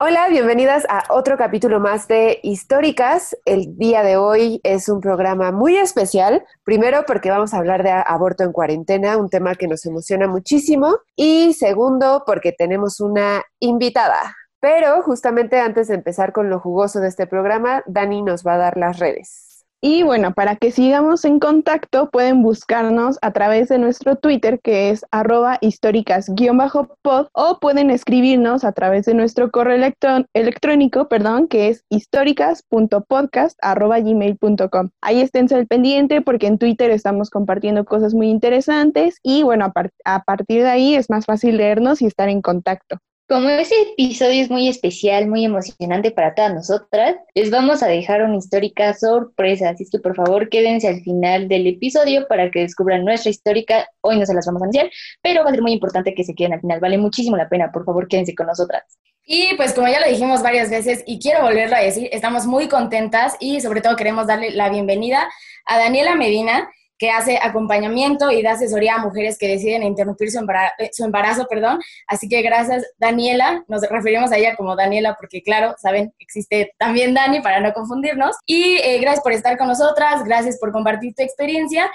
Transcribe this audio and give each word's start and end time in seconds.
Hola, 0.00 0.26
bienvenidas 0.28 0.84
a 0.88 1.04
otro 1.08 1.36
capítulo 1.36 1.78
más 1.78 2.08
de 2.08 2.40
Históricas. 2.42 3.36
El 3.44 3.78
día 3.78 4.02
de 4.02 4.16
hoy 4.16 4.60
es 4.64 4.88
un 4.88 5.00
programa 5.00 5.52
muy 5.52 5.76
especial. 5.76 6.44
Primero 6.64 7.04
porque 7.06 7.30
vamos 7.30 7.54
a 7.54 7.58
hablar 7.58 7.84
de 7.84 7.92
aborto 7.92 8.42
en 8.42 8.50
cuarentena, 8.50 9.16
un 9.16 9.30
tema 9.30 9.54
que 9.54 9.68
nos 9.68 9.86
emociona 9.86 10.26
muchísimo. 10.26 10.96
Y 11.14 11.52
segundo 11.54 12.24
porque 12.26 12.50
tenemos 12.50 12.98
una 12.98 13.44
invitada. 13.60 14.34
Pero 14.58 15.00
justamente 15.02 15.60
antes 15.60 15.86
de 15.86 15.94
empezar 15.94 16.32
con 16.32 16.50
lo 16.50 16.58
jugoso 16.58 16.98
de 16.98 17.06
este 17.06 17.28
programa, 17.28 17.84
Dani 17.86 18.22
nos 18.22 18.44
va 18.44 18.54
a 18.54 18.58
dar 18.58 18.76
las 18.76 18.98
redes. 18.98 19.53
Y 19.86 20.02
bueno, 20.02 20.32
para 20.32 20.56
que 20.56 20.70
sigamos 20.70 21.26
en 21.26 21.38
contacto, 21.38 22.08
pueden 22.08 22.42
buscarnos 22.42 23.18
a 23.20 23.32
través 23.32 23.68
de 23.68 23.76
nuestro 23.76 24.16
Twitter, 24.16 24.58
que 24.62 24.88
es 24.88 25.04
arroba 25.10 25.58
históricas-pod, 25.60 27.26
o 27.34 27.58
pueden 27.60 27.90
escribirnos 27.90 28.64
a 28.64 28.72
través 28.72 29.04
de 29.04 29.12
nuestro 29.12 29.50
correo 29.50 29.76
electrón- 29.76 30.24
electrónico, 30.32 31.10
perdón, 31.10 31.48
que 31.48 31.68
es 31.68 31.84
históricas.podcast.gmail.com. 31.90 34.88
Ahí 35.02 35.20
esténse 35.20 35.54
al 35.54 35.66
pendiente 35.66 36.22
porque 36.22 36.46
en 36.46 36.56
Twitter 36.56 36.90
estamos 36.90 37.28
compartiendo 37.28 37.84
cosas 37.84 38.14
muy 38.14 38.30
interesantes 38.30 39.18
y 39.22 39.42
bueno, 39.42 39.70
a 40.06 40.22
partir 40.22 40.62
de 40.62 40.70
ahí 40.70 40.94
es 40.94 41.10
más 41.10 41.26
fácil 41.26 41.58
leernos 41.58 42.00
y 42.00 42.06
estar 42.06 42.30
en 42.30 42.40
contacto. 42.40 42.96
Como 43.26 43.48
ese 43.48 43.74
episodio 43.92 44.42
es 44.42 44.50
muy 44.50 44.68
especial, 44.68 45.26
muy 45.28 45.46
emocionante 45.46 46.10
para 46.10 46.34
todas 46.34 46.52
nosotras, 46.52 47.16
les 47.34 47.50
vamos 47.50 47.82
a 47.82 47.86
dejar 47.86 48.22
una 48.22 48.36
histórica 48.36 48.92
sorpresa, 48.92 49.70
así 49.70 49.86
que 49.90 49.98
por 49.98 50.14
favor 50.14 50.50
quédense 50.50 50.88
al 50.88 51.00
final 51.00 51.48
del 51.48 51.66
episodio 51.66 52.28
para 52.28 52.50
que 52.50 52.60
descubran 52.60 53.02
nuestra 53.02 53.30
histórica. 53.30 53.88
Hoy 54.02 54.18
no 54.18 54.26
se 54.26 54.34
las 54.34 54.44
vamos 54.44 54.60
a 54.60 54.64
anunciar, 54.66 54.90
pero 55.22 55.42
va 55.42 55.48
a 55.48 55.52
ser 55.52 55.62
muy 55.62 55.72
importante 55.72 56.14
que 56.14 56.22
se 56.22 56.34
queden 56.34 56.52
al 56.52 56.60
final, 56.60 56.80
vale 56.80 56.98
muchísimo 56.98 57.38
la 57.38 57.48
pena, 57.48 57.72
por 57.72 57.86
favor 57.86 58.08
quédense 58.08 58.34
con 58.34 58.46
nosotras. 58.46 58.82
Y 59.24 59.56
pues 59.56 59.72
como 59.72 59.88
ya 59.88 60.00
lo 60.00 60.06
dijimos 60.06 60.42
varias 60.42 60.68
veces 60.68 61.02
y 61.06 61.18
quiero 61.18 61.40
volverlo 61.44 61.76
a 61.76 61.80
decir, 61.80 62.10
estamos 62.12 62.44
muy 62.44 62.68
contentas 62.68 63.36
y 63.40 63.58
sobre 63.62 63.80
todo 63.80 63.96
queremos 63.96 64.26
darle 64.26 64.50
la 64.50 64.68
bienvenida 64.68 65.30
a 65.64 65.78
Daniela 65.78 66.14
Medina, 66.14 66.68
que 67.04 67.10
hace 67.10 67.38
acompañamiento 67.42 68.30
y 68.30 68.40
da 68.40 68.52
asesoría 68.52 68.94
a 68.94 68.98
mujeres 68.98 69.36
que 69.36 69.46
deciden 69.46 69.82
interrumpir 69.82 70.30
su 70.30 70.38
embarazo, 70.38 70.74
su 70.90 71.04
embarazo, 71.04 71.46
perdón. 71.50 71.78
Así 72.06 72.30
que 72.30 72.40
gracias 72.40 72.82
Daniela, 72.96 73.62
nos 73.68 73.82
referimos 73.82 74.32
a 74.32 74.38
ella 74.38 74.56
como 74.56 74.74
Daniela 74.74 75.14
porque 75.20 75.42
claro, 75.42 75.74
saben, 75.78 76.14
existe 76.18 76.72
también 76.78 77.12
Dani 77.12 77.42
para 77.42 77.60
no 77.60 77.74
confundirnos. 77.74 78.36
Y 78.46 78.78
eh, 78.78 78.98
gracias 79.00 79.22
por 79.22 79.32
estar 79.32 79.58
con 79.58 79.68
nosotras, 79.68 80.24
gracias 80.24 80.58
por 80.58 80.72
compartir 80.72 81.14
tu 81.14 81.22
experiencia. 81.22 81.90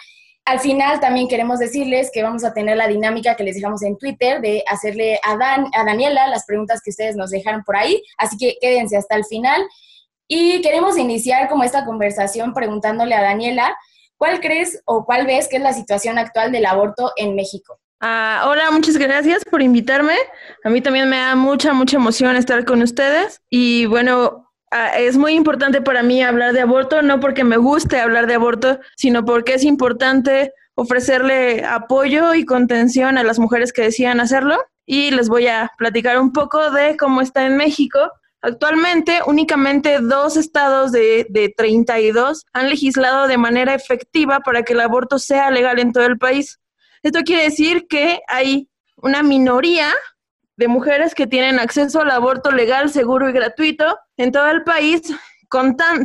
Al 0.45 0.59
final 0.59 0.99
también 0.99 1.27
queremos 1.27 1.57
decirles 1.57 2.11
que 2.13 2.21
vamos 2.21 2.43
a 2.43 2.53
tener 2.53 2.77
la 2.77 2.87
dinámica 2.87 3.35
que 3.35 3.43
les 3.43 3.55
dejamos 3.55 3.81
en 3.81 3.97
Twitter 3.97 4.41
de 4.41 4.63
hacerle 4.67 5.19
a, 5.23 5.37
Dan, 5.37 5.71
a 5.73 5.85
Daniela 5.85 6.27
las 6.27 6.45
preguntas 6.45 6.81
que 6.83 6.91
ustedes 6.91 7.15
nos 7.15 7.31
dejaron 7.31 7.63
por 7.63 7.77
ahí, 7.77 8.03
así 8.19 8.37
que 8.37 8.57
quédense 8.61 8.95
hasta 8.95 9.15
el 9.15 9.25
final. 9.25 9.59
Y 10.27 10.61
queremos 10.61 10.99
iniciar 10.99 11.49
como 11.49 11.63
esta 11.63 11.83
conversación 11.83 12.53
preguntándole 12.53 13.15
a 13.15 13.23
Daniela, 13.23 13.75
¿cuál 14.19 14.41
crees 14.41 14.79
o 14.85 15.05
cuál 15.05 15.25
ves 15.25 15.47
que 15.47 15.57
es 15.57 15.63
la 15.63 15.73
situación 15.73 16.19
actual 16.19 16.51
del 16.51 16.67
aborto 16.67 17.11
en 17.15 17.35
México? 17.35 17.79
Ah, 18.01 18.45
hola, 18.47 18.69
muchas 18.71 18.97
gracias 18.97 19.43
por 19.43 19.61
invitarme. 19.61 20.15
A 20.63 20.69
mí 20.69 20.81
también 20.81 21.09
me 21.09 21.17
da 21.17 21.35
mucha, 21.35 21.73
mucha 21.73 21.97
emoción 21.97 22.35
estar 22.35 22.63
con 22.65 22.81
ustedes. 22.81 23.41
Y 23.49 23.87
bueno, 23.87 24.51
ah, 24.71 24.97
es 24.97 25.17
muy 25.17 25.33
importante 25.33 25.81
para 25.81 26.03
mí 26.03 26.21
hablar 26.21 26.53
de 26.53 26.61
aborto, 26.61 27.01
no 27.01 27.19
porque 27.19 27.43
me 27.43 27.57
guste 27.57 27.99
hablar 27.99 28.27
de 28.27 28.35
aborto, 28.35 28.79
sino 28.95 29.25
porque 29.25 29.55
es 29.55 29.63
importante 29.63 30.53
ofrecerle 30.75 31.65
apoyo 31.65 32.33
y 32.35 32.45
contención 32.45 33.17
a 33.17 33.23
las 33.23 33.39
mujeres 33.39 33.73
que 33.73 33.81
decidan 33.81 34.19
hacerlo. 34.19 34.57
Y 34.85 35.11
les 35.11 35.29
voy 35.29 35.47
a 35.47 35.71
platicar 35.77 36.19
un 36.19 36.31
poco 36.33 36.71
de 36.71 36.97
cómo 36.97 37.21
está 37.21 37.45
en 37.45 37.57
México. 37.57 37.99
Actualmente, 38.41 39.19
únicamente 39.25 39.99
dos 39.99 40.37
estados 40.37 40.91
de, 40.91 41.27
de 41.29 41.53
32 41.55 42.45
han 42.53 42.69
legislado 42.69 43.27
de 43.27 43.37
manera 43.37 43.73
efectiva 43.73 44.39
para 44.39 44.63
que 44.63 44.73
el 44.73 44.79
aborto 44.79 45.19
sea 45.19 45.51
legal 45.51 45.79
en 45.79 45.91
todo 45.91 46.05
el 46.05 46.17
país. 46.17 46.59
Esto 47.03 47.21
quiere 47.23 47.43
decir 47.43 47.87
que 47.87 48.21
hay 48.27 48.69
una 48.95 49.23
minoría 49.23 49.93
de 50.57 50.67
mujeres 50.67 51.15
que 51.15 51.27
tienen 51.27 51.59
acceso 51.59 52.01
al 52.01 52.11
aborto 52.11 52.51
legal, 52.51 52.89
seguro 52.89 53.29
y 53.29 53.33
gratuito 53.33 53.97
en 54.17 54.31
todo 54.31 54.49
el 54.49 54.63
país, 54.63 55.01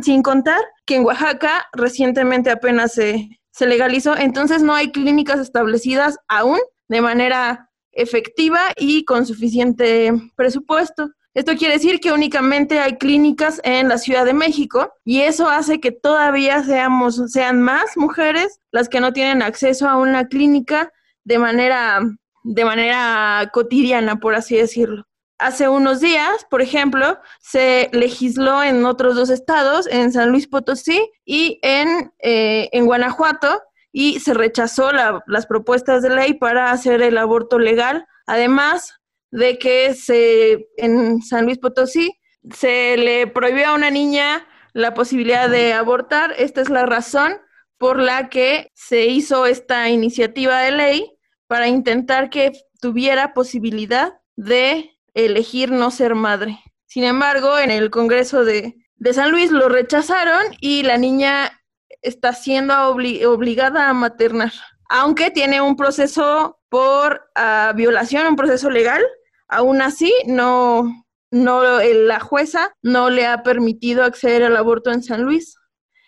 sin 0.01 0.23
contar 0.23 0.61
que 0.85 0.95
en 0.95 1.03
Oaxaca 1.03 1.67
recientemente 1.73 2.49
apenas 2.49 2.93
se, 2.93 3.29
se 3.51 3.65
legalizó, 3.67 4.15
entonces 4.17 4.63
no 4.63 4.73
hay 4.73 4.91
clínicas 4.91 5.39
establecidas 5.39 6.17
aún 6.27 6.59
de 6.87 7.01
manera 7.01 7.69
efectiva 7.91 8.59
y 8.77 9.05
con 9.05 9.25
suficiente 9.25 10.11
presupuesto. 10.35 11.09
Esto 11.35 11.55
quiere 11.57 11.73
decir 11.73 11.99
que 11.99 12.13
únicamente 12.13 12.79
hay 12.79 12.97
clínicas 12.97 13.59
en 13.65 13.89
la 13.89 13.97
Ciudad 13.97 14.23
de 14.23 14.33
México 14.33 14.93
y 15.03 15.21
eso 15.21 15.49
hace 15.49 15.81
que 15.81 15.91
todavía 15.91 16.63
seamos, 16.63 17.21
sean 17.27 17.61
más 17.61 17.97
mujeres 17.97 18.61
las 18.71 18.87
que 18.87 19.01
no 19.01 19.11
tienen 19.11 19.41
acceso 19.41 19.87
a 19.89 19.97
una 19.97 20.27
clínica 20.29 20.91
de 21.25 21.37
manera, 21.37 21.99
de 22.43 22.65
manera 22.65 23.49
cotidiana, 23.51 24.15
por 24.15 24.33
así 24.33 24.55
decirlo. 24.55 25.03
Hace 25.37 25.67
unos 25.67 25.99
días, 25.99 26.45
por 26.49 26.61
ejemplo, 26.61 27.19
se 27.41 27.89
legisló 27.91 28.63
en 28.63 28.85
otros 28.85 29.15
dos 29.15 29.29
estados, 29.29 29.87
en 29.87 30.13
San 30.13 30.29
Luis 30.29 30.47
Potosí 30.47 31.11
y 31.25 31.59
en, 31.61 32.13
eh, 32.19 32.69
en 32.71 32.85
Guanajuato, 32.85 33.61
y 33.91 34.19
se 34.21 34.33
rechazó 34.33 34.93
la- 34.93 35.21
las 35.27 35.45
propuestas 35.45 36.01
de 36.01 36.11
ley 36.11 36.33
para 36.35 36.71
hacer 36.71 37.01
el 37.01 37.17
aborto 37.17 37.59
legal. 37.59 38.05
Además, 38.25 38.93
de 39.35 39.57
que 39.57 39.93
se 39.93 40.67
en 40.77 41.21
San 41.21 41.45
Luis 41.45 41.57
Potosí 41.57 42.17
se 42.53 42.95
le 42.97 43.27
prohibió 43.27 43.67
a 43.67 43.75
una 43.75 43.91
niña 43.91 44.47
la 44.73 44.93
posibilidad 44.93 45.49
de 45.49 45.73
abortar. 45.73 46.33
Esta 46.37 46.61
es 46.61 46.69
la 46.69 46.85
razón 46.85 47.33
por 47.77 47.99
la 47.99 48.29
que 48.29 48.71
se 48.73 49.05
hizo 49.05 49.45
esta 49.45 49.89
iniciativa 49.89 50.61
de 50.61 50.71
ley 50.71 51.11
para 51.47 51.67
intentar 51.67 52.29
que 52.29 52.51
tuviera 52.79 53.33
posibilidad 53.33 54.13
de 54.37 54.97
elegir 55.13 55.71
no 55.71 55.91
ser 55.91 56.15
madre. 56.15 56.57
Sin 56.85 57.03
embargo, 57.03 57.57
en 57.59 57.71
el 57.71 57.89
Congreso 57.89 58.45
de, 58.45 58.75
de 58.95 59.13
San 59.13 59.31
Luis 59.31 59.51
lo 59.51 59.67
rechazaron 59.67 60.43
y 60.61 60.83
la 60.83 60.97
niña 60.97 61.61
está 62.01 62.33
siendo 62.33 62.73
obli- 62.73 63.25
obligada 63.25 63.89
a 63.89 63.93
maternar, 63.93 64.53
aunque 64.89 65.31
tiene 65.31 65.61
un 65.61 65.75
proceso 65.75 66.59
por 66.69 67.21
ah, 67.35 67.73
violación, 67.75 68.27
un 68.27 68.35
proceso 68.35 68.69
legal, 68.69 69.03
aún 69.47 69.81
así 69.81 70.13
no, 70.27 71.05
no 71.31 71.79
el- 71.79 72.07
la 72.07 72.19
jueza 72.19 72.73
no 72.81 73.09
le 73.09 73.25
ha 73.27 73.43
permitido 73.43 74.03
acceder 74.03 74.43
al 74.43 74.57
aborto 74.57 74.91
en 74.91 75.03
San 75.03 75.23
Luis. 75.23 75.55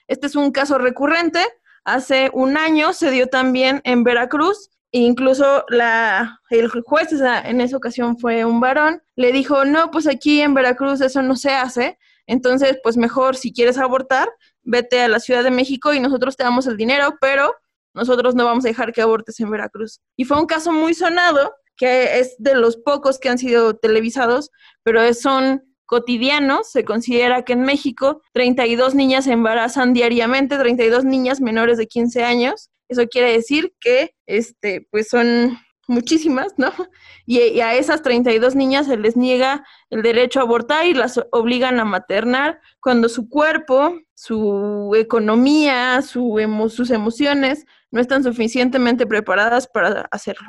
Este 0.08 0.28
es 0.28 0.36
un 0.36 0.52
caso 0.52 0.78
recurrente. 0.78 1.40
Hace 1.84 2.30
un 2.34 2.58
año 2.58 2.94
se 2.94 3.12
dio 3.12 3.28
también 3.28 3.82
en 3.84 4.04
Veracruz. 4.04 4.70
e 4.92 5.00
Incluso 5.00 5.66
la, 5.70 6.40
el 6.50 6.70
juez, 6.70 7.10
en 7.12 7.62
esa 7.62 7.78
ocasión 7.78 8.18
fue 8.18 8.46
un 8.46 8.60
varón, 8.62 9.02
le 9.16 9.32
dijo, 9.34 9.66
no, 9.66 9.92
pues 9.92 10.08
aquí 10.08 10.42
en 10.42 10.54
Veracruz 10.54 11.02
eso 11.02 11.22
no 11.22 11.36
se 11.36 11.52
hace, 11.52 11.98
entonces 12.26 12.78
pues 12.84 12.96
mejor 12.98 13.36
si 13.36 13.52
quieres 13.54 13.78
abortar, 13.78 14.30
vete 14.64 15.02
a 15.02 15.08
la 15.10 15.20
Ciudad 15.20 15.44
de 15.44 15.52
México 15.52 15.94
y 15.94 16.00
nosotros 16.00 16.38
te 16.38 16.44
damos 16.44 16.68
el 16.68 16.78
dinero, 16.78 17.16
pero 17.20 17.54
nosotros 17.94 18.34
no 18.36 18.46
vamos 18.46 18.64
a 18.66 18.70
dejar 18.70 18.94
que 18.94 19.02
abortes 19.02 19.40
en 19.42 19.50
Veracruz. 19.52 20.00
Y 20.16 20.24
fue 20.24 20.40
un 20.40 20.46
caso 20.46 20.72
muy 20.72 20.94
sonado, 20.94 21.54
que 21.78 22.20
es 22.20 22.36
de 22.40 22.56
los 22.56 22.78
pocos 22.78 23.20
que 23.20 23.30
han 23.30 23.38
sido 23.38 23.76
televisados, 23.76 24.52
pero 24.84 25.14
son 25.14 25.64
cotidianos. 25.86 26.70
Se 26.72 26.84
considera 26.84 27.44
que 27.44 27.54
en 27.54 27.62
México 27.62 28.22
32 28.34 28.96
niñas 28.96 29.26
se 29.26 29.32
embarazan 29.32 29.94
diariamente, 29.94 30.58
32 30.58 31.06
niñas 31.06 31.40
menores 31.40 31.78
de 31.78 31.88
15 31.88 32.24
años. 32.24 32.70
Eso 32.90 33.08
quiere 33.08 33.32
decir 33.32 33.74
que, 33.80 34.12
este, 34.26 34.88
pues 34.92 35.08
son 35.10 35.58
muchísimas, 35.88 36.54
¿no? 36.58 36.72
Y, 37.26 37.40
y 37.42 37.60
a 37.62 37.74
esas 37.76 38.02
32 38.04 38.56
niñas 38.56 38.88
se 38.88 38.96
les 38.98 39.18
niega 39.18 39.66
el 39.90 40.02
derecho 40.02 40.40
a 40.40 40.44
abortar 40.44 40.86
y 40.86 40.94
las 40.94 41.20
obligan 41.32 41.78
a 41.80 41.86
maternar 41.86 42.62
cuando 42.82 43.10
su 43.10 43.28
cuerpo, 43.28 43.94
su 44.14 44.94
economía, 44.98 46.02
su 46.02 46.40
emo- 46.40 46.70
sus 46.70 46.90
emociones 46.90 47.66
no 47.92 48.00
están 48.00 48.24
suficientemente 48.24 49.06
preparadas 49.06 49.68
para 49.68 50.08
hacerlo. 50.12 50.48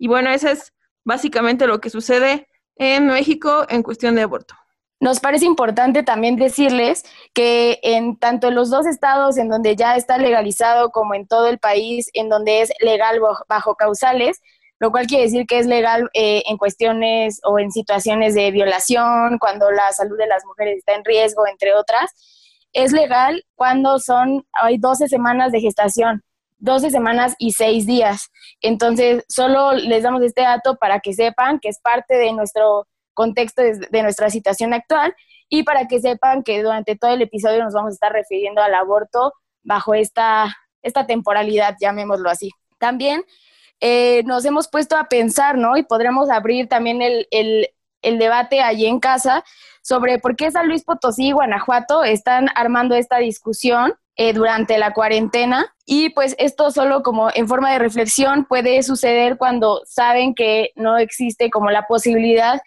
Y 0.00 0.08
bueno, 0.08 0.30
eso 0.30 0.48
es 0.48 0.72
básicamente 1.04 1.66
lo 1.66 1.80
que 1.80 1.90
sucede 1.90 2.48
en 2.76 3.06
México 3.06 3.66
en 3.68 3.82
cuestión 3.82 4.16
de 4.16 4.22
aborto. 4.22 4.54
nos 4.98 5.20
parece 5.20 5.44
importante 5.44 6.02
también 6.02 6.36
decirles 6.36 7.04
que 7.34 7.78
en 7.82 8.18
tanto 8.18 8.48
en 8.48 8.54
los 8.54 8.70
dos 8.70 8.86
estados 8.86 9.36
en 9.36 9.48
donde 9.48 9.76
ya 9.76 9.96
está 9.96 10.18
legalizado 10.18 10.90
como 10.90 11.14
en 11.14 11.26
todo 11.26 11.48
el 11.48 11.58
país, 11.58 12.10
en 12.14 12.28
donde 12.28 12.62
es 12.62 12.72
legal 12.80 13.20
bajo 13.48 13.74
causales, 13.76 14.40
lo 14.78 14.90
cual 14.90 15.06
quiere 15.06 15.24
decir 15.24 15.46
que 15.46 15.58
es 15.58 15.66
legal 15.66 16.08
eh, 16.14 16.42
en 16.46 16.56
cuestiones 16.56 17.40
o 17.44 17.58
en 17.58 17.70
situaciones 17.70 18.34
de 18.34 18.50
violación, 18.50 19.38
cuando 19.38 19.70
la 19.70 19.92
salud 19.92 20.16
de 20.16 20.26
las 20.26 20.44
mujeres 20.46 20.78
está 20.78 20.94
en 20.94 21.04
riesgo, 21.04 21.46
entre 21.46 21.74
otras. 21.74 22.10
Es 22.72 22.92
legal 22.92 23.44
cuando 23.54 23.98
son, 23.98 24.46
hay 24.52 24.78
12 24.78 25.08
semanas 25.08 25.52
de 25.52 25.60
gestación, 25.60 26.22
12 26.60 26.90
semanas 26.90 27.34
y 27.38 27.52
6 27.52 27.86
días. 27.86 28.30
Entonces, 28.60 29.24
solo 29.28 29.72
les 29.72 30.02
damos 30.02 30.22
este 30.22 30.42
dato 30.42 30.76
para 30.76 31.00
que 31.00 31.12
sepan 31.12 31.58
que 31.58 31.68
es 31.68 31.80
parte 31.80 32.14
de 32.14 32.32
nuestro 32.32 32.86
contexto 33.14 33.62
de, 33.62 34.02
nuestra 34.02 34.30
situación 34.30 34.72
actual 34.72 35.14
y 35.48 35.64
para 35.64 35.88
que 35.88 36.00
sepan 36.00 36.42
que 36.42 36.62
durante 36.62 36.96
todo 36.96 37.12
el 37.12 37.22
episodio 37.22 37.62
nos 37.62 37.74
vamos 37.74 37.90
a 37.90 37.94
estar 37.94 38.12
refiriendo 38.12 38.62
al 38.62 38.74
aborto 38.74 39.32
bajo 39.62 39.94
esta, 39.94 40.56
esta 40.82 41.06
temporalidad, 41.06 41.76
llamémoslo 41.80 42.30
así. 42.30 42.50
También 42.78 43.24
eh, 43.80 44.22
nos 44.24 44.44
hemos 44.44 44.68
puesto 44.68 44.96
a 44.96 45.04
pensar, 45.04 45.56
¿no? 45.56 45.76
Y 45.76 45.82
podremos 45.82 46.30
abrir 46.30 46.68
también 46.68 47.00
el, 47.02 47.68
debate 48.02 48.62
allí 48.62 48.86
en 48.86 49.00
casa 49.00 49.44
sobre 49.82 50.18
por 50.18 50.36
qué 50.36 50.50
San 50.50 50.68
Luis 50.68 50.84
Potosí 50.84 51.28
y 51.28 51.32
Guanajuato 51.32 52.04
están 52.04 52.48
armando 52.54 52.94
esta 52.94 53.18
discusión 53.18 53.94
eh, 54.16 54.32
durante 54.32 54.78
la 54.78 54.92
cuarentena. 54.92 55.74
Y 55.86 56.10
pues 56.10 56.34
esto 56.38 56.70
solo 56.70 57.02
como 57.02 57.30
en 57.34 57.48
forma 57.48 57.72
de 57.72 57.78
reflexión 57.78 58.44
puede 58.44 58.82
suceder 58.82 59.36
cuando 59.38 59.82
saben 59.86 60.34
que 60.34 60.70
no 60.76 60.98
existe 60.98 61.50
como 61.50 61.70
la 61.70 61.86
posibilidad 61.86 62.60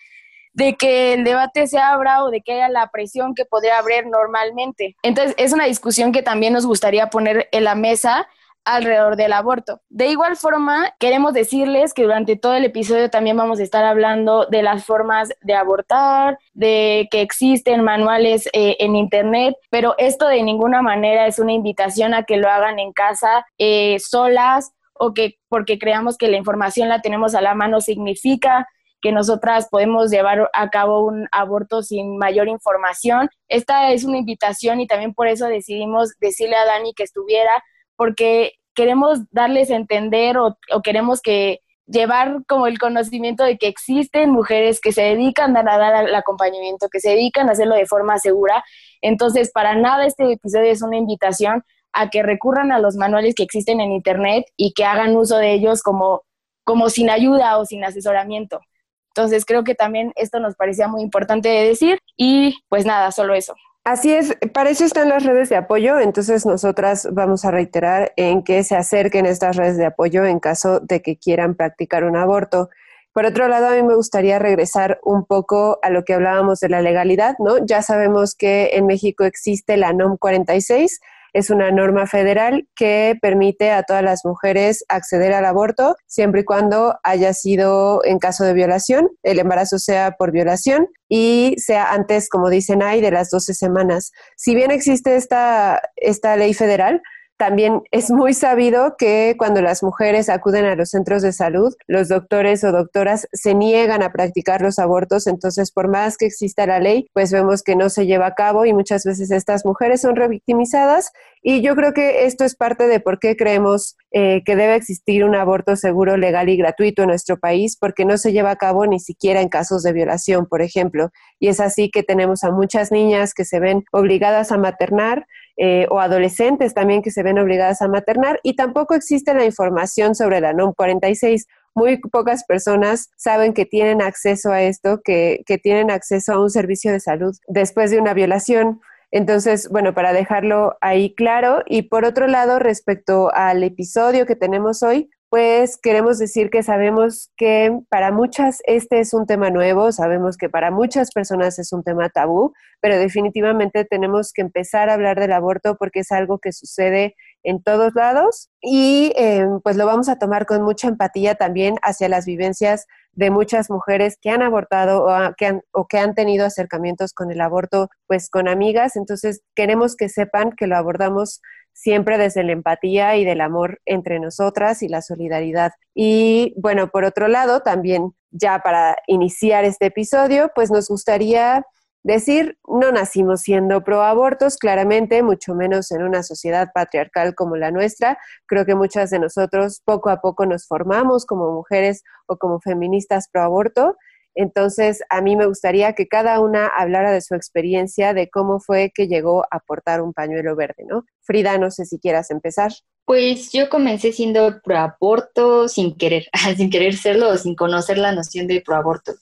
de 0.53 0.75
que 0.75 1.13
el 1.13 1.23
debate 1.23 1.67
se 1.67 1.79
abra 1.79 2.23
o 2.23 2.29
de 2.29 2.41
que 2.41 2.53
haya 2.53 2.69
la 2.69 2.89
presión 2.91 3.33
que 3.33 3.45
podría 3.45 3.79
haber 3.79 4.05
normalmente. 4.07 4.95
Entonces, 5.01 5.35
es 5.37 5.51
una 5.51 5.65
discusión 5.65 6.11
que 6.11 6.21
también 6.21 6.53
nos 6.53 6.65
gustaría 6.65 7.09
poner 7.09 7.49
en 7.51 7.63
la 7.63 7.75
mesa 7.75 8.27
alrededor 8.65 9.15
del 9.15 9.33
aborto. 9.33 9.81
De 9.89 10.07
igual 10.07 10.35
forma, 10.35 10.93
queremos 10.99 11.33
decirles 11.33 11.93
que 11.93 12.03
durante 12.03 12.35
todo 12.35 12.53
el 12.53 12.65
episodio 12.65 13.09
también 13.09 13.37
vamos 13.37 13.59
a 13.59 13.63
estar 13.63 13.83
hablando 13.83 14.45
de 14.45 14.63
las 14.63 14.85
formas 14.85 15.29
de 15.41 15.53
abortar, 15.53 16.37
de 16.53 17.07
que 17.11 17.21
existen 17.21 17.83
manuales 17.83 18.47
eh, 18.53 18.77
en 18.79 18.95
Internet, 18.95 19.55
pero 19.69 19.95
esto 19.97 20.27
de 20.27 20.43
ninguna 20.43 20.81
manera 20.81 21.27
es 21.27 21.39
una 21.39 21.53
invitación 21.53 22.13
a 22.13 22.23
que 22.23 22.37
lo 22.37 22.49
hagan 22.49 22.79
en 22.79 22.93
casa 22.93 23.45
eh, 23.57 23.97
solas 23.99 24.71
o 24.93 25.13
que 25.13 25.37
porque 25.49 25.79
creamos 25.79 26.17
que 26.17 26.27
la 26.27 26.37
información 26.37 26.89
la 26.89 27.01
tenemos 27.01 27.35
a 27.35 27.41
la 27.41 27.55
mano 27.55 27.81
significa 27.81 28.67
que 29.01 29.11
nosotras 29.11 29.67
podemos 29.69 30.09
llevar 30.09 30.49
a 30.53 30.69
cabo 30.69 31.05
un 31.05 31.27
aborto 31.33 31.83
sin 31.83 32.17
mayor 32.17 32.47
información. 32.47 33.29
Esta 33.49 33.91
es 33.91 34.05
una 34.05 34.17
invitación 34.17 34.79
y 34.79 34.87
también 34.87 35.13
por 35.13 35.27
eso 35.27 35.47
decidimos 35.47 36.13
decirle 36.21 36.55
a 36.55 36.65
Dani 36.65 36.93
que 36.93 37.03
estuviera 37.03 37.51
porque 37.95 38.53
queremos 38.73 39.19
darles 39.31 39.71
a 39.71 39.75
entender 39.75 40.37
o, 40.37 40.57
queremos 40.83 41.21
que 41.21 41.59
llevar 41.85 42.43
como 42.47 42.67
el 42.67 42.79
conocimiento 42.79 43.43
de 43.43 43.57
que 43.57 43.67
existen 43.67 44.31
mujeres 44.31 44.79
que 44.79 44.93
se 44.93 45.01
dedican 45.01 45.55
a 45.55 45.63
dar 45.63 46.07
el 46.07 46.15
acompañamiento, 46.15 46.87
que 46.89 46.99
se 46.99 47.09
dedican 47.09 47.49
a 47.49 47.51
hacerlo 47.51 47.75
de 47.75 47.85
forma 47.85 48.17
segura. 48.19 48.63
Entonces, 49.01 49.51
para 49.51 49.75
nada 49.75 50.05
este 50.05 50.31
episodio 50.31 50.71
es 50.71 50.81
una 50.81 50.97
invitación 50.97 51.63
a 51.91 52.09
que 52.09 52.23
recurran 52.23 52.71
a 52.71 52.79
los 52.79 52.95
manuales 52.95 53.35
que 53.35 53.43
existen 53.43 53.81
en 53.81 53.91
Internet 53.91 54.45
y 54.57 54.73
que 54.73 54.85
hagan 54.85 55.15
uso 55.15 55.37
de 55.37 55.53
ellos 55.53 55.83
como, 55.83 56.23
como 56.63 56.89
sin 56.89 57.09
ayuda 57.09 57.57
o 57.57 57.65
sin 57.65 57.83
asesoramiento. 57.83 58.61
Entonces, 59.09 59.45
creo 59.45 59.63
que 59.63 59.75
también 59.75 60.11
esto 60.15 60.39
nos 60.39 60.55
parecía 60.55 60.87
muy 60.87 61.03
importante 61.03 61.49
de 61.49 61.67
decir 61.67 61.99
y 62.17 62.57
pues 62.69 62.85
nada, 62.85 63.11
solo 63.11 63.35
eso. 63.35 63.53
Así 63.85 64.13
es, 64.13 64.37
para 64.53 64.69
eso 64.69 64.85
están 64.85 65.09
las 65.09 65.25
redes 65.25 65.49
de 65.49 65.57
apoyo, 65.57 65.99
entonces 65.99 66.45
nosotras 66.45 67.05
vamos 67.11 67.43
a 67.43 67.51
reiterar 67.51 68.13
en 68.15 68.41
que 68.41 68.63
se 68.63 68.77
acerquen 68.77 69.25
estas 69.25 69.57
redes 69.57 69.75
de 69.75 69.85
apoyo 69.85 70.23
en 70.23 70.39
caso 70.39 70.79
de 70.79 71.01
que 71.01 71.17
quieran 71.17 71.55
practicar 71.55 72.05
un 72.05 72.15
aborto. 72.15 72.69
Por 73.11 73.25
otro 73.25 73.49
lado, 73.49 73.67
a 73.67 73.71
mí 73.71 73.83
me 73.83 73.95
gustaría 73.95 74.39
regresar 74.39 74.99
un 75.03 75.25
poco 75.25 75.79
a 75.81 75.89
lo 75.89 76.05
que 76.05 76.13
hablábamos 76.13 76.61
de 76.61 76.69
la 76.69 76.81
legalidad, 76.81 77.35
¿no? 77.39 77.57
Ya 77.65 77.81
sabemos 77.81 78.35
que 78.35 78.69
en 78.73 78.85
México 78.85 79.25
existe 79.25 79.75
la 79.75 79.91
NOM 79.91 80.15
46, 80.15 81.01
es 81.33 81.49
una 81.49 81.71
norma 81.71 82.07
federal 82.07 82.67
que 82.75 83.15
permite 83.21 83.71
a 83.71 83.83
todas 83.83 84.03
las 84.03 84.23
mujeres 84.23 84.85
acceder 84.87 85.33
al 85.33 85.45
aborto 85.45 85.95
siempre 86.07 86.41
y 86.41 86.45
cuando 86.45 86.95
haya 87.03 87.33
sido 87.33 88.01
en 88.05 88.19
caso 88.19 88.43
de 88.43 88.53
violación, 88.53 89.09
el 89.23 89.39
embarazo 89.39 89.79
sea 89.79 90.15
por 90.17 90.31
violación 90.31 90.87
y 91.09 91.55
sea 91.57 91.91
antes, 91.91 92.29
como 92.29 92.49
dicen 92.49 92.81
ahí, 92.81 93.01
de 93.01 93.11
las 93.11 93.29
12 93.29 93.53
semanas. 93.53 94.11
Si 94.37 94.55
bien 94.55 94.71
existe 94.71 95.15
esta, 95.15 95.81
esta 95.95 96.35
ley 96.37 96.53
federal, 96.53 97.01
también 97.37 97.81
es 97.91 98.11
muy 98.11 98.33
sabido 98.33 98.95
que 98.97 99.35
cuando 99.37 99.61
las 99.61 99.83
mujeres 99.83 100.29
acuden 100.29 100.65
a 100.65 100.75
los 100.75 100.89
centros 100.89 101.21
de 101.21 101.33
salud, 101.33 101.73
los 101.87 102.07
doctores 102.07 102.63
o 102.63 102.71
doctoras 102.71 103.27
se 103.33 103.53
niegan 103.53 104.03
a 104.03 104.11
practicar 104.11 104.61
los 104.61 104.79
abortos, 104.79 105.27
entonces 105.27 105.71
por 105.71 105.89
más 105.89 106.17
que 106.17 106.25
exista 106.25 106.65
la 106.65 106.79
ley, 106.79 107.07
pues 107.13 107.31
vemos 107.31 107.63
que 107.63 107.75
no 107.75 107.89
se 107.89 108.05
lleva 108.05 108.27
a 108.27 108.35
cabo 108.35 108.65
y 108.65 108.73
muchas 108.73 109.03
veces 109.03 109.31
estas 109.31 109.65
mujeres 109.65 110.01
son 110.01 110.15
revictimizadas 110.15 111.11
y 111.45 111.61
yo 111.61 111.75
creo 111.75 111.93
que 111.93 112.25
esto 112.25 112.45
es 112.45 112.55
parte 112.55 112.87
de 112.87 113.01
por 113.01 113.19
qué 113.19 113.35
creemos 113.35 113.97
eh, 114.11 114.43
que 114.45 114.55
debe 114.55 114.75
existir 114.75 115.25
un 115.25 115.35
aborto 115.35 115.75
seguro, 115.75 116.15
legal 116.15 116.47
y 116.47 116.55
gratuito 116.55 117.01
en 117.01 117.09
nuestro 117.09 117.37
país, 117.37 117.75
porque 117.77 118.05
no 118.05 118.17
se 118.17 118.31
lleva 118.31 118.51
a 118.51 118.55
cabo 118.55 118.85
ni 118.85 119.01
siquiera 119.01 119.41
en 119.41 119.49
casos 119.49 119.83
de 119.83 119.91
violación, 119.91 120.45
por 120.45 120.61
ejemplo. 120.61 121.09
Y 121.39 121.49
es 121.49 121.59
así 121.59 121.89
que 121.89 122.01
tenemos 122.01 122.45
a 122.45 122.51
muchas 122.51 122.93
niñas 122.93 123.33
que 123.33 123.43
se 123.43 123.59
ven 123.59 123.83
obligadas 123.91 124.53
a 124.53 124.57
maternar 124.57 125.25
eh, 125.57 125.85
o 125.89 125.99
adolescentes 125.99 126.73
también 126.73 127.01
que 127.01 127.11
se 127.11 127.21
ven 127.23 127.37
obligadas 127.37 127.81
a 127.81 127.87
maternar 127.87 128.39
y 128.41 128.55
tampoco 128.55 128.95
existe 128.95 129.33
la 129.33 129.45
información 129.45 130.15
sobre 130.15 130.41
la 130.41 130.53
NOM 130.53 130.73
46. 130.73 131.47
Muy 131.75 131.97
pocas 131.99 132.43
personas 132.43 133.11
saben 133.17 133.53
que 133.53 133.65
tienen 133.65 134.01
acceso 134.01 134.51
a 134.51 134.61
esto, 134.61 135.01
que, 135.03 135.43
que 135.45 135.57
tienen 135.57 135.91
acceso 135.91 136.33
a 136.33 136.41
un 136.41 136.49
servicio 136.49 136.91
de 136.91 136.99
salud 136.99 137.35
después 137.47 137.91
de 137.91 137.99
una 137.99 138.13
violación. 138.13 138.81
Entonces, 139.11 139.69
bueno, 139.69 139.93
para 139.93 140.11
dejarlo 140.11 140.75
ahí 140.81 141.13
claro. 141.13 141.61
Y 141.67 141.83
por 141.83 142.03
otro 142.03 142.27
lado, 142.27 142.57
respecto 142.57 143.31
al 143.33 143.63
episodio 143.63 144.25
que 144.25 144.35
tenemos 144.35 144.81
hoy, 144.81 145.09
pues 145.33 145.79
queremos 145.81 146.19
decir 146.19 146.51
que 146.51 146.61
sabemos 146.61 147.31
que 147.37 147.75
para 147.89 148.11
muchas 148.11 148.59
este 148.65 148.99
es 148.99 149.15
un 149.15 149.25
tema 149.25 149.49
nuevo, 149.49 149.91
sabemos 149.91 150.37
que 150.37 150.47
para 150.47 150.69
muchas 150.69 151.09
personas 151.09 151.57
es 151.57 151.73
un 151.73 151.81
tema 151.81 152.09
tabú, 152.09 152.53
pero 152.81 152.99
definitivamente 152.99 153.83
tenemos 153.83 154.31
que 154.31 154.43
empezar 154.43 154.91
a 154.91 154.93
hablar 154.93 155.19
del 155.19 155.31
aborto 155.31 155.75
porque 155.75 156.01
es 156.01 156.11
algo 156.11 156.37
que 156.37 156.51
sucede 156.51 157.15
en 157.41 157.63
todos 157.63 157.95
lados 157.95 158.51
y 158.61 159.11
eh, 159.15 159.47
pues 159.63 159.75
lo 159.75 159.87
vamos 159.87 160.07
a 160.07 160.19
tomar 160.19 160.45
con 160.45 160.61
mucha 160.61 160.87
empatía 160.87 161.33
también 161.33 161.77
hacia 161.81 162.09
las 162.09 162.27
vivencias 162.27 162.85
de 163.13 163.31
muchas 163.31 163.71
mujeres 163.71 164.19
que 164.21 164.29
han 164.29 164.43
abortado 164.43 165.03
o, 165.03 165.33
que 165.35 165.47
han, 165.47 165.61
o 165.71 165.87
que 165.87 165.97
han 165.97 166.13
tenido 166.13 166.45
acercamientos 166.45 167.11
con 167.11 167.31
el 167.31 167.41
aborto 167.41 167.89
pues 168.05 168.29
con 168.29 168.47
amigas, 168.47 168.95
entonces 168.95 169.41
queremos 169.55 169.95
que 169.95 170.09
sepan 170.09 170.51
que 170.51 170.67
lo 170.67 170.77
abordamos 170.77 171.41
siempre 171.73 172.17
desde 172.17 172.43
la 172.43 172.53
empatía 172.53 173.15
y 173.17 173.25
del 173.25 173.41
amor 173.41 173.81
entre 173.85 174.19
nosotras 174.19 174.81
y 174.83 174.87
la 174.87 175.01
solidaridad. 175.01 175.73
Y 175.93 176.53
bueno, 176.57 176.89
por 176.89 177.03
otro 177.03 177.27
lado, 177.27 177.61
también 177.61 178.13
ya 178.31 178.59
para 178.59 178.95
iniciar 179.07 179.65
este 179.65 179.87
episodio, 179.87 180.51
pues 180.55 180.71
nos 180.71 180.87
gustaría 180.87 181.65
decir, 182.03 182.57
no 182.67 182.91
nacimos 182.91 183.41
siendo 183.41 183.83
pro 183.83 184.01
abortos, 184.03 184.57
claramente, 184.57 185.23
mucho 185.23 185.55
menos 185.55 185.91
en 185.91 186.03
una 186.03 186.21
sociedad 186.21 186.69
patriarcal 186.73 187.33
como 187.33 187.55
la 187.55 187.71
nuestra. 187.71 188.17
Creo 188.45 188.65
que 188.65 188.75
muchas 188.75 189.09
de 189.09 189.19
nosotros 189.19 189.81
poco 189.85 190.09
a 190.09 190.21
poco 190.21 190.45
nos 190.45 190.67
formamos 190.67 191.25
como 191.25 191.51
mujeres 191.51 192.03
o 192.27 192.37
como 192.37 192.59
feministas 192.59 193.29
pro 193.31 193.43
aborto 193.43 193.95
entonces, 194.35 195.01
a 195.09 195.21
mí 195.21 195.35
me 195.35 195.45
gustaría 195.45 195.93
que 195.93 196.07
cada 196.07 196.39
una 196.39 196.67
hablara 196.67 197.11
de 197.11 197.21
su 197.21 197.35
experiencia, 197.35 198.13
de 198.13 198.29
cómo 198.29 198.59
fue 198.59 198.91
que 198.93 199.07
llegó 199.07 199.45
a 199.51 199.59
portar 199.59 200.01
un 200.01 200.13
pañuelo 200.13 200.55
verde, 200.55 200.85
¿no? 200.87 201.05
Frida, 201.21 201.57
no 201.57 201.69
sé 201.71 201.85
si 201.85 201.99
quieras 201.99 202.31
empezar. 202.31 202.71
Pues 203.05 203.51
yo 203.51 203.69
comencé 203.69 204.11
siendo 204.11 204.61
proaborto 204.63 205.67
sin 205.67 205.95
querer, 205.97 206.27
sin 206.57 206.69
querer 206.69 206.95
serlo 206.95 207.37
sin 207.37 207.55
conocer 207.55 207.97
la 207.97 208.11
noción 208.11 208.47
de 208.47 208.61
proaborto. 208.61 209.13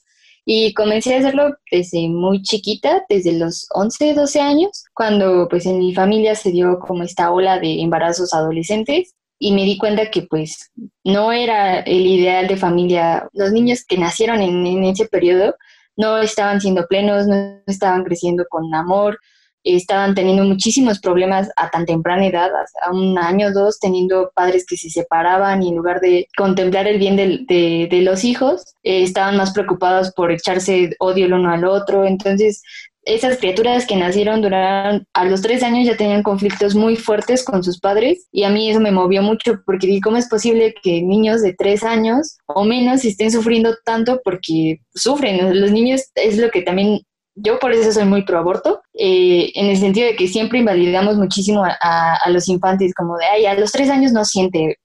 Y 0.43 0.73
comencé 0.73 1.15
a 1.15 1.19
hacerlo 1.19 1.55
desde 1.71 2.07
muy 2.07 2.41
chiquita, 2.41 3.05
desde 3.09 3.33
los 3.33 3.67
11, 3.75 4.15
12 4.15 4.39
años, 4.39 4.85
cuando 4.93 5.47
pues 5.47 5.67
en 5.67 5.77
mi 5.77 5.93
familia 5.93 6.33
se 6.35 6.51
dio 6.51 6.79
como 6.79 7.03
esta 7.03 7.31
ola 7.31 7.59
de 7.59 7.81
embarazos 7.81 8.33
adolescentes 8.33 9.13
y 9.43 9.53
me 9.53 9.63
di 9.63 9.75
cuenta 9.75 10.11
que 10.11 10.21
pues 10.21 10.71
no 11.03 11.31
era 11.31 11.79
el 11.79 12.05
ideal 12.05 12.47
de 12.47 12.57
familia. 12.57 13.27
Los 13.33 13.51
niños 13.51 13.83
que 13.83 13.97
nacieron 13.97 14.39
en, 14.39 14.83
ese 14.83 15.07
periodo 15.07 15.55
no 15.97 16.19
estaban 16.19 16.61
siendo 16.61 16.85
plenos, 16.85 17.25
no 17.25 17.59
estaban 17.65 18.03
creciendo 18.03 18.45
con 18.47 18.73
amor, 18.75 19.17
estaban 19.63 20.13
teniendo 20.13 20.43
muchísimos 20.43 20.99
problemas 20.99 21.49
a 21.55 21.71
tan 21.71 21.87
temprana 21.87 22.27
edad, 22.27 22.51
a 22.85 22.91
un 22.91 23.17
año 23.17 23.47
o 23.47 23.51
dos, 23.51 23.79
teniendo 23.79 24.31
padres 24.35 24.63
que 24.67 24.77
se 24.77 24.91
separaban 24.91 25.63
y 25.63 25.69
en 25.69 25.75
lugar 25.75 26.01
de 26.01 26.27
contemplar 26.37 26.87
el 26.87 26.99
bien 26.99 27.15
de, 27.15 28.01
los 28.03 28.23
hijos, 28.23 28.63
eh, 28.83 29.01
estaban 29.01 29.37
más 29.37 29.53
preocupados 29.53 30.11
por 30.11 30.31
echarse 30.31 30.91
odio 30.99 31.25
el 31.25 31.33
uno 31.33 31.51
al 31.51 31.65
otro. 31.65 32.05
Entonces, 32.05 32.61
esas 33.03 33.37
criaturas 33.37 33.87
que 33.87 33.95
nacieron 33.95 34.41
duraron 34.41 35.07
a 35.13 35.25
los 35.25 35.41
tres 35.41 35.63
años 35.63 35.87
ya 35.87 35.97
tenían 35.97 36.23
conflictos 36.23 36.75
muy 36.75 36.95
fuertes 36.95 37.43
con 37.43 37.63
sus 37.63 37.79
padres 37.79 38.27
y 38.31 38.43
a 38.43 38.49
mí 38.49 38.69
eso 38.69 38.79
me 38.79 38.91
movió 38.91 39.21
mucho 39.23 39.61
porque 39.65 39.87
dije, 39.87 40.01
¿cómo 40.01 40.17
es 40.17 40.29
posible 40.29 40.75
que 40.83 41.01
niños 41.01 41.41
de 41.41 41.53
tres 41.53 41.83
años 41.83 42.37
o 42.45 42.63
menos 42.63 43.03
estén 43.03 43.31
sufriendo 43.31 43.75
tanto 43.85 44.21
porque 44.23 44.81
sufren? 44.93 45.59
Los 45.59 45.71
niños 45.71 46.03
es 46.15 46.37
lo 46.37 46.51
que 46.51 46.61
también 46.61 47.01
yo 47.35 47.59
por 47.59 47.71
eso 47.71 47.91
soy 47.91 48.05
muy 48.05 48.23
pro 48.23 48.37
aborto, 48.39 48.81
eh, 48.93 49.51
en 49.55 49.67
el 49.67 49.77
sentido 49.77 50.07
de 50.07 50.15
que 50.15 50.27
siempre 50.27 50.59
invalidamos 50.59 51.15
muchísimo 51.15 51.63
a, 51.63 52.15
a, 52.15 52.29
los 52.29 52.47
infantes, 52.49 52.93
como 52.93 53.17
de, 53.17 53.25
ay, 53.25 53.45
a 53.45 53.55
los 53.55 53.71
tres 53.71 53.89
años 53.89 54.11
no 54.11 54.25
siente, 54.25 54.77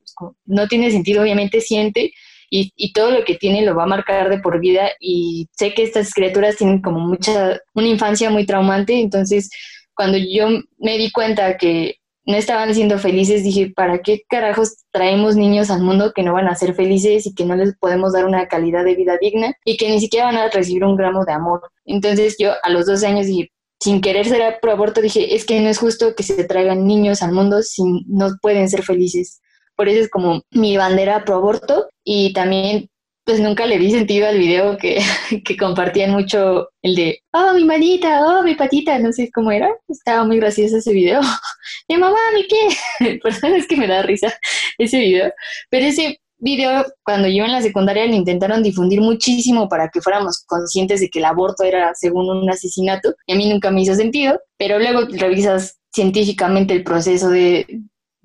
no 0.45 0.69
tiene 0.69 0.91
sentido, 0.91 1.23
obviamente 1.23 1.61
siente, 1.61 2.13
y, 2.51 2.73
y, 2.77 2.93
todo 2.93 3.11
lo 3.11 3.25
que 3.25 3.35
tiene 3.35 3.65
lo 3.65 3.75
va 3.75 3.85
a 3.85 3.87
marcar 3.87 4.29
de 4.29 4.39
por 4.39 4.61
vida, 4.61 4.91
y 5.01 5.49
sé 5.53 5.75
que 5.75 5.83
estas 5.83 6.13
criaturas 6.13 6.57
tienen 6.57 6.81
como 6.81 7.01
mucha, 7.01 7.59
una 7.75 7.87
infancia 7.87 8.31
muy 8.31 8.47
traumante, 8.47 9.01
entonces 9.01 9.51
cuando 9.95 10.19
yo 10.19 10.49
me 10.79 10.99
di 10.99 11.11
cuenta 11.11 11.57
que 11.57 11.97
no 12.27 12.37
estaban 12.37 12.75
siendo 12.75 12.99
felices, 12.99 13.45
dije, 13.45 13.73
¿para 13.75 14.01
qué 14.01 14.23
carajos 14.29 14.85
traemos 14.91 15.37
niños 15.37 15.71
al 15.71 15.83
mundo 15.83 16.13
que 16.15 16.25
no 16.25 16.35
van 16.35 16.49
a 16.49 16.57
ser 16.57 16.75
felices 16.75 17.25
y 17.27 17.35
que 17.35 17.45
no 17.45 17.55
les 17.55 17.77
podemos 17.77 18.13
dar 18.13 18.27
una 18.27 18.49
calidad 18.49 18.85
de 18.85 18.97
vida 18.97 19.17
digna 19.21 19.55
y 19.65 19.77
que 19.77 19.89
ni 19.89 20.01
siquiera 20.01 20.27
van 20.27 20.37
a 20.37 20.51
recibir 20.51 20.85
un 20.85 20.97
gramo 20.97 21.25
de 21.25 21.33
amor? 21.33 21.63
Entonces 21.85 22.37
yo 22.39 22.53
a 22.63 22.71
los 22.71 22.87
12 22.87 23.07
años 23.07 23.27
dije, 23.27 23.53
sin 23.79 24.01
querer 24.01 24.27
ser 24.27 24.59
pro 24.61 24.73
aborto, 24.73 25.01
dije, 25.01 25.37
es 25.37 25.45
que 25.45 25.61
no 25.61 25.69
es 25.69 25.79
justo 25.79 26.15
que 26.17 26.25
se 26.25 26.45
traigan 26.45 26.87
niños 26.87 27.23
al 27.23 27.33
mundo 27.33 27.63
si 27.63 27.83
no 28.09 28.31
pueden 28.43 28.69
ser 28.69 28.83
felices. 28.83 29.41
Por 29.77 29.89
eso 29.89 30.01
es 30.01 30.11
como 30.11 30.43
mi 30.51 30.77
bandera 30.77 31.25
pro 31.25 31.37
aborto. 31.37 31.89
Y 32.05 32.33
también 32.33 32.89
pues 33.27 33.41
nunca 33.41 33.67
le 33.67 33.79
di 33.79 33.91
sentido 33.91 34.29
al 34.29 34.39
video 34.39 34.79
que, 34.79 35.01
que, 35.45 35.57
compartían 35.57 36.13
mucho 36.13 36.69
el 36.81 36.95
de, 36.95 37.23
oh, 37.33 37.55
mi 37.55 37.65
manita, 37.65 38.23
oh, 38.25 38.45
mi 38.45 38.55
patita, 38.55 39.01
no 39.01 39.13
sé 39.13 39.31
cómo 39.35 39.51
era, 39.51 39.69
estaba 39.89 40.25
muy 40.25 40.39
gracioso 40.39 40.77
ese 40.77 40.93
video. 40.93 41.21
Mi 41.89 41.97
mamá, 41.99 42.19
mi 42.35 42.47
qué, 42.47 43.19
perdón, 43.23 43.55
es 43.55 43.67
que 43.69 43.77
me 43.77 43.87
da 43.87 44.03
risa 44.03 44.33
ese 44.79 44.99
video, 44.99 45.33
pero 45.71 45.87
ese 45.87 46.19
video, 46.39 46.85
cuando 47.05 47.29
yo 47.29 47.45
en 47.45 47.53
la 47.53 47.63
secundaria 47.63 48.07
lo 48.07 48.15
intentaron 48.15 48.63
difundir 48.63 49.01
muchísimo 49.01 49.69
para 49.69 49.89
que 49.89 50.01
fuéramos 50.01 50.45
conscientes 50.47 51.01
de 51.01 51.09
que 51.09 51.21
el 51.21 51.27
aborto 51.27 51.63
era 51.63 51.95
según 51.95 52.29
un 52.29 52.51
asesinato, 52.51 53.15
y 53.27 53.35
a 53.35 53.37
mí 53.37 53.49
nunca 53.49 53.71
me 53.71 53.83
hizo 53.83 53.95
sentido, 53.95 54.41
pero 54.59 54.79
luego 54.79 55.03
revisas 55.13 55.79
científicamente 55.93 56.75
el 56.75 56.83
proceso 56.83 57.29
de 57.31 57.67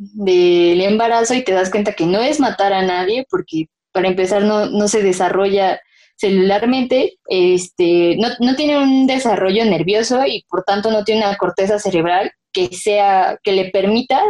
del 0.01 0.81
embarazo 0.81 1.34
y 1.36 1.43
te 1.43 1.53
das 1.53 1.70
cuenta 1.70 1.93
que 1.93 2.05
no 2.05 2.22
es 2.22 2.39
matar 2.39 2.74
a 2.74 2.81
nadie 2.81 3.25
porque 3.29 3.67
para 3.91 4.08
empezar 4.08 4.43
no, 4.43 4.65
no 4.67 4.88
se 4.88 5.03
desarrolla 5.03 5.79
celularmente, 6.17 7.17
este, 7.27 8.15
no, 8.17 8.29
no, 8.39 8.55
tiene 8.55 8.77
un 8.77 9.08
desarrollo 9.08 9.65
nervioso 9.65 10.24
y 10.25 10.46
por 10.50 10.63
tanto 10.63 10.91
no 10.91 11.03
tiene 11.03 11.25
una 11.25 11.36
corteza 11.36 11.79
cerebral 11.79 12.31
que 12.53 12.67
sea, 12.67 13.39
que 13.43 13.53
le 13.53 13.72
permita 13.72 14.22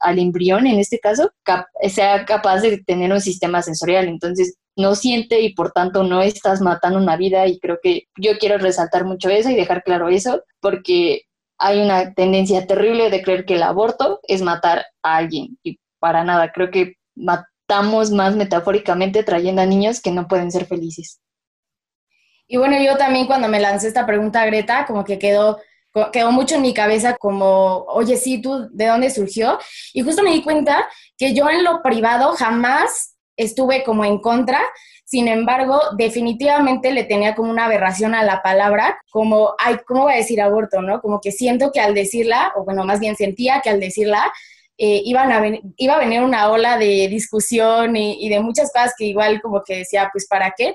al 0.00 0.18
embrión, 0.18 0.66
en 0.66 0.78
este 0.78 0.98
caso, 0.98 1.30
sea 1.88 2.24
capaz 2.24 2.60
de 2.60 2.78
tener 2.84 3.10
un 3.12 3.20
sistema 3.20 3.62
sensorial. 3.62 4.06
Entonces, 4.06 4.56
no 4.76 4.94
siente 4.94 5.40
y 5.40 5.54
por 5.54 5.72
tanto 5.72 6.02
no 6.02 6.22
estás 6.22 6.60
matando 6.60 6.98
una 6.98 7.16
vida 7.16 7.46
y 7.46 7.58
creo 7.58 7.78
que 7.82 8.04
yo 8.16 8.38
quiero 8.38 8.58
resaltar 8.58 9.04
mucho 9.04 9.28
eso 9.28 9.50
y 9.50 9.54
dejar 9.54 9.82
claro 9.82 10.08
eso 10.08 10.42
porque 10.60 11.22
hay 11.62 11.80
una 11.80 12.12
tendencia 12.12 12.66
terrible 12.66 13.08
de 13.08 13.22
creer 13.22 13.44
que 13.44 13.54
el 13.54 13.62
aborto 13.62 14.18
es 14.24 14.42
matar 14.42 14.84
a 15.02 15.16
alguien 15.16 15.58
y 15.62 15.78
para 16.00 16.24
nada, 16.24 16.50
creo 16.50 16.72
que 16.72 16.96
estamos 17.14 18.10
más 18.10 18.34
metafóricamente 18.34 19.22
trayendo 19.22 19.62
a 19.62 19.66
niños 19.66 20.00
que 20.00 20.10
no 20.10 20.26
pueden 20.26 20.50
ser 20.50 20.66
felices. 20.66 21.20
Y 22.48 22.56
bueno, 22.56 22.76
yo 22.82 22.96
también 22.96 23.28
cuando 23.28 23.46
me 23.46 23.60
lancé 23.60 23.86
esta 23.86 24.04
pregunta 24.04 24.44
Greta, 24.44 24.84
como 24.86 25.04
que 25.04 25.20
quedó, 25.20 25.60
quedó 26.12 26.32
mucho 26.32 26.56
en 26.56 26.62
mi 26.62 26.74
cabeza 26.74 27.16
como, 27.16 27.84
oye, 27.84 28.16
sí, 28.16 28.42
tú, 28.42 28.68
¿de 28.72 28.88
dónde 28.88 29.10
surgió? 29.10 29.60
Y 29.92 30.02
justo 30.02 30.24
me 30.24 30.32
di 30.32 30.42
cuenta 30.42 30.88
que 31.16 31.32
yo 31.32 31.48
en 31.48 31.62
lo 31.62 31.80
privado 31.80 32.32
jamás 32.32 33.11
estuve 33.36 33.82
como 33.84 34.04
en 34.04 34.18
contra, 34.18 34.60
sin 35.04 35.28
embargo, 35.28 35.78
definitivamente 35.98 36.90
le 36.90 37.04
tenía 37.04 37.34
como 37.34 37.50
una 37.50 37.66
aberración 37.66 38.14
a 38.14 38.24
la 38.24 38.42
palabra, 38.42 38.98
como, 39.10 39.54
ay, 39.58 39.76
¿cómo 39.86 40.04
voy 40.04 40.14
a 40.14 40.16
decir 40.16 40.40
aborto, 40.40 40.80
no? 40.80 41.02
Como 41.02 41.20
que 41.20 41.32
siento 41.32 41.70
que 41.70 41.80
al 41.80 41.92
decirla, 41.92 42.52
o 42.56 42.64
bueno, 42.64 42.84
más 42.84 42.98
bien 42.98 43.14
sentía 43.14 43.60
que 43.60 43.68
al 43.68 43.78
decirla, 43.78 44.32
eh, 44.78 45.02
iban 45.04 45.30
a 45.30 45.42
iba 45.76 45.94
a 45.94 45.98
venir 45.98 46.22
una 46.22 46.48
ola 46.50 46.78
de 46.78 47.08
discusión 47.08 47.94
y, 47.94 48.28
de 48.30 48.40
muchas 48.40 48.72
cosas 48.72 48.94
que 48.96 49.04
igual 49.04 49.42
como 49.42 49.62
que 49.62 49.78
decía, 49.78 50.08
pues 50.10 50.26
¿para 50.26 50.54
qué? 50.56 50.74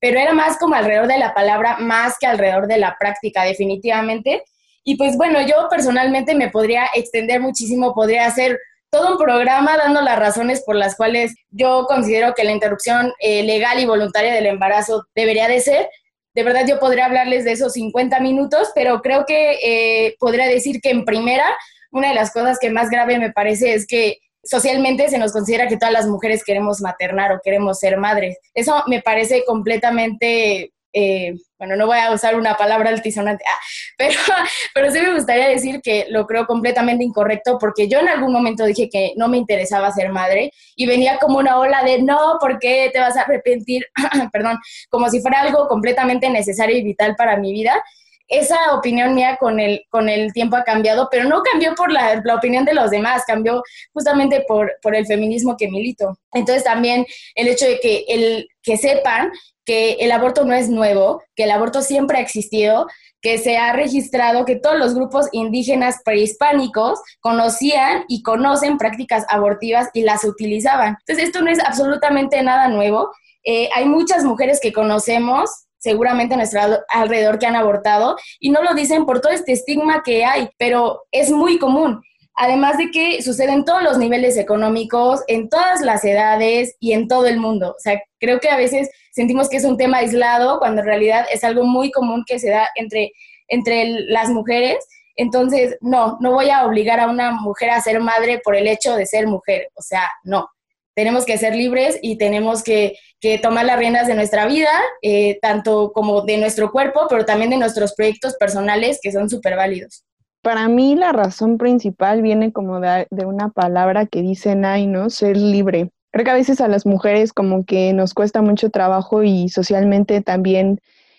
Pero 0.00 0.18
era 0.18 0.34
más 0.34 0.58
como 0.58 0.74
alrededor 0.74 1.06
de 1.06 1.18
la 1.18 1.32
palabra, 1.32 1.78
más 1.78 2.18
que 2.18 2.26
alrededor 2.26 2.66
de 2.66 2.78
la 2.78 2.96
práctica, 2.98 3.44
definitivamente. 3.44 4.42
Y 4.82 4.96
pues 4.96 5.16
bueno, 5.16 5.40
yo 5.42 5.68
personalmente 5.70 6.34
me 6.34 6.50
podría 6.50 6.86
extender 6.94 7.40
muchísimo, 7.40 7.94
podría 7.94 8.26
hacer 8.26 8.58
todo 8.96 9.12
un 9.12 9.18
programa 9.18 9.76
dando 9.76 10.00
las 10.00 10.18
razones 10.18 10.62
por 10.64 10.74
las 10.74 10.96
cuales 10.96 11.34
yo 11.50 11.84
considero 11.86 12.32
que 12.34 12.44
la 12.44 12.52
interrupción 12.52 13.12
eh, 13.20 13.42
legal 13.42 13.78
y 13.78 13.84
voluntaria 13.84 14.32
del 14.32 14.46
embarazo 14.46 15.04
debería 15.14 15.48
de 15.48 15.60
ser. 15.60 15.90
De 16.34 16.42
verdad 16.42 16.66
yo 16.66 16.80
podría 16.80 17.04
hablarles 17.04 17.44
de 17.44 17.52
esos 17.52 17.74
50 17.74 18.20
minutos, 18.20 18.70
pero 18.74 19.02
creo 19.02 19.26
que 19.26 19.58
eh, 19.62 20.16
podría 20.18 20.46
decir 20.46 20.80
que 20.80 20.90
en 20.90 21.04
primera 21.04 21.44
una 21.90 22.08
de 22.08 22.14
las 22.14 22.32
cosas 22.32 22.58
que 22.58 22.70
más 22.70 22.88
grave 22.88 23.18
me 23.18 23.32
parece 23.32 23.74
es 23.74 23.86
que 23.86 24.16
socialmente 24.42 25.10
se 25.10 25.18
nos 25.18 25.32
considera 25.32 25.68
que 25.68 25.76
todas 25.76 25.92
las 25.92 26.06
mujeres 26.06 26.42
queremos 26.42 26.80
maternar 26.80 27.32
o 27.32 27.40
queremos 27.44 27.78
ser 27.78 27.98
madres. 27.98 28.38
Eso 28.54 28.82
me 28.86 29.02
parece 29.02 29.44
completamente, 29.44 30.72
eh, 30.98 31.34
bueno, 31.58 31.76
no 31.76 31.86
voy 31.86 31.98
a 31.98 32.10
usar 32.10 32.36
una 32.36 32.54
palabra 32.54 32.88
altisonante, 32.88 33.44
ah, 33.46 33.58
pero, 33.98 34.18
pero 34.74 34.90
sí 34.90 34.98
me 34.98 35.12
gustaría 35.12 35.46
decir 35.48 35.82
que 35.82 36.06
lo 36.08 36.26
creo 36.26 36.46
completamente 36.46 37.04
incorrecto 37.04 37.58
porque 37.60 37.86
yo 37.86 37.98
en 37.98 38.08
algún 38.08 38.32
momento 38.32 38.64
dije 38.64 38.88
que 38.88 39.12
no 39.16 39.28
me 39.28 39.36
interesaba 39.36 39.92
ser 39.92 40.08
madre 40.08 40.52
y 40.74 40.86
venía 40.86 41.18
como 41.18 41.36
una 41.38 41.58
ola 41.58 41.82
de 41.82 42.00
no, 42.00 42.38
¿por 42.40 42.58
qué 42.58 42.88
te 42.94 42.98
vas 42.98 43.14
a 43.18 43.22
arrepentir? 43.22 43.84
Perdón, 44.32 44.58
como 44.88 45.10
si 45.10 45.20
fuera 45.20 45.40
algo 45.42 45.68
completamente 45.68 46.30
necesario 46.30 46.78
y 46.78 46.82
vital 46.82 47.14
para 47.14 47.36
mi 47.36 47.52
vida 47.52 47.82
esa 48.28 48.74
opinión 48.74 49.14
mía 49.14 49.36
con 49.38 49.60
el, 49.60 49.84
con 49.88 50.08
el 50.08 50.32
tiempo 50.32 50.56
ha 50.56 50.64
cambiado, 50.64 51.08
pero 51.10 51.28
no 51.28 51.42
cambió 51.42 51.74
por 51.74 51.92
la, 51.92 52.20
la 52.24 52.34
opinión 52.34 52.64
de 52.64 52.74
los 52.74 52.90
demás, 52.90 53.22
cambió 53.26 53.62
justamente 53.92 54.44
por, 54.46 54.72
por, 54.82 54.94
el 54.94 55.06
feminismo 55.06 55.56
que 55.56 55.70
milito. 55.70 56.18
Entonces 56.32 56.64
también 56.64 57.06
el 57.34 57.48
hecho 57.48 57.66
de 57.66 57.78
que, 57.80 58.04
el, 58.08 58.48
que 58.62 58.76
sepan 58.76 59.30
que 59.64 59.94
el 59.94 60.12
aborto 60.12 60.44
no 60.44 60.54
es 60.54 60.68
nuevo, 60.68 61.22
que 61.34 61.44
el 61.44 61.50
aborto 61.50 61.82
siempre 61.82 62.18
ha 62.18 62.20
existido, 62.20 62.86
que 63.20 63.38
se 63.38 63.56
ha 63.56 63.72
registrado 63.72 64.44
que 64.44 64.56
todos 64.56 64.78
los 64.78 64.94
grupos 64.94 65.28
indígenas 65.32 65.96
prehispánicos 66.04 67.00
conocían 67.20 68.04
y 68.08 68.22
conocen 68.22 68.78
prácticas 68.78 69.24
abortivas 69.28 69.88
y 69.92 70.02
las 70.02 70.24
utilizaban. 70.24 70.96
Entonces 71.00 71.26
esto 71.26 71.42
no 71.42 71.50
es 71.50 71.58
absolutamente 71.58 72.40
nada 72.42 72.68
nuevo. 72.68 73.10
Eh, 73.42 73.68
hay 73.74 73.86
muchas 73.86 74.24
mujeres 74.24 74.60
que 74.60 74.72
conocemos 74.72 75.65
seguramente 75.86 76.34
a 76.34 76.36
nuestro 76.36 76.60
alrededor 76.88 77.38
que 77.38 77.46
han 77.46 77.54
abortado 77.54 78.16
y 78.40 78.50
no 78.50 78.60
lo 78.64 78.74
dicen 78.74 79.06
por 79.06 79.20
todo 79.20 79.32
este 79.32 79.52
estigma 79.52 80.02
que 80.04 80.24
hay, 80.24 80.48
pero 80.58 81.04
es 81.12 81.30
muy 81.30 81.58
común. 81.58 82.02
Además 82.34 82.76
de 82.76 82.90
que 82.90 83.22
sucede 83.22 83.52
en 83.52 83.64
todos 83.64 83.84
los 83.84 83.96
niveles 83.96 84.36
económicos, 84.36 85.22
en 85.28 85.48
todas 85.48 85.80
las 85.82 86.04
edades 86.04 86.74
y 86.80 86.92
en 86.92 87.06
todo 87.06 87.26
el 87.26 87.38
mundo. 87.38 87.70
O 87.70 87.78
sea, 87.78 88.02
creo 88.18 88.40
que 88.40 88.50
a 88.50 88.56
veces 88.56 88.90
sentimos 89.12 89.48
que 89.48 89.58
es 89.58 89.64
un 89.64 89.76
tema 89.76 89.98
aislado 89.98 90.58
cuando 90.58 90.80
en 90.80 90.88
realidad 90.88 91.24
es 91.32 91.44
algo 91.44 91.62
muy 91.62 91.92
común 91.92 92.24
que 92.26 92.40
se 92.40 92.50
da 92.50 92.68
entre, 92.74 93.12
entre 93.46 93.88
las 94.08 94.28
mujeres. 94.30 94.84
Entonces, 95.14 95.78
no, 95.80 96.18
no 96.20 96.32
voy 96.32 96.50
a 96.50 96.66
obligar 96.66 96.98
a 96.98 97.08
una 97.08 97.30
mujer 97.30 97.70
a 97.70 97.80
ser 97.80 98.00
madre 98.00 98.40
por 98.42 98.56
el 98.56 98.66
hecho 98.66 98.96
de 98.96 99.06
ser 99.06 99.28
mujer. 99.28 99.68
O 99.76 99.82
sea, 99.82 100.10
no 100.24 100.48
tenemos 100.96 101.26
que 101.26 101.36
ser 101.36 101.54
libres 101.54 101.98
y 102.02 102.16
tenemos 102.16 102.64
que, 102.64 102.96
tomar 103.42 103.66
las 103.66 103.76
riendas 103.76 104.06
de 104.06 104.14
nuestra 104.14 104.46
vida, 104.46 104.70
eh, 105.02 105.40
tanto 105.42 105.90
como 105.92 106.22
de 106.22 106.38
nuestro 106.38 106.70
cuerpo, 106.70 107.06
pero 107.10 107.24
también 107.24 107.50
de 107.50 107.56
nuestros 107.56 107.92
proyectos 107.92 108.36
personales 108.36 109.00
que 109.02 109.10
son 109.10 109.28
súper 109.28 109.56
válidos. 109.56 110.04
Para 110.42 110.68
mí 110.68 110.94
la 110.94 111.10
razón 111.10 111.58
principal 111.58 112.22
viene 112.22 112.52
como 112.52 112.78
de, 112.78 113.08
de 113.10 113.26
una 113.26 113.48
palabra 113.48 114.06
que 114.06 114.22
dice 114.22 114.54
Nay, 114.54 114.86
¿no? 114.86 115.10
Ser 115.10 115.36
libre. 115.36 115.90
Creo 116.12 116.24
que 116.24 116.30
a 116.30 116.34
veces 116.34 116.60
a 116.60 116.68
las 116.68 116.86
mujeres 116.86 117.32
como 117.32 117.64
que 117.64 117.92
nos 117.92 118.14
cuesta 118.14 118.42
mucho 118.42 118.70
trabajo 118.70 119.24
y 119.24 119.48
socialmente 119.48 120.20
también 120.20 120.78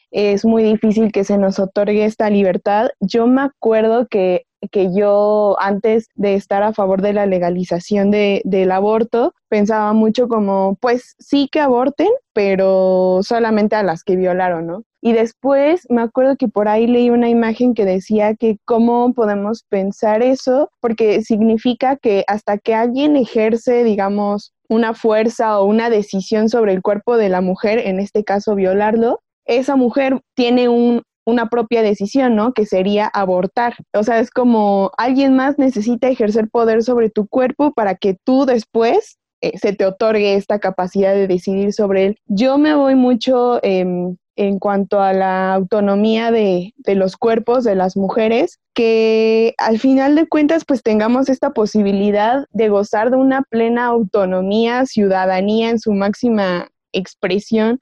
es 0.10 0.46
muy 0.46 0.64
difícil 0.64 1.12
que 1.12 1.26
se 1.26 1.38
nos 1.38 1.60
otorgue 1.60 2.06
esta 2.06 2.30
libertad. 2.30 2.88
Yo 3.02 3.28
me 3.28 3.42
acuerdo 3.42 4.08
que 4.08 4.46
que 4.72 4.94
yo 4.94 5.56
antes 5.60 6.08
de 6.16 6.36
estar 6.36 6.64
a 6.64 6.74
favor 6.74 7.02
de 7.02 7.14
la 7.14 7.26
legalización 7.26 8.12
de, 8.12 8.42
del 8.44 8.72
aborto, 8.72 9.34
pensaba 9.50 9.94
mucho 9.94 10.28
como, 10.28 10.78
pues 10.82 11.16
sí 11.20 11.48
que 11.52 11.60
aborten, 11.60 12.10
pero 12.34 13.20
solamente 13.22 13.76
a 13.76 13.84
las 13.84 14.04
que 14.04 14.16
violaron, 14.16 14.68
¿no? 14.68 14.84
Y 15.02 15.14
después 15.14 15.86
me 15.90 16.02
acuerdo 16.02 16.36
que 16.38 16.48
por 16.48 16.68
ahí 16.68 16.88
leí 16.88 17.10
una 17.10 17.30
imagen 17.30 17.74
que 17.74 17.86
decía 17.86 18.36
que 18.36 18.58
cómo 18.66 19.14
podemos 19.14 19.64
pensar 19.70 20.24
eso, 20.24 20.72
porque 20.82 21.22
significa 21.22 21.96
que 21.98 22.24
hasta 22.28 22.58
que 22.58 22.74
alguien 22.74 23.16
ejerce, 23.16 23.84
digamos, 23.84 24.54
una 24.70 24.94
fuerza 24.94 25.60
o 25.60 25.66
una 25.66 25.90
decisión 25.90 26.50
sobre 26.50 26.74
el 26.74 26.82
cuerpo 26.82 27.16
de 27.16 27.30
la 27.30 27.42
mujer, 27.42 27.80
en 27.80 28.00
este 28.00 28.24
caso 28.24 28.56
violarlo, 28.56 29.22
esa 29.46 29.76
mujer 29.76 30.20
tiene 30.36 30.68
un, 30.68 31.04
una 31.28 31.50
propia 31.50 31.82
decisión, 31.82 32.38
¿no? 32.38 32.54
Que 32.54 32.66
sería 32.66 33.06
abortar. 33.06 33.76
O 33.94 34.02
sea, 34.02 34.20
es 34.20 34.32
como 34.32 34.92
alguien 34.98 35.36
más 35.36 35.60
necesita 35.60 36.08
ejercer 36.08 36.50
poder 36.50 36.84
sobre 36.84 37.10
tu 37.10 37.28
cuerpo 37.28 37.74
para 37.74 37.96
que 37.96 38.18
tú 38.24 38.46
después 38.46 39.18
eh, 39.42 39.58
se 39.58 39.74
te 39.74 39.86
otorgue 39.86 40.36
esta 40.36 40.60
capacidad 40.60 41.14
de 41.14 41.28
decidir 41.28 41.74
sobre 41.74 42.06
él. 42.06 42.20
Yo 42.28 42.58
me 42.58 42.74
voy 42.76 42.96
mucho 42.96 43.60
em, 43.62 44.16
en 44.38 44.58
cuanto 44.58 45.02
a 45.02 45.12
la 45.12 45.54
autonomía 45.54 46.32
de, 46.32 46.74
de, 46.78 46.96
los 46.96 47.18
cuerpos 47.18 47.66
de 47.66 47.76
las 47.76 47.98
mujeres, 47.98 48.60
que 48.74 49.54
al 49.58 49.80
final 49.80 50.16
de 50.16 50.30
cuentas 50.30 50.64
pues 50.64 50.82
tengamos 50.82 51.28
esta 51.28 51.50
posibilidad 51.50 52.46
de 52.52 52.70
gozar 52.70 53.12
de 53.12 53.18
una 53.18 53.42
plena 53.42 53.88
autonomía, 53.88 54.86
ciudadanía 54.86 55.72
en 55.72 55.80
su 55.80 55.92
máxima 55.92 56.70
expresión 56.94 57.82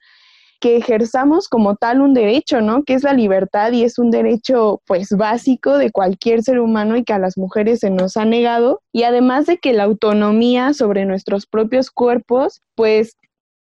que 0.60 0.76
ejerzamos 0.76 1.48
como 1.48 1.76
tal 1.76 2.00
un 2.00 2.14
derecho, 2.14 2.60
¿no? 2.60 2.84
Que 2.84 2.94
es 2.94 3.02
la 3.02 3.12
libertad 3.12 3.72
y 3.72 3.84
es 3.84 3.98
un 3.98 4.10
derecho 4.10 4.80
pues 4.86 5.10
básico 5.10 5.78
de 5.78 5.90
cualquier 5.90 6.42
ser 6.42 6.60
humano 6.60 6.96
y 6.96 7.04
que 7.04 7.12
a 7.12 7.18
las 7.18 7.36
mujeres 7.36 7.80
se 7.80 7.90
nos 7.90 8.16
ha 8.16 8.24
negado. 8.24 8.80
Y 8.92 9.02
además 9.02 9.46
de 9.46 9.58
que 9.58 9.72
la 9.72 9.84
autonomía 9.84 10.72
sobre 10.72 11.04
nuestros 11.04 11.46
propios 11.46 11.90
cuerpos 11.90 12.62
pues 12.74 13.16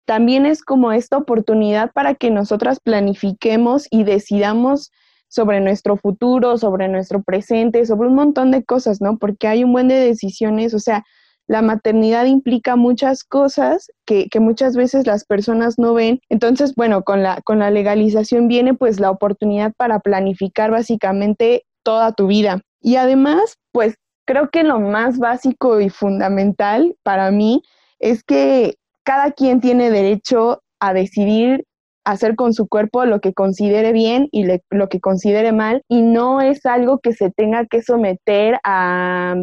también 0.06 0.46
es 0.46 0.64
como 0.64 0.92
esta 0.92 1.18
oportunidad 1.18 1.92
para 1.92 2.14
que 2.14 2.30
nosotras 2.30 2.80
planifiquemos 2.80 3.88
y 3.90 4.04
decidamos 4.04 4.92
sobre 5.28 5.60
nuestro 5.60 5.98
futuro, 5.98 6.58
sobre 6.58 6.88
nuestro 6.88 7.24
presente, 7.24 7.86
sobre 7.86 8.08
un 8.08 8.16
montón 8.16 8.52
de 8.52 8.64
cosas, 8.64 9.02
¿no? 9.02 9.18
Porque 9.18 9.48
hay 9.48 9.64
un 9.64 9.74
buen 9.74 9.88
de 9.88 9.96
decisiones, 9.96 10.74
o 10.74 10.80
sea, 10.80 11.04
la 11.48 11.62
maternidad 11.62 12.26
implica 12.26 12.76
muchas 12.76 13.24
cosas 13.24 13.92
que, 14.06 14.28
muchas 14.40 14.76
veces 14.76 15.06
las 15.06 15.26
personas 15.26 15.78
no 15.78 15.94
ven. 15.94 16.20
Entonces, 16.30 16.74
bueno, 16.76 17.04
con 17.04 17.24
la, 17.24 17.42
con 17.44 17.60
la 17.60 17.72
legalización 17.72 18.48
viene 18.48 18.74
pues 18.74 19.00
la 19.00 19.12
oportunidad 19.12 19.74
para 19.78 20.00
planificar 20.00 20.72
básicamente 20.72 21.64
toda 21.84 22.14
tu 22.14 22.28
vida. 22.28 22.62
Y 22.82 22.96
además, 22.96 23.58
pues 23.72 23.96
creo 24.26 24.50
que 24.50 24.64
lo 24.64 24.80
más 24.80 25.20
básico 25.20 25.80
y 25.80 25.90
fundamental 25.90 26.96
para 27.04 27.32
mí 27.32 27.62
es 28.00 28.24
que 28.24 28.76
cada 29.04 29.32
quien 29.32 29.62
tiene 29.62 29.92
derecho 29.92 30.62
a 30.80 30.94
decidir 30.94 31.64
hacer 32.06 32.36
con 32.36 32.54
su 32.54 32.68
cuerpo 32.68 33.06
lo 33.06 33.20
que 33.20 33.34
considere 33.34 33.92
bien 33.92 34.30
y 34.32 34.46
lo 34.70 34.90
que 34.90 35.00
considere 35.00 35.52
mal 35.52 35.82
y 35.90 36.02
no 36.04 36.40
es 36.40 36.66
algo 36.66 37.00
que 37.00 37.14
se 37.14 37.32
tenga 37.32 37.66
que 37.66 37.82
someter 37.82 38.60
a 38.64 39.36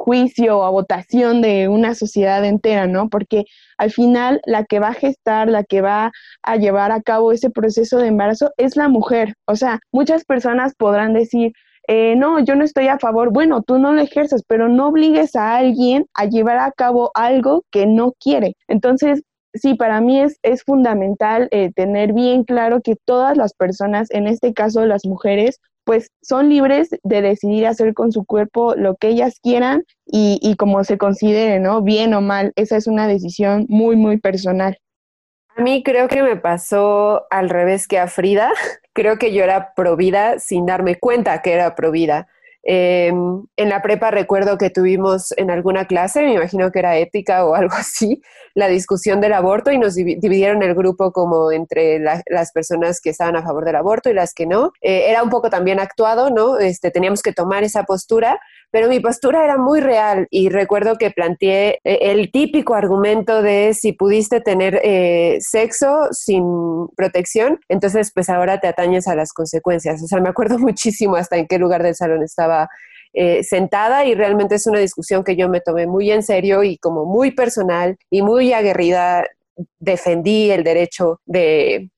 juicio 0.00 0.58
o 0.58 0.72
votación 0.72 1.42
de 1.42 1.68
una 1.68 1.94
sociedad 1.94 2.42
entera, 2.44 2.86
¿no? 2.86 3.10
Porque 3.10 3.44
al 3.76 3.90
final 3.90 4.40
la 4.46 4.64
que 4.64 4.78
va 4.78 4.88
a 4.88 4.94
gestar, 4.94 5.48
la 5.48 5.62
que 5.62 5.82
va 5.82 6.10
a 6.42 6.56
llevar 6.56 6.90
a 6.90 7.02
cabo 7.02 7.32
ese 7.32 7.50
proceso 7.50 7.98
de 7.98 8.08
embarazo 8.08 8.50
es 8.56 8.76
la 8.76 8.88
mujer. 8.88 9.34
O 9.46 9.56
sea, 9.56 9.80
muchas 9.92 10.24
personas 10.24 10.74
podrán 10.74 11.12
decir, 11.12 11.52
eh, 11.86 12.14
no, 12.16 12.40
yo 12.40 12.54
no 12.54 12.64
estoy 12.64 12.88
a 12.88 12.98
favor. 12.98 13.30
Bueno, 13.30 13.62
tú 13.62 13.78
no 13.78 13.92
lo 13.92 14.00
ejerces, 14.00 14.42
pero 14.46 14.68
no 14.68 14.88
obligues 14.88 15.36
a 15.36 15.56
alguien 15.56 16.06
a 16.14 16.24
llevar 16.24 16.58
a 16.58 16.72
cabo 16.72 17.10
algo 17.14 17.64
que 17.70 17.86
no 17.86 18.12
quiere. 18.18 18.54
Entonces, 18.68 19.22
sí, 19.52 19.74
para 19.74 20.00
mí 20.00 20.18
es, 20.20 20.38
es 20.42 20.62
fundamental 20.62 21.48
eh, 21.50 21.72
tener 21.74 22.14
bien 22.14 22.44
claro 22.44 22.80
que 22.80 22.96
todas 23.04 23.36
las 23.36 23.52
personas, 23.52 24.10
en 24.12 24.26
este 24.26 24.54
caso 24.54 24.86
las 24.86 25.04
mujeres, 25.04 25.60
pues 25.90 26.12
son 26.22 26.48
libres 26.48 26.90
de 27.02 27.20
decidir 27.20 27.66
hacer 27.66 27.94
con 27.94 28.12
su 28.12 28.24
cuerpo 28.24 28.76
lo 28.76 28.94
que 28.94 29.08
ellas 29.08 29.40
quieran 29.42 29.82
y, 30.06 30.38
y 30.40 30.54
como 30.54 30.84
se 30.84 30.98
considere, 30.98 31.58
¿no? 31.58 31.82
Bien 31.82 32.14
o 32.14 32.20
mal. 32.20 32.52
Esa 32.54 32.76
es 32.76 32.86
una 32.86 33.08
decisión 33.08 33.66
muy, 33.68 33.96
muy 33.96 34.16
personal. 34.16 34.78
A 35.56 35.62
mí 35.62 35.82
creo 35.82 36.06
que 36.06 36.22
me 36.22 36.36
pasó 36.36 37.26
al 37.28 37.50
revés 37.50 37.88
que 37.88 37.98
a 37.98 38.06
Frida. 38.06 38.52
Creo 38.92 39.18
que 39.18 39.32
yo 39.32 39.42
era 39.42 39.74
provida 39.74 40.38
sin 40.38 40.64
darme 40.64 40.94
cuenta 40.94 41.42
que 41.42 41.54
era 41.54 41.74
provida. 41.74 42.28
Em, 42.62 43.44
en 43.56 43.68
la 43.68 43.80
prepa 43.80 44.10
recuerdo 44.10 44.58
que 44.58 44.68
tuvimos 44.68 45.32
en 45.38 45.50
alguna 45.50 45.86
clase, 45.86 46.22
me 46.22 46.34
imagino 46.34 46.70
que 46.70 46.78
era 46.78 46.98
ética 46.98 47.44
o 47.46 47.54
algo 47.54 47.74
así, 47.74 48.20
la 48.54 48.68
discusión 48.68 49.20
del 49.20 49.32
aborto 49.32 49.70
y 49.70 49.78
nos 49.78 49.94
dividieron 49.94 50.62
el 50.62 50.74
grupo 50.74 51.12
como 51.12 51.52
entre 51.52 51.98
las 52.00 52.52
personas 52.52 53.00
que 53.00 53.10
estaban 53.10 53.36
a 53.36 53.42
favor 53.42 53.64
del 53.64 53.76
aborto 53.76 54.10
y 54.10 54.14
las 54.14 54.34
que 54.34 54.46
no. 54.46 54.72
Eh, 54.82 55.06
era 55.08 55.22
un 55.22 55.30
poco 55.30 55.50
también 55.50 55.80
actuado, 55.80 56.30
¿no? 56.30 56.58
Este, 56.58 56.90
teníamos 56.90 57.22
que 57.22 57.32
tomar 57.32 57.62
esa 57.64 57.84
postura, 57.84 58.40
pero 58.70 58.88
mi 58.88 59.00
postura 59.00 59.44
era 59.44 59.58
muy 59.58 59.80
real 59.80 60.26
y 60.30 60.48
recuerdo 60.48 60.96
que 60.96 61.10
planteé 61.10 61.78
eh, 61.84 61.98
el 62.02 62.30
típico 62.30 62.74
argumento 62.74 63.42
de 63.42 63.74
si 63.74 63.92
pudiste 63.92 64.40
tener 64.40 64.80
eh, 64.82 65.38
sexo 65.40 66.08
sin 66.12 66.88
protección, 66.96 67.60
entonces 67.68 68.12
pues 68.14 68.28
ahora 68.28 68.60
te 68.60 68.68
atañes 68.68 69.08
a 69.08 69.14
las 69.14 69.32
consecuencias. 69.32 70.02
O 70.02 70.06
sea, 70.06 70.20
me 70.20 70.28
acuerdo 70.28 70.58
muchísimo 70.58 71.16
hasta 71.16 71.36
en 71.36 71.46
qué 71.46 71.58
lugar 71.58 71.82
del 71.82 71.94
salón 71.94 72.22
estaba 72.22 72.68
eh, 73.12 73.42
sentada 73.42 74.04
y 74.04 74.14
realmente 74.14 74.54
es 74.54 74.66
una 74.66 74.78
discusión 74.78 75.24
que 75.24 75.34
yo 75.34 75.48
me 75.48 75.60
tomé 75.60 75.86
muy 75.86 76.10
en 76.12 76.22
serio 76.22 76.62
y 76.62 76.78
como 76.78 77.04
muy 77.04 77.32
personal 77.32 77.96
y 78.08 78.22
muy 78.22 78.52
aguerrida 78.52 79.24
defendí 79.78 80.50
el 80.50 80.62
derecho 80.62 81.20
de 81.26 81.90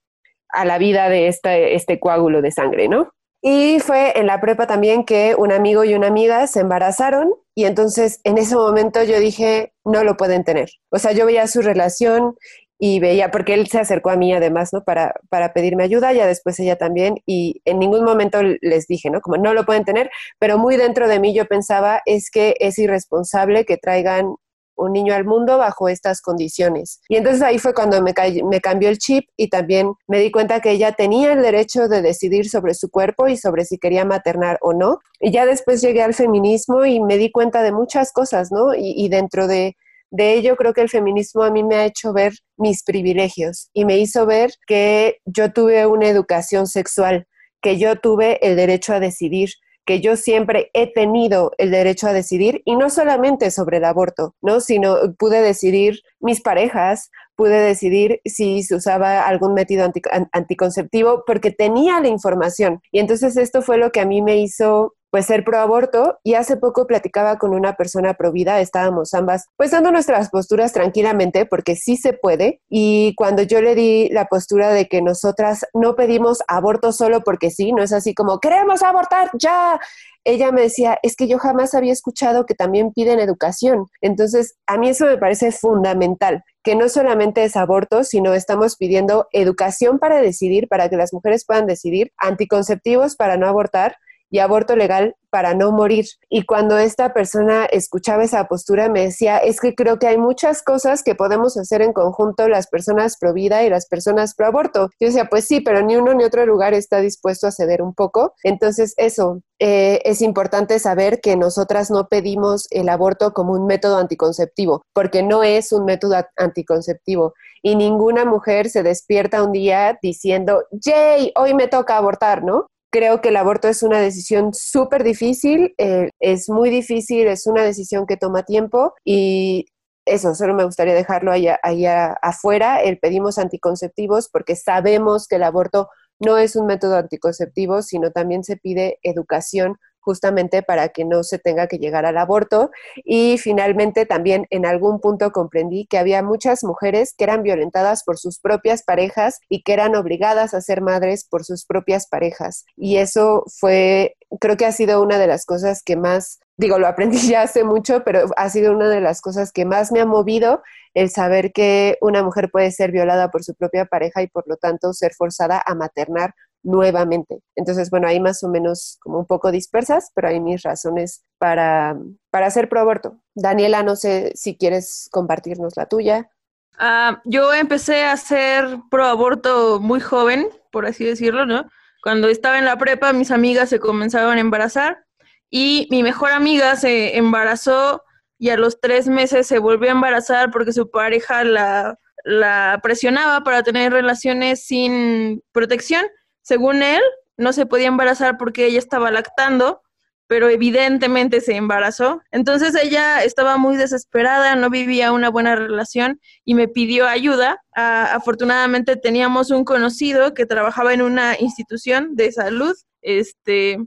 a 0.48 0.64
la 0.64 0.78
vida 0.78 1.08
de 1.08 1.28
este, 1.28 1.74
este 1.74 1.98
coágulo 1.98 2.42
de 2.42 2.50
sangre, 2.50 2.88
¿no? 2.88 3.12
Y 3.44 3.80
fue 3.80 4.18
en 4.18 4.28
la 4.28 4.40
prepa 4.40 4.68
también 4.68 5.04
que 5.04 5.34
un 5.36 5.50
amigo 5.50 5.82
y 5.82 5.94
una 5.94 6.06
amiga 6.06 6.46
se 6.46 6.60
embarazaron 6.60 7.34
y 7.56 7.64
entonces 7.64 8.20
en 8.22 8.38
ese 8.38 8.54
momento 8.54 9.02
yo 9.02 9.18
dije, 9.18 9.72
no 9.84 10.04
lo 10.04 10.16
pueden 10.16 10.44
tener. 10.44 10.70
O 10.90 10.98
sea, 10.98 11.10
yo 11.10 11.26
veía 11.26 11.48
su 11.48 11.60
relación 11.60 12.36
y 12.78 12.98
veía, 12.98 13.30
porque 13.30 13.54
él 13.54 13.68
se 13.68 13.78
acercó 13.78 14.10
a 14.10 14.16
mí 14.16 14.32
además, 14.32 14.72
¿no? 14.72 14.82
Para, 14.82 15.14
para 15.28 15.52
pedirme 15.52 15.84
ayuda, 15.84 16.12
ya 16.12 16.26
después 16.26 16.58
ella 16.58 16.74
también, 16.76 17.14
y 17.26 17.62
en 17.64 17.78
ningún 17.78 18.04
momento 18.04 18.40
les 18.42 18.88
dije, 18.88 19.08
¿no? 19.08 19.20
Como 19.20 19.36
no 19.36 19.54
lo 19.54 19.64
pueden 19.64 19.84
tener, 19.84 20.10
pero 20.40 20.58
muy 20.58 20.76
dentro 20.76 21.06
de 21.06 21.20
mí 21.20 21.32
yo 21.32 21.46
pensaba, 21.46 22.00
es 22.06 22.28
que 22.28 22.56
es 22.58 22.78
irresponsable 22.80 23.64
que 23.66 23.76
traigan 23.76 24.34
un 24.82 24.92
niño 24.92 25.14
al 25.14 25.24
mundo 25.24 25.58
bajo 25.58 25.88
estas 25.88 26.20
condiciones. 26.20 27.00
Y 27.08 27.16
entonces 27.16 27.42
ahí 27.42 27.58
fue 27.58 27.74
cuando 27.74 28.02
me, 28.02 28.12
cambió 28.14 28.88
el 28.88 28.98
chip 28.98 29.28
y 29.36 29.48
también 29.48 29.92
me 30.06 30.18
di 30.18 30.30
cuenta 30.30 30.60
que 30.60 30.70
ella 30.70 30.92
tenía 30.92 31.32
el 31.32 31.42
derecho 31.42 31.88
de 31.88 32.02
decidir 32.02 32.48
sobre 32.48 32.74
su 32.74 32.90
cuerpo 32.90 33.28
y 33.28 33.36
sobre 33.36 33.64
si 33.64 33.78
quería 33.78 34.04
maternar 34.04 34.58
o 34.60 34.72
no. 34.72 34.98
Y 35.20 35.30
ya 35.30 35.46
después 35.46 35.80
llegué 35.80 36.02
al 36.02 36.14
feminismo 36.14 36.84
y 36.84 37.00
me 37.00 37.16
di 37.16 37.30
cuenta 37.30 37.62
de 37.62 37.72
muchas 37.72 38.12
cosas, 38.12 38.50
¿no? 38.50 38.74
Y, 38.74 39.08
dentro 39.08 39.46
de, 39.46 39.76
de 40.10 40.34
ello 40.34 40.56
creo 40.56 40.72
que 40.72 40.80
el 40.80 40.88
feminismo 40.88 41.42
a 41.42 41.50
mí 41.50 41.62
me 41.62 41.76
ha 41.76 41.84
hecho 41.84 42.12
ver 42.12 42.32
mis 42.56 42.82
privilegios 42.82 43.68
y 43.72 43.84
me 43.84 43.98
hizo 43.98 44.26
ver 44.26 44.52
que 44.66 45.18
yo 45.24 45.52
tuve 45.52 45.86
una 45.86 46.08
educación 46.08 46.66
sexual, 46.66 47.26
que 47.60 47.78
yo 47.78 47.96
tuve 47.96 48.44
el 48.46 48.56
derecho 48.56 48.94
a 48.94 49.00
decidir, 49.00 49.50
que 49.84 50.00
yo 50.00 50.16
siempre 50.16 50.70
he 50.74 50.92
tenido 50.92 51.52
el 51.58 51.70
derecho 51.70 52.06
a 52.06 52.12
decidir 52.12 52.62
y 52.64 52.76
no 52.76 52.90
solamente 52.90 53.50
sobre 53.50 53.78
el 53.78 53.84
aborto, 53.84 54.34
¿no? 54.40 54.60
Sino 54.60 55.14
pude 55.18 55.40
decidir 55.42 56.00
mis 56.20 56.40
parejas, 56.40 57.10
pude 57.34 57.58
decidir 57.60 58.20
si 58.24 58.62
se 58.62 58.76
usaba 58.76 59.22
algún 59.22 59.54
método 59.54 59.90
anticonceptivo 60.32 61.24
porque 61.26 61.50
tenía 61.50 62.00
la 62.00 62.08
información. 62.08 62.80
Y 62.90 63.00
entonces 63.00 63.36
esto 63.36 63.62
fue 63.62 63.78
lo 63.78 63.90
que 63.90 64.00
a 64.00 64.06
mí 64.06 64.22
me 64.22 64.36
hizo 64.36 64.94
pues 65.12 65.26
ser 65.26 65.44
pro 65.44 65.58
aborto. 65.58 66.18
Y 66.24 66.34
hace 66.34 66.56
poco 66.56 66.86
platicaba 66.86 67.38
con 67.38 67.54
una 67.54 67.74
persona 67.74 68.14
pro 68.14 68.32
vida, 68.32 68.60
estábamos 68.60 69.12
ambas 69.14 69.46
pues 69.56 69.70
dando 69.70 69.92
nuestras 69.92 70.30
posturas 70.30 70.72
tranquilamente 70.72 71.44
porque 71.44 71.76
sí 71.76 71.96
se 71.96 72.14
puede. 72.14 72.62
Y 72.68 73.14
cuando 73.16 73.42
yo 73.42 73.60
le 73.60 73.74
di 73.74 74.08
la 74.08 74.24
postura 74.24 74.72
de 74.72 74.88
que 74.88 75.02
nosotras 75.02 75.66
no 75.74 75.94
pedimos 75.94 76.38
aborto 76.48 76.92
solo 76.92 77.20
porque 77.20 77.50
sí, 77.50 77.72
no 77.72 77.82
es 77.82 77.92
así 77.92 78.14
como 78.14 78.40
queremos 78.40 78.82
abortar 78.82 79.30
ya, 79.38 79.78
ella 80.24 80.50
me 80.50 80.62
decía, 80.62 80.98
es 81.02 81.14
que 81.14 81.28
yo 81.28 81.38
jamás 81.38 81.74
había 81.74 81.92
escuchado 81.92 82.46
que 82.46 82.54
también 82.54 82.92
piden 82.92 83.18
educación. 83.18 83.88
Entonces, 84.00 84.54
a 84.66 84.78
mí 84.78 84.88
eso 84.88 85.04
me 85.04 85.18
parece 85.18 85.52
fundamental, 85.52 86.42
que 86.62 86.74
no 86.74 86.88
solamente 86.88 87.44
es 87.44 87.56
aborto, 87.56 88.04
sino 88.04 88.32
estamos 88.32 88.76
pidiendo 88.76 89.26
educación 89.32 89.98
para 89.98 90.22
decidir, 90.22 90.68
para 90.68 90.88
que 90.88 90.96
las 90.96 91.12
mujeres 91.12 91.44
puedan 91.44 91.66
decidir, 91.66 92.12
anticonceptivos 92.16 93.16
para 93.16 93.36
no 93.36 93.46
abortar 93.46 93.96
y 94.32 94.38
aborto 94.38 94.74
legal 94.74 95.14
para 95.30 95.54
no 95.54 95.72
morir. 95.72 96.06
Y 96.30 96.44
cuando 96.44 96.78
esta 96.78 97.12
persona 97.12 97.66
escuchaba 97.66 98.24
esa 98.24 98.48
postura 98.48 98.88
me 98.88 99.04
decía, 99.04 99.38
es 99.38 99.60
que 99.60 99.74
creo 99.74 99.98
que 99.98 100.06
hay 100.06 100.16
muchas 100.16 100.62
cosas 100.62 101.02
que 101.02 101.14
podemos 101.14 101.56
hacer 101.56 101.82
en 101.82 101.92
conjunto 101.92 102.48
las 102.48 102.66
personas 102.66 103.16
pro 103.18 103.34
vida 103.34 103.62
y 103.62 103.70
las 103.70 103.86
personas 103.86 104.34
pro 104.34 104.46
aborto. 104.46 104.88
Yo 104.98 105.08
decía, 105.08 105.26
pues 105.26 105.44
sí, 105.44 105.60
pero 105.60 105.82
ni 105.82 105.96
uno 105.96 106.14
ni 106.14 106.24
otro 106.24 106.44
lugar 106.46 106.72
está 106.72 107.00
dispuesto 107.00 107.46
a 107.46 107.52
ceder 107.52 107.82
un 107.82 107.94
poco. 107.94 108.34
Entonces, 108.42 108.94
eso, 108.96 109.42
eh, 109.58 110.00
es 110.04 110.22
importante 110.22 110.78
saber 110.78 111.20
que 111.20 111.36
nosotras 111.36 111.90
no 111.90 112.08
pedimos 112.08 112.66
el 112.70 112.88
aborto 112.88 113.32
como 113.32 113.52
un 113.52 113.66
método 113.66 113.98
anticonceptivo, 113.98 114.82
porque 114.94 115.22
no 115.22 115.42
es 115.42 115.72
un 115.72 115.84
método 115.84 116.16
anticonceptivo. 116.36 117.34
Y 117.62 117.76
ninguna 117.76 118.24
mujer 118.24 118.70
se 118.70 118.82
despierta 118.82 119.42
un 119.44 119.52
día 119.52 119.98
diciendo, 120.02 120.64
¡Yay! 120.72 121.32
Hoy 121.36 121.54
me 121.54 121.68
toca 121.68 121.96
abortar, 121.96 122.42
¿no? 122.42 122.66
Creo 122.92 123.22
que 123.22 123.30
el 123.30 123.36
aborto 123.36 123.68
es 123.68 123.82
una 123.82 123.98
decisión 124.00 124.52
súper 124.52 125.02
difícil, 125.02 125.74
eh, 125.78 126.10
es 126.20 126.50
muy 126.50 126.68
difícil, 126.68 127.26
es 127.26 127.46
una 127.46 127.62
decisión 127.62 128.06
que 128.06 128.18
toma 128.18 128.42
tiempo 128.42 128.92
y 129.02 129.64
eso, 130.04 130.34
solo 130.34 130.52
me 130.52 130.64
gustaría 130.64 130.92
dejarlo 130.92 131.32
allá, 131.32 131.58
allá 131.62 132.12
afuera. 132.20 132.82
El 132.82 132.98
pedimos 132.98 133.38
anticonceptivos 133.38 134.28
porque 134.30 134.56
sabemos 134.56 135.26
que 135.26 135.36
el 135.36 135.44
aborto 135.44 135.88
no 136.20 136.36
es 136.36 136.54
un 136.54 136.66
método 136.66 136.96
anticonceptivo, 136.96 137.80
sino 137.80 138.10
también 138.10 138.44
se 138.44 138.58
pide 138.58 138.98
educación 139.02 139.78
justamente 140.02 140.62
para 140.62 140.90
que 140.90 141.04
no 141.04 141.22
se 141.22 141.38
tenga 141.38 141.66
que 141.66 141.78
llegar 141.78 142.04
al 142.04 142.18
aborto. 142.18 142.70
Y 143.04 143.38
finalmente 143.38 144.04
también 144.04 144.46
en 144.50 144.66
algún 144.66 145.00
punto 145.00 145.30
comprendí 145.30 145.86
que 145.86 145.98
había 145.98 146.22
muchas 146.22 146.64
mujeres 146.64 147.14
que 147.16 147.24
eran 147.24 147.42
violentadas 147.42 148.04
por 148.04 148.18
sus 148.18 148.38
propias 148.38 148.82
parejas 148.82 149.40
y 149.48 149.62
que 149.62 149.72
eran 149.72 149.94
obligadas 149.96 150.54
a 150.54 150.60
ser 150.60 150.82
madres 150.82 151.26
por 151.28 151.44
sus 151.44 151.64
propias 151.64 152.06
parejas. 152.06 152.66
Y 152.76 152.98
eso 152.98 153.44
fue, 153.58 154.16
creo 154.40 154.56
que 154.56 154.66
ha 154.66 154.72
sido 154.72 155.02
una 155.02 155.18
de 155.18 155.26
las 155.26 155.46
cosas 155.46 155.82
que 155.82 155.96
más, 155.96 156.40
digo, 156.56 156.78
lo 156.78 156.86
aprendí 156.86 157.18
ya 157.28 157.42
hace 157.42 157.64
mucho, 157.64 158.02
pero 158.04 158.26
ha 158.36 158.48
sido 158.50 158.72
una 158.72 158.88
de 158.88 159.00
las 159.00 159.20
cosas 159.20 159.52
que 159.52 159.64
más 159.64 159.92
me 159.92 160.00
ha 160.00 160.06
movido 160.06 160.62
el 160.94 161.10
saber 161.10 161.52
que 161.52 161.96
una 162.00 162.22
mujer 162.22 162.50
puede 162.50 162.70
ser 162.70 162.92
violada 162.92 163.30
por 163.30 163.44
su 163.44 163.54
propia 163.54 163.86
pareja 163.86 164.22
y 164.22 164.26
por 164.26 164.46
lo 164.46 164.56
tanto 164.56 164.92
ser 164.92 165.14
forzada 165.14 165.62
a 165.64 165.74
maternar 165.74 166.34
nuevamente. 166.62 167.40
Entonces, 167.56 167.90
bueno, 167.90 168.08
ahí 168.08 168.20
más 168.20 168.42
o 168.42 168.48
menos 168.48 168.98
como 169.00 169.18
un 169.18 169.26
poco 169.26 169.50
dispersas, 169.50 170.10
pero 170.14 170.28
hay 170.28 170.40
mis 170.40 170.62
razones 170.62 171.24
para, 171.38 171.96
para 172.30 172.46
hacer 172.46 172.68
pro 172.68 172.80
aborto. 172.80 173.20
Daniela, 173.34 173.82
no 173.82 173.96
sé 173.96 174.32
si 174.34 174.56
quieres 174.56 175.08
compartirnos 175.10 175.76
la 175.76 175.86
tuya. 175.86 176.30
Ah, 176.78 177.20
yo 177.24 177.52
empecé 177.52 178.04
a 178.04 178.12
hacer 178.12 178.78
pro 178.90 179.06
aborto 179.06 179.80
muy 179.80 180.00
joven, 180.00 180.48
por 180.70 180.86
así 180.86 181.04
decirlo, 181.04 181.46
¿no? 181.46 181.68
Cuando 182.02 182.28
estaba 182.28 182.58
en 182.58 182.64
la 182.64 182.78
prepa, 182.78 183.12
mis 183.12 183.30
amigas 183.30 183.68
se 183.68 183.78
comenzaron 183.78 184.36
a 184.36 184.40
embarazar 184.40 185.04
y 185.50 185.86
mi 185.90 186.02
mejor 186.02 186.32
amiga 186.32 186.76
se 186.76 187.16
embarazó 187.16 188.02
y 188.38 188.50
a 188.50 188.56
los 188.56 188.80
tres 188.80 189.06
meses 189.06 189.46
se 189.46 189.58
volvió 189.58 189.90
a 189.90 189.92
embarazar 189.92 190.50
porque 190.50 190.72
su 190.72 190.90
pareja 190.90 191.44
la, 191.44 191.98
la 192.24 192.80
presionaba 192.82 193.44
para 193.44 193.62
tener 193.62 193.92
relaciones 193.92 194.64
sin 194.64 195.42
protección 195.52 196.04
según 196.42 196.82
él, 196.82 197.00
no 197.36 197.52
se 197.52 197.66
podía 197.66 197.88
embarazar 197.88 198.36
porque 198.38 198.66
ella 198.66 198.78
estaba 198.78 199.10
lactando, 199.10 199.82
pero 200.26 200.48
evidentemente 200.48 201.40
se 201.40 201.56
embarazó. 201.56 202.22
Entonces 202.30 202.74
ella 202.74 203.22
estaba 203.22 203.58
muy 203.58 203.76
desesperada, 203.76 204.54
no 204.56 204.70
vivía 204.70 205.12
una 205.12 205.28
buena 205.28 205.56
relación 205.56 206.20
y 206.44 206.54
me 206.54 206.68
pidió 206.68 207.06
ayuda. 207.06 207.62
afortunadamente 207.74 208.96
teníamos 208.96 209.50
un 209.50 209.64
conocido 209.64 210.34
que 210.34 210.46
trabajaba 210.46 210.94
en 210.94 211.02
una 211.02 211.38
institución 211.38 212.14
de 212.16 212.32
salud, 212.32 212.74
este, 213.02 213.78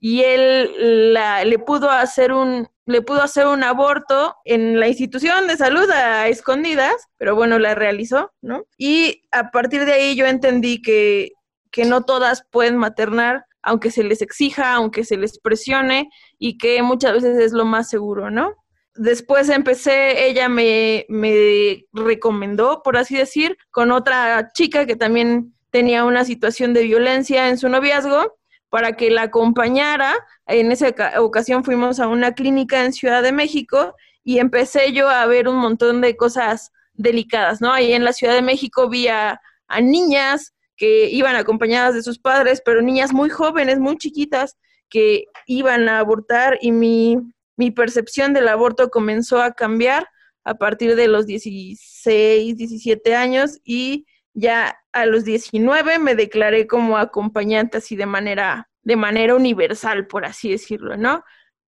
y 0.00 0.22
él 0.24 1.14
le 1.14 1.58
pudo 1.58 1.90
hacer 1.90 2.32
un 2.32 2.68
le 2.86 3.02
pudo 3.02 3.22
hacer 3.22 3.46
un 3.46 3.62
aborto 3.62 4.36
en 4.44 4.78
la 4.78 4.88
institución 4.88 5.46
de 5.46 5.56
salud 5.56 5.88
a 5.90 6.28
escondidas, 6.28 6.94
pero 7.16 7.34
bueno, 7.34 7.58
la 7.58 7.74
realizó, 7.74 8.32
¿no? 8.42 8.66
Y 8.76 9.22
a 9.32 9.50
partir 9.50 9.84
de 9.86 9.92
ahí 9.94 10.16
yo 10.16 10.26
entendí 10.26 10.82
que 10.82 11.32
que 11.74 11.84
no 11.84 12.04
todas 12.04 12.46
pueden 12.52 12.76
maternar, 12.76 13.46
aunque 13.60 13.90
se 13.90 14.04
les 14.04 14.22
exija, 14.22 14.74
aunque 14.74 15.02
se 15.02 15.16
les 15.16 15.40
presione, 15.40 16.08
y 16.38 16.56
que 16.56 16.80
muchas 16.84 17.14
veces 17.14 17.36
es 17.40 17.52
lo 17.52 17.64
más 17.64 17.88
seguro, 17.88 18.30
¿no? 18.30 18.54
Después 18.94 19.48
empecé, 19.48 20.28
ella 20.28 20.48
me, 20.48 21.04
me 21.08 21.84
recomendó, 21.92 22.80
por 22.84 22.96
así 22.96 23.16
decir, 23.16 23.56
con 23.72 23.90
otra 23.90 24.50
chica 24.54 24.86
que 24.86 24.94
también 24.94 25.52
tenía 25.70 26.04
una 26.04 26.24
situación 26.24 26.74
de 26.74 26.84
violencia 26.84 27.48
en 27.48 27.58
su 27.58 27.68
noviazgo, 27.68 28.36
para 28.68 28.92
que 28.92 29.10
la 29.10 29.22
acompañara. 29.22 30.14
En 30.46 30.70
esa 30.70 30.94
ocasión 31.20 31.64
fuimos 31.64 31.98
a 31.98 32.06
una 32.06 32.34
clínica 32.34 32.84
en 32.84 32.92
Ciudad 32.92 33.20
de 33.20 33.32
México 33.32 33.96
y 34.22 34.38
empecé 34.38 34.92
yo 34.92 35.08
a 35.08 35.26
ver 35.26 35.48
un 35.48 35.56
montón 35.56 36.00
de 36.00 36.16
cosas 36.16 36.70
delicadas, 36.92 37.60
¿no? 37.60 37.72
Ahí 37.72 37.92
en 37.94 38.04
la 38.04 38.12
Ciudad 38.12 38.34
de 38.34 38.42
México 38.42 38.88
vi 38.88 39.08
a, 39.08 39.40
a 39.66 39.80
niñas 39.80 40.53
que 40.76 41.08
iban 41.10 41.36
acompañadas 41.36 41.94
de 41.94 42.02
sus 42.02 42.18
padres, 42.18 42.62
pero 42.64 42.82
niñas 42.82 43.12
muy 43.12 43.30
jóvenes, 43.30 43.78
muy 43.78 43.96
chiquitas, 43.96 44.56
que 44.88 45.24
iban 45.46 45.88
a 45.88 45.98
abortar 45.98 46.58
y 46.60 46.72
mi, 46.72 47.18
mi 47.56 47.70
percepción 47.70 48.32
del 48.32 48.48
aborto 48.48 48.90
comenzó 48.90 49.40
a 49.40 49.52
cambiar 49.52 50.06
a 50.44 50.54
partir 50.54 50.94
de 50.94 51.08
los 51.08 51.26
16, 51.26 52.56
17 52.56 53.14
años 53.14 53.58
y 53.64 54.06
ya 54.34 54.76
a 54.92 55.06
los 55.06 55.24
19 55.24 55.98
me 55.98 56.14
declaré 56.14 56.66
como 56.66 56.98
acompañante 56.98 57.78
así 57.78 57.96
de 57.96 58.06
manera 58.06 58.68
de 58.84 58.96
manera 58.96 59.34
universal, 59.34 60.06
por 60.06 60.24
así 60.26 60.50
decirlo, 60.50 60.96
¿no? 60.96 61.24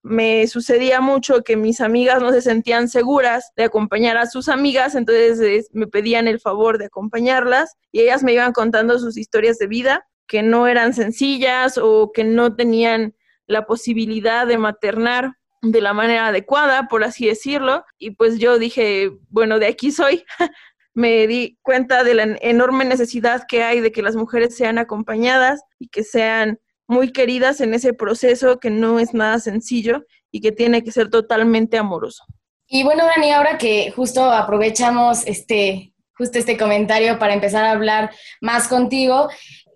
Me 0.07 0.47
sucedía 0.47 1.01
mucho 1.01 1.43
que 1.43 1.57
mis 1.57 1.81
amigas 1.81 2.23
no 2.23 2.31
se 2.31 2.41
sentían 2.41 2.89
seguras 2.89 3.51
de 3.57 3.65
acompañar 3.65 4.17
a 4.17 4.27
sus 4.27 4.49
amigas, 4.49 4.95
entonces 4.95 5.69
me 5.73 5.89
pedían 5.89 6.29
el 6.29 6.39
favor 6.39 6.79
de 6.79 6.87
acompañarlas 6.87 7.75
y 7.91 8.03
ellas 8.03 8.23
me 8.23 8.33
iban 8.33 8.53
contando 8.53 9.01
sus 9.01 9.17
historias 9.17 9.59
de 9.59 9.67
vida 9.67 10.07
que 10.29 10.45
no 10.45 10.69
eran 10.69 10.95
sencillas 10.95 11.77
o 11.77 12.13
que 12.15 12.23
no 12.23 12.55
tenían 12.55 13.17
la 13.49 13.67
posibilidad 13.67 14.47
de 14.47 14.59
maternar 14.59 15.33
de 15.63 15.81
la 15.81 15.93
manera 15.93 16.29
adecuada, 16.29 16.87
por 16.87 17.03
así 17.03 17.27
decirlo, 17.27 17.85
y 17.99 18.13
pues 18.13 18.39
yo 18.39 18.59
dije, 18.61 19.11
bueno, 19.29 19.59
de 19.59 19.67
aquí 19.67 19.91
soy. 19.91 20.25
me 20.95 21.27
di 21.27 21.59
cuenta 21.61 22.05
de 22.05 22.15
la 22.15 22.23
enorme 22.41 22.87
necesidad 22.87 23.43
que 23.47 23.63
hay 23.63 23.81
de 23.81 23.93
que 23.93 24.01
las 24.01 24.17
mujeres 24.17 24.57
sean 24.57 24.79
acompañadas 24.79 25.61
y 25.79 25.89
que 25.89 26.03
sean 26.03 26.59
muy 26.87 27.13
queridas 27.13 27.61
en 27.61 27.75
ese 27.75 27.93
proceso 27.93 28.59
que 28.59 28.71
no 28.71 28.99
es 28.99 29.15
nada 29.15 29.39
sencillo 29.39 30.05
y 30.31 30.41
que 30.41 30.53
tiene 30.53 30.83
que 30.85 30.93
ser 30.93 31.11
totalmente 31.11 31.79
amoroso. 31.79 32.25
Y 32.69 32.83
bueno, 32.83 33.05
Dani, 33.05 33.33
ahora 33.33 33.59
que 33.59 33.93
justo 33.93 34.25
aprovechamos 34.31 35.27
este, 35.27 35.93
justo 36.15 36.39
este 36.39 36.57
comentario 36.57 37.19
para 37.19 37.35
empezar 37.35 37.65
a 37.65 37.73
hablar 37.73 38.11
más 38.41 38.69
contigo 38.69 39.29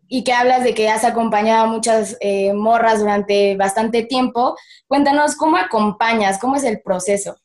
y 0.08 0.24
que 0.24 0.32
hablas 0.32 0.64
de 0.64 0.74
que 0.74 0.88
has 0.88 1.04
acompañado 1.04 1.64
a 1.64 1.68
muchas 1.68 2.16
eh, 2.20 2.52
morras 2.52 2.98
durante 2.98 3.56
bastante 3.56 4.02
tiempo, 4.02 4.56
cuéntanos 4.88 5.36
cómo 5.36 5.56
acompañas, 5.56 6.38
cómo 6.40 6.56
es 6.56 6.64
el 6.64 6.80
proceso. 6.80 7.36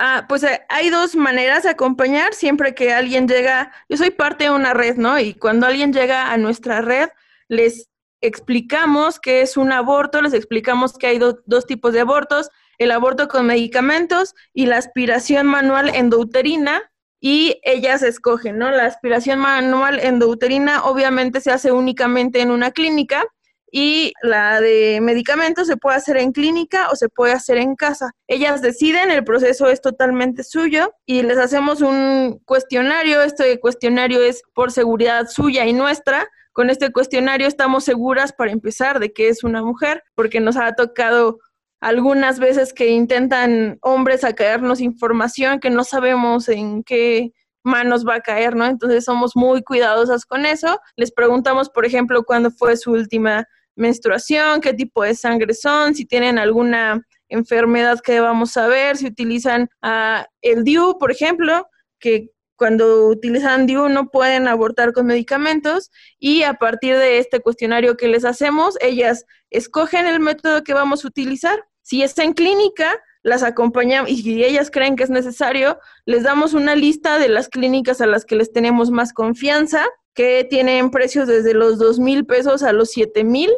Ah, 0.00 0.24
pues 0.26 0.42
eh, 0.42 0.62
hay 0.70 0.90
dos 0.90 1.14
maneras 1.14 1.62
de 1.62 1.70
acompañar. 1.70 2.34
Siempre 2.34 2.74
que 2.74 2.92
alguien 2.92 3.28
llega, 3.28 3.72
yo 3.88 3.96
soy 3.96 4.10
parte 4.10 4.44
de 4.44 4.50
una 4.50 4.74
red, 4.74 4.96
¿no? 4.96 5.18
Y 5.18 5.34
cuando 5.34 5.66
alguien 5.66 5.92
llega 5.92 6.32
a 6.32 6.36
nuestra 6.36 6.80
red, 6.80 7.10
les 7.48 7.88
explicamos 8.26 9.20
qué 9.20 9.42
es 9.42 9.56
un 9.56 9.72
aborto, 9.72 10.22
les 10.22 10.34
explicamos 10.34 10.98
que 10.98 11.06
hay 11.06 11.18
dos 11.18 11.66
tipos 11.66 11.92
de 11.92 12.00
abortos, 12.00 12.50
el 12.78 12.90
aborto 12.90 13.28
con 13.28 13.46
medicamentos 13.46 14.34
y 14.52 14.66
la 14.66 14.78
aspiración 14.78 15.46
manual 15.46 15.94
endouterina, 15.94 16.82
y 17.26 17.58
ellas 17.62 18.02
escogen, 18.02 18.58
¿no? 18.58 18.70
La 18.70 18.84
aspiración 18.84 19.38
manual 19.38 19.98
endouterina 19.98 20.84
obviamente 20.84 21.40
se 21.40 21.50
hace 21.50 21.72
únicamente 21.72 22.42
en 22.42 22.50
una 22.50 22.70
clínica 22.70 23.24
y 23.72 24.12
la 24.22 24.60
de 24.60 25.00
medicamentos 25.00 25.66
se 25.66 25.78
puede 25.78 25.96
hacer 25.96 26.18
en 26.18 26.32
clínica 26.32 26.90
o 26.90 26.96
se 26.96 27.08
puede 27.08 27.32
hacer 27.32 27.56
en 27.56 27.76
casa. 27.76 28.10
Ellas 28.28 28.60
deciden, 28.60 29.10
el 29.10 29.24
proceso 29.24 29.68
es 29.68 29.80
totalmente 29.80 30.44
suyo 30.44 30.92
y 31.06 31.22
les 31.22 31.38
hacemos 31.38 31.80
un 31.80 32.42
cuestionario. 32.44 33.22
Este 33.22 33.58
cuestionario 33.58 34.22
es 34.22 34.42
por 34.52 34.70
seguridad 34.70 35.26
suya 35.26 35.64
y 35.64 35.72
nuestra 35.72 36.28
con 36.54 36.70
este 36.70 36.92
cuestionario 36.92 37.48
estamos 37.48 37.84
seguras 37.84 38.32
para 38.32 38.52
empezar 38.52 39.00
de 39.00 39.12
que 39.12 39.28
es 39.28 39.44
una 39.44 39.62
mujer, 39.62 40.02
porque 40.14 40.40
nos 40.40 40.56
ha 40.56 40.72
tocado 40.72 41.40
algunas 41.80 42.38
veces 42.38 42.72
que 42.72 42.88
intentan 42.88 43.76
hombres 43.82 44.24
a 44.24 44.34
caernos 44.34 44.80
información 44.80 45.58
que 45.58 45.68
no 45.68 45.84
sabemos 45.84 46.48
en 46.48 46.84
qué 46.84 47.32
manos 47.64 48.06
va 48.06 48.16
a 48.16 48.20
caer, 48.20 48.54
¿no? 48.54 48.66
Entonces 48.66 49.04
somos 49.04 49.32
muy 49.34 49.62
cuidadosas 49.62 50.24
con 50.24 50.46
eso. 50.46 50.78
Les 50.96 51.12
preguntamos, 51.12 51.68
por 51.68 51.84
ejemplo, 51.84 52.22
cuándo 52.22 52.52
fue 52.52 52.76
su 52.76 52.92
última 52.92 53.46
menstruación, 53.74 54.60
qué 54.60 54.72
tipo 54.72 55.02
de 55.02 55.14
sangre 55.16 55.54
son, 55.54 55.94
si 55.94 56.06
tienen 56.06 56.38
alguna 56.38 57.04
enfermedad 57.28 57.98
que 58.00 58.12
debamos 58.12 58.52
saber, 58.52 58.96
si 58.96 59.06
utilizan 59.06 59.68
uh, 59.82 60.22
el 60.40 60.62
DIU, 60.62 60.98
por 61.00 61.10
ejemplo, 61.10 61.66
que 61.98 62.30
cuando 62.56 63.08
utilizan 63.08 63.66
DIU 63.66 63.88
no 63.88 64.10
pueden 64.10 64.48
abortar 64.48 64.92
con 64.92 65.06
medicamentos 65.06 65.90
y 66.18 66.42
a 66.42 66.54
partir 66.54 66.96
de 66.96 67.18
este 67.18 67.40
cuestionario 67.40 67.96
que 67.96 68.08
les 68.08 68.24
hacemos, 68.24 68.76
ellas 68.80 69.24
escogen 69.50 70.06
el 70.06 70.20
método 70.20 70.62
que 70.62 70.74
vamos 70.74 71.04
a 71.04 71.08
utilizar. 71.08 71.64
Si 71.82 72.02
está 72.02 72.22
en 72.22 72.32
clínica, 72.32 72.98
las 73.22 73.42
acompañamos 73.42 74.10
y 74.10 74.22
si 74.22 74.44
ellas 74.44 74.70
creen 74.70 74.96
que 74.96 75.04
es 75.04 75.10
necesario, 75.10 75.78
les 76.06 76.22
damos 76.22 76.54
una 76.54 76.74
lista 76.74 77.18
de 77.18 77.28
las 77.28 77.48
clínicas 77.48 78.00
a 78.00 78.06
las 78.06 78.24
que 78.24 78.36
les 78.36 78.52
tenemos 78.52 78.90
más 78.90 79.12
confianza, 79.12 79.84
que 80.14 80.46
tienen 80.48 80.90
precios 80.90 81.26
desde 81.26 81.54
los 81.54 81.78
dos 81.78 81.98
mil 81.98 82.24
pesos 82.24 82.62
a 82.62 82.72
los 82.72 82.90
siete 82.90 83.24
mil, 83.24 83.50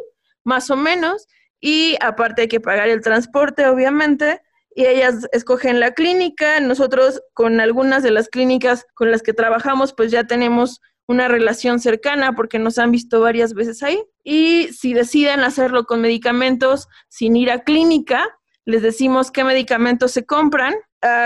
más 0.43 0.69
o 0.71 0.75
menos, 0.75 1.27
y 1.59 1.97
aparte 2.01 2.43
hay 2.43 2.47
que 2.47 2.61
pagar 2.61 2.89
el 2.89 3.01
transporte, 3.01 3.67
obviamente, 3.67 4.41
y 4.77 4.85
ellas 4.85 5.27
escogen 5.31 5.79
la 5.79 5.95
clínica. 5.95 6.59
Nosotros 6.59 7.23
con 7.33 7.59
algunas 7.59 8.03
de 8.03 8.11
las 8.11 8.29
clínicas 8.29 8.85
con 8.93 9.09
las 9.09 9.23
que 9.23 9.33
trabajamos, 9.33 9.91
pues 9.91 10.11
ya 10.11 10.25
tenemos 10.25 10.81
una 11.07 11.27
relación 11.27 11.79
cercana 11.79 12.35
porque 12.35 12.59
nos 12.59 12.77
han 12.77 12.91
visto 12.91 13.19
varias 13.19 13.55
veces 13.55 13.81
ahí. 13.81 13.99
Y 14.23 14.67
si 14.67 14.93
deciden 14.93 15.39
hacerlo 15.39 15.85
con 15.85 16.01
medicamentos 16.01 16.87
sin 17.07 17.35
ir 17.35 17.49
a 17.49 17.63
clínica, 17.63 18.23
les 18.65 18.83
decimos 18.83 19.31
qué 19.31 19.43
medicamentos 19.43 20.11
se 20.11 20.27
compran, 20.27 20.75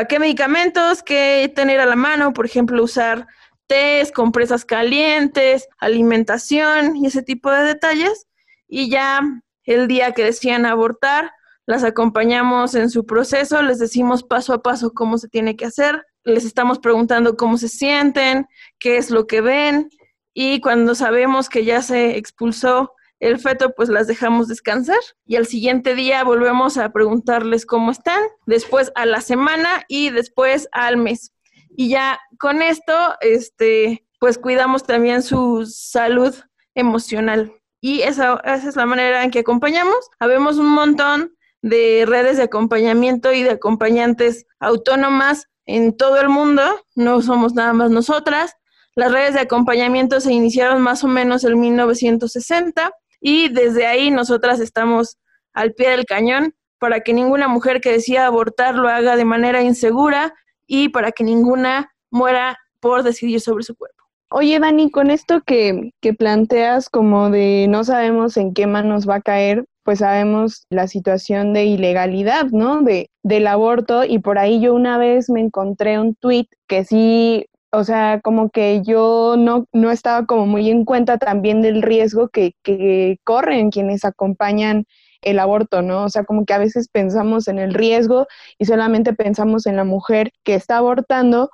qué 0.08 0.18
medicamentos, 0.18 1.04
qué 1.04 1.52
tener 1.54 1.82
a 1.82 1.86
la 1.86 1.98
mano, 1.98 2.32
por 2.32 2.46
ejemplo, 2.46 2.82
usar 2.82 3.28
tés, 3.68 4.14
compresas 4.14 4.64
calientes, 4.64 5.68
alimentación 5.78 6.96
y 6.96 7.08
ese 7.08 7.22
tipo 7.22 7.52
de 7.52 7.64
detalles. 7.64 8.28
Y 8.70 8.90
ya 8.90 9.20
el 9.66 9.90
día 9.90 10.14
que 10.14 10.24
decían 10.24 10.66
abortar, 10.66 11.34
las 11.66 11.84
acompañamos 11.84 12.76
en 12.76 12.90
su 12.90 13.06
proceso, 13.06 13.62
les 13.62 13.80
decimos 13.80 14.24
paso 14.24 14.54
a 14.54 14.62
paso 14.62 14.94
cómo 14.94 15.18
se 15.18 15.28
tiene 15.28 15.56
que 15.56 15.66
hacer, 15.66 16.06
les 16.24 16.46
estamos 16.46 16.80
preguntando 16.80 17.36
cómo 17.38 17.58
se 17.58 17.68
sienten, 17.68 18.48
qué 18.80 18.98
es 18.98 19.10
lo 19.10 19.28
que 19.28 19.42
ven 19.42 19.90
y 20.34 20.62
cuando 20.62 20.96
sabemos 20.96 21.50
que 21.50 21.66
ya 21.66 21.82
se 21.82 22.18
expulsó 22.18 22.94
el 23.20 23.40
feto, 23.40 23.74
pues 23.76 23.90
las 23.90 24.08
dejamos 24.08 24.48
descansar 24.48 25.00
y 25.26 25.36
al 25.36 25.46
siguiente 25.46 25.94
día 25.94 26.24
volvemos 26.24 26.78
a 26.78 26.92
preguntarles 26.92 27.66
cómo 27.66 27.92
están, 27.92 28.22
después 28.48 28.92
a 28.96 29.06
la 29.06 29.22
semana 29.22 29.84
y 29.88 30.10
después 30.10 30.68
al 30.72 30.98
mes. 30.98 31.32
Y 31.78 31.90
ya 31.90 32.20
con 32.40 32.62
esto, 32.62 32.94
este, 33.22 34.06
pues 34.20 34.38
cuidamos 34.38 34.84
también 34.84 35.22
su 35.22 35.66
salud 35.68 36.36
emocional. 36.74 37.54
Y 37.80 38.02
esa, 38.02 38.42
esa 38.44 38.70
es 38.70 38.76
la 38.76 38.86
manera 38.86 39.24
en 39.24 39.32
que 39.32 39.40
acompañamos. 39.40 40.10
Habemos 40.20 40.58
un 40.58 40.70
montón 40.70 41.36
de 41.62 42.06
redes 42.08 42.38
de 42.38 42.44
acompañamiento 42.44 43.32
y 43.34 43.44
de 43.44 43.52
acompañantes 43.52 44.46
autónomas 44.60 45.48
en 45.66 45.96
todo 45.96 46.20
el 46.20 46.30
mundo, 46.30 46.64
no 46.96 47.22
somos 47.22 47.54
nada 47.54 47.74
más 47.74 47.92
nosotras. 47.92 48.56
Las 48.96 49.12
redes 49.12 49.36
de 49.36 49.42
acompañamiento 49.42 50.20
se 50.20 50.34
iniciaron 50.34 50.82
más 50.82 51.04
o 51.04 51.08
menos 51.08 51.44
en 51.44 51.60
1960 51.60 52.92
y 53.20 53.50
desde 53.50 53.86
ahí 53.86 54.12
nosotras 54.12 54.60
estamos 54.60 55.18
al 55.54 55.74
pie 55.74 55.92
del 55.92 56.06
cañón 56.06 56.56
para 56.80 57.02
que 57.02 57.14
ninguna 57.14 57.48
mujer 57.48 57.80
que 57.80 57.92
decida 57.92 58.26
abortar 58.26 58.76
lo 58.76 58.90
haga 58.90 59.16
de 59.16 59.26
manera 59.26 59.62
insegura 59.62 60.34
y 60.66 60.90
para 60.90 61.12
que 61.12 61.24
ninguna 61.24 61.94
muera 62.10 62.58
por 62.80 63.04
decidir 63.04 63.40
sobre 63.40 63.64
su 63.64 63.76
cuerpo. 63.76 64.04
Oye, 64.30 64.60
Dani, 64.60 64.90
con 64.90 65.12
esto 65.12 65.42
que, 65.42 65.92
que 66.02 66.14
planteas 66.14 66.90
como 66.90 67.30
de 67.30 67.68
no 67.70 67.84
sabemos 67.84 68.36
en 68.38 68.54
qué 68.54 68.66
manos 68.66 69.08
va 69.08 69.16
a 69.16 69.22
caer, 69.22 69.66
pues 69.84 70.00
sabemos 70.00 70.66
la 70.70 70.88
situación 70.88 71.54
de 71.54 71.66
ilegalidad, 71.66 72.46
¿no? 72.52 72.82
De, 72.82 73.10
del 73.24 73.48
aborto 73.48 74.04
y 74.04 74.20
por 74.20 74.38
ahí 74.40 74.60
yo 74.60 74.74
una 74.74 74.98
vez 74.98 75.30
me 75.30 75.42
encontré 75.42 76.00
un 76.00 76.16
tweet 76.16 76.48
que 76.68 76.86
sí, 76.86 77.46
o 77.72 77.84
sea, 77.84 78.20
como 78.22 78.50
que 78.50 78.82
yo 78.84 79.36
no, 79.38 79.66
no 79.74 79.92
estaba 79.92 80.26
como 80.26 80.46
muy 80.46 80.70
en 80.70 80.86
cuenta 80.86 81.18
también 81.18 81.62
del 81.62 81.82
riesgo 81.82 82.30
que, 82.30 82.54
que 82.64 83.18
corren 83.24 83.72
quienes 83.72 84.06
acompañan 84.06 84.86
el 85.22 85.40
aborto, 85.40 85.82
¿no? 85.82 86.04
O 86.06 86.10
sea, 86.10 86.24
como 86.24 86.46
que 86.46 86.54
a 86.54 86.58
veces 86.58 86.88
pensamos 86.90 87.48
en 87.48 87.60
el 87.60 87.74
riesgo 87.74 88.28
y 88.58 88.66
solamente 88.66 89.14
pensamos 89.14 89.66
en 89.68 89.76
la 89.76 89.84
mujer 89.84 90.32
que 90.44 90.56
está 90.56 90.78
abortando, 90.78 91.50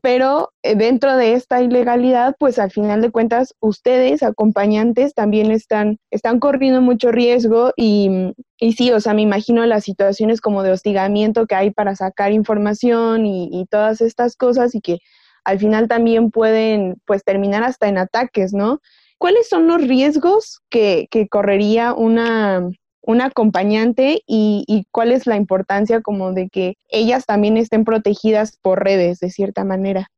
pero 0.00 0.52
eh, 0.62 0.74
dentro 0.74 1.16
de 1.16 1.34
esta 1.34 1.60
ilegalidad, 1.60 2.34
pues 2.38 2.58
al 2.58 2.70
final 2.70 3.02
de 3.02 3.10
cuentas, 3.10 3.54
ustedes, 3.60 4.22
acompañantes, 4.22 5.14
también 5.14 5.50
están, 5.50 5.98
están 6.10 6.38
corriendo 6.40 6.80
mucho 6.80 7.12
riesgo 7.12 7.72
y, 7.76 8.32
y 8.58 8.72
sí, 8.72 8.90
o 8.92 9.00
sea, 9.00 9.14
me 9.14 9.22
imagino 9.22 9.66
las 9.66 9.84
situaciones 9.84 10.40
como 10.40 10.62
de 10.62 10.72
hostigamiento 10.72 11.46
que 11.46 11.54
hay 11.54 11.70
para 11.70 11.94
sacar 11.96 12.32
información 12.32 13.26
y, 13.26 13.48
y 13.52 13.66
todas 13.66 14.00
estas 14.00 14.36
cosas 14.36 14.74
y 14.74 14.80
que 14.80 14.98
al 15.44 15.58
final 15.58 15.88
también 15.88 16.30
pueden, 16.30 16.96
pues, 17.04 17.24
terminar 17.24 17.64
hasta 17.64 17.88
en 17.88 17.98
ataques, 17.98 18.52
¿no? 18.52 18.80
¿Cuáles 19.18 19.48
son 19.48 19.66
los 19.66 19.82
riesgos 19.86 20.60
que, 20.70 21.06
que 21.10 21.28
correría 21.28 21.94
una, 21.94 22.68
un 23.02 23.20
acompañante 23.20 24.22
y, 24.26 24.86
cuál 24.90 25.12
es 25.12 25.26
la 25.26 25.36
importancia 25.36 26.00
como 26.00 26.32
de 26.32 26.48
que 26.48 26.76
ellas 26.88 27.26
también 27.26 27.56
estén 27.56 27.84
protegidas 27.84 28.56
por 28.62 28.82
redes 28.82 29.20
de 29.20 29.30
cierta 29.30 29.64
manera. 29.64 30.08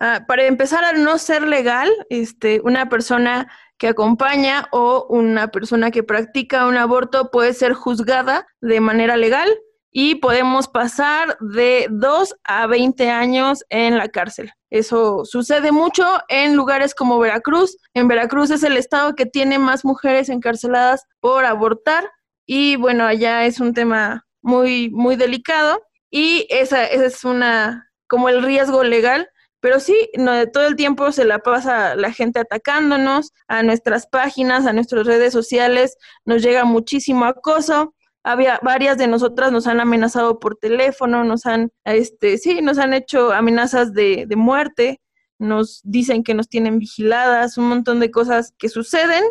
Ah, 0.00 0.24
para 0.26 0.44
empezar, 0.44 0.84
al 0.84 1.04
no 1.04 1.18
ser 1.18 1.42
legal, 1.46 1.90
este, 2.10 2.60
una 2.64 2.88
persona 2.88 3.48
que 3.78 3.88
acompaña 3.88 4.66
o 4.72 5.06
una 5.08 5.48
persona 5.48 5.90
que 5.90 6.02
practica 6.02 6.66
un 6.66 6.76
aborto 6.76 7.30
puede 7.30 7.52
ser 7.54 7.74
juzgada 7.74 8.46
de 8.60 8.80
manera 8.80 9.16
legal 9.16 9.48
y 9.90 10.16
podemos 10.16 10.66
pasar 10.66 11.38
de 11.38 11.86
2 11.90 12.34
a 12.42 12.66
20 12.66 13.10
años 13.10 13.64
en 13.68 13.96
la 13.96 14.08
cárcel. 14.08 14.50
Eso 14.68 15.24
sucede 15.24 15.70
mucho 15.70 16.04
en 16.28 16.56
lugares 16.56 16.96
como 16.96 17.20
Veracruz. 17.20 17.76
En 17.94 18.08
Veracruz 18.08 18.50
es 18.50 18.64
el 18.64 18.76
estado 18.76 19.14
que 19.14 19.24
tiene 19.24 19.60
más 19.60 19.84
mujeres 19.84 20.28
encarceladas 20.28 21.04
por 21.20 21.44
abortar 21.44 22.10
y 22.46 22.76
bueno, 22.76 23.04
allá 23.06 23.46
es 23.46 23.60
un 23.60 23.74
tema 23.74 24.26
muy, 24.42 24.90
muy 24.90 25.16
delicado 25.16 25.82
y 26.10 26.46
esa, 26.50 26.84
es 26.84 27.24
una, 27.24 27.90
como 28.06 28.28
el 28.28 28.42
riesgo 28.42 28.84
legal, 28.84 29.28
pero 29.60 29.80
sí, 29.80 30.10
no, 30.18 30.46
todo 30.50 30.66
el 30.66 30.76
tiempo 30.76 31.10
se 31.10 31.24
la 31.24 31.38
pasa 31.38 31.96
la 31.96 32.12
gente 32.12 32.38
atacándonos, 32.38 33.32
a 33.48 33.62
nuestras 33.62 34.06
páginas, 34.06 34.66
a 34.66 34.74
nuestras 34.74 35.06
redes 35.06 35.32
sociales, 35.32 35.96
nos 36.26 36.42
llega 36.42 36.64
muchísimo 36.64 37.24
acoso. 37.24 37.94
Había, 38.22 38.60
varias 38.62 38.98
de 38.98 39.06
nosotras 39.06 39.52
nos 39.52 39.66
han 39.66 39.80
amenazado 39.80 40.38
por 40.38 40.56
teléfono, 40.56 41.24
nos 41.24 41.46
han, 41.46 41.70
este, 41.84 42.36
sí, 42.36 42.60
nos 42.60 42.78
han 42.78 42.92
hecho 42.92 43.32
amenazas 43.32 43.94
de, 43.94 44.26
de 44.26 44.36
muerte, 44.36 45.00
nos 45.38 45.80
dicen 45.82 46.22
que 46.22 46.34
nos 46.34 46.48
tienen 46.48 46.78
vigiladas, 46.78 47.56
un 47.56 47.68
montón 47.68 48.00
de 48.00 48.10
cosas 48.10 48.52
que 48.58 48.68
suceden 48.68 49.24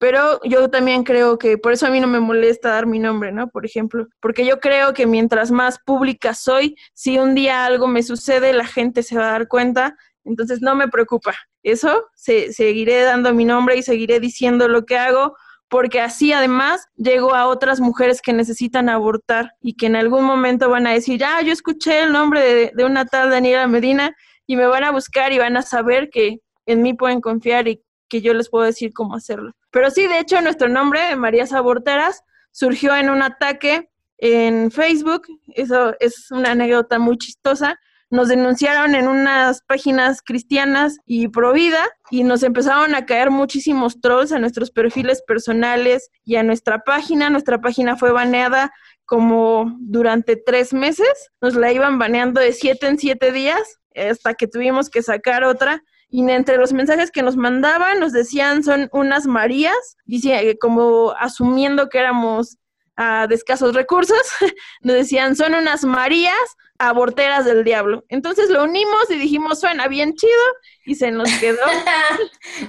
pero 0.00 0.40
yo 0.44 0.70
también 0.70 1.04
creo 1.04 1.38
que 1.38 1.58
por 1.58 1.72
eso 1.72 1.86
a 1.86 1.90
mí 1.90 2.00
no 2.00 2.06
me 2.06 2.20
molesta 2.20 2.70
dar 2.70 2.86
mi 2.86 2.98
nombre, 2.98 3.32
¿no? 3.32 3.50
Por 3.50 3.66
ejemplo, 3.66 4.08
porque 4.18 4.46
yo 4.46 4.58
creo 4.58 4.94
que 4.94 5.06
mientras 5.06 5.50
más 5.50 5.78
pública 5.78 6.32
soy, 6.32 6.74
si 6.94 7.18
un 7.18 7.34
día 7.34 7.66
algo 7.66 7.86
me 7.86 8.02
sucede, 8.02 8.54
la 8.54 8.64
gente 8.64 9.02
se 9.02 9.18
va 9.18 9.28
a 9.28 9.32
dar 9.32 9.46
cuenta, 9.46 9.94
entonces 10.24 10.62
no 10.62 10.74
me 10.74 10.88
preocupa. 10.88 11.34
Eso, 11.62 12.06
se, 12.14 12.54
seguiré 12.54 13.02
dando 13.02 13.34
mi 13.34 13.44
nombre 13.44 13.76
y 13.76 13.82
seguiré 13.82 14.20
diciendo 14.20 14.68
lo 14.68 14.86
que 14.86 14.96
hago, 14.96 15.36
porque 15.68 16.00
así 16.00 16.32
además 16.32 16.86
llego 16.96 17.34
a 17.34 17.46
otras 17.46 17.78
mujeres 17.78 18.22
que 18.22 18.32
necesitan 18.32 18.88
abortar 18.88 19.52
y 19.60 19.76
que 19.76 19.84
en 19.84 19.96
algún 19.96 20.24
momento 20.24 20.70
van 20.70 20.86
a 20.86 20.94
decir, 20.94 21.22
ah, 21.24 21.42
yo 21.42 21.52
escuché 21.52 22.04
el 22.04 22.12
nombre 22.12 22.40
de, 22.40 22.72
de 22.74 22.84
una 22.86 23.04
tal 23.04 23.28
Daniela 23.28 23.66
Medina 23.66 24.16
y 24.46 24.56
me 24.56 24.64
van 24.64 24.84
a 24.84 24.92
buscar 24.92 25.30
y 25.34 25.38
van 25.38 25.58
a 25.58 25.62
saber 25.62 26.08
que 26.08 26.38
en 26.64 26.80
mí 26.80 26.94
pueden 26.94 27.20
confiar 27.20 27.68
y 27.68 27.82
que 28.08 28.22
yo 28.22 28.32
les 28.32 28.48
puedo 28.48 28.64
decir 28.64 28.94
cómo 28.94 29.14
hacerlo. 29.14 29.52
Pero 29.70 29.90
sí, 29.90 30.06
de 30.06 30.18
hecho, 30.18 30.40
nuestro 30.40 30.68
nombre, 30.68 31.14
María 31.16 31.44
Aborteras, 31.52 32.24
surgió 32.50 32.94
en 32.96 33.10
un 33.10 33.22
ataque 33.22 33.90
en 34.18 34.70
Facebook. 34.70 35.26
Eso 35.54 35.94
es 36.00 36.30
una 36.30 36.52
anécdota 36.52 36.98
muy 36.98 37.16
chistosa. 37.18 37.78
Nos 38.10 38.28
denunciaron 38.28 38.96
en 38.96 39.06
unas 39.06 39.62
páginas 39.62 40.20
cristianas 40.20 40.98
y 41.06 41.28
pro 41.28 41.52
vida 41.52 41.88
y 42.10 42.24
nos 42.24 42.42
empezaron 42.42 42.94
a 42.96 43.06
caer 43.06 43.30
muchísimos 43.30 44.00
trolls 44.00 44.32
a 44.32 44.40
nuestros 44.40 44.72
perfiles 44.72 45.22
personales 45.22 46.10
y 46.24 46.34
a 46.34 46.42
nuestra 46.42 46.80
página. 46.80 47.30
Nuestra 47.30 47.60
página 47.60 47.96
fue 47.96 48.10
baneada 48.10 48.72
como 49.04 49.76
durante 49.78 50.34
tres 50.34 50.72
meses. 50.72 51.30
Nos 51.40 51.54
la 51.54 51.72
iban 51.72 52.00
baneando 52.00 52.40
de 52.40 52.52
siete 52.52 52.88
en 52.88 52.98
siete 52.98 53.30
días 53.30 53.78
hasta 53.94 54.34
que 54.34 54.48
tuvimos 54.48 54.90
que 54.90 55.02
sacar 55.02 55.44
otra 55.44 55.82
y 56.10 56.28
entre 56.28 56.56
los 56.56 56.72
mensajes 56.72 57.10
que 57.10 57.22
nos 57.22 57.36
mandaban 57.36 58.00
nos 58.00 58.12
decían 58.12 58.64
son 58.64 58.88
unas 58.92 59.26
Marías, 59.26 59.96
dice, 60.04 60.56
como 60.60 61.12
asumiendo 61.18 61.88
que 61.88 61.98
éramos 61.98 62.58
a 62.96 63.26
de 63.28 63.34
escasos 63.36 63.74
recursos, 63.74 64.20
nos 64.82 64.96
decían 64.96 65.36
son 65.36 65.54
unas 65.54 65.84
Marías 65.84 66.34
aborteras 66.78 67.44
del 67.44 67.62
diablo. 67.62 68.04
Entonces 68.08 68.50
lo 68.50 68.64
unimos 68.64 69.10
y 69.10 69.16
dijimos 69.16 69.60
suena 69.60 69.86
bien 69.86 70.14
chido 70.14 70.42
y 70.84 70.96
se 70.96 71.10
nos 71.10 71.30
quedó 71.38 71.58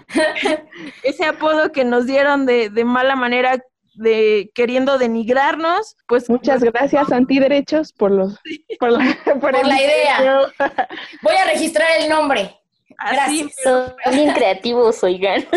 ese 1.04 1.26
apodo 1.26 1.72
que 1.72 1.84
nos 1.84 2.06
dieron 2.06 2.46
de, 2.46 2.70
de 2.70 2.86
mala 2.86 3.16
manera 3.16 3.58
de 3.96 4.52
queriendo 4.54 4.98
denigrarnos, 4.98 5.96
pues 6.08 6.30
muchas 6.30 6.64
gracias 6.64 7.12
antiderechos 7.12 7.92
por 7.94 8.12
los 8.12 8.40
por, 8.80 8.92
por 9.40 9.68
la 9.68 9.82
idea. 9.82 10.52
Voy 11.22 11.36
a 11.36 11.46
registrar 11.46 11.88
el 12.00 12.10
nombre. 12.10 12.61
Gracias. 13.00 13.56
Son 13.64 13.94
bien 14.12 14.34
creativos, 14.36 15.04
oigan. 15.04 15.46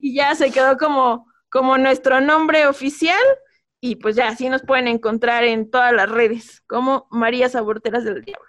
Y 0.00 0.14
ya 0.14 0.36
se 0.36 0.52
quedó 0.52 0.76
como, 0.76 1.26
como 1.50 1.76
nuestro 1.76 2.20
nombre 2.20 2.68
oficial. 2.68 3.18
Y 3.80 3.96
pues 3.96 4.14
ya 4.14 4.28
así 4.28 4.48
nos 4.48 4.62
pueden 4.62 4.86
encontrar 4.86 5.42
en 5.42 5.70
todas 5.70 5.92
las 5.92 6.08
redes, 6.08 6.62
como 6.68 7.08
María 7.10 7.48
Aborteras 7.52 8.04
del 8.04 8.24
Diablo. 8.24 8.46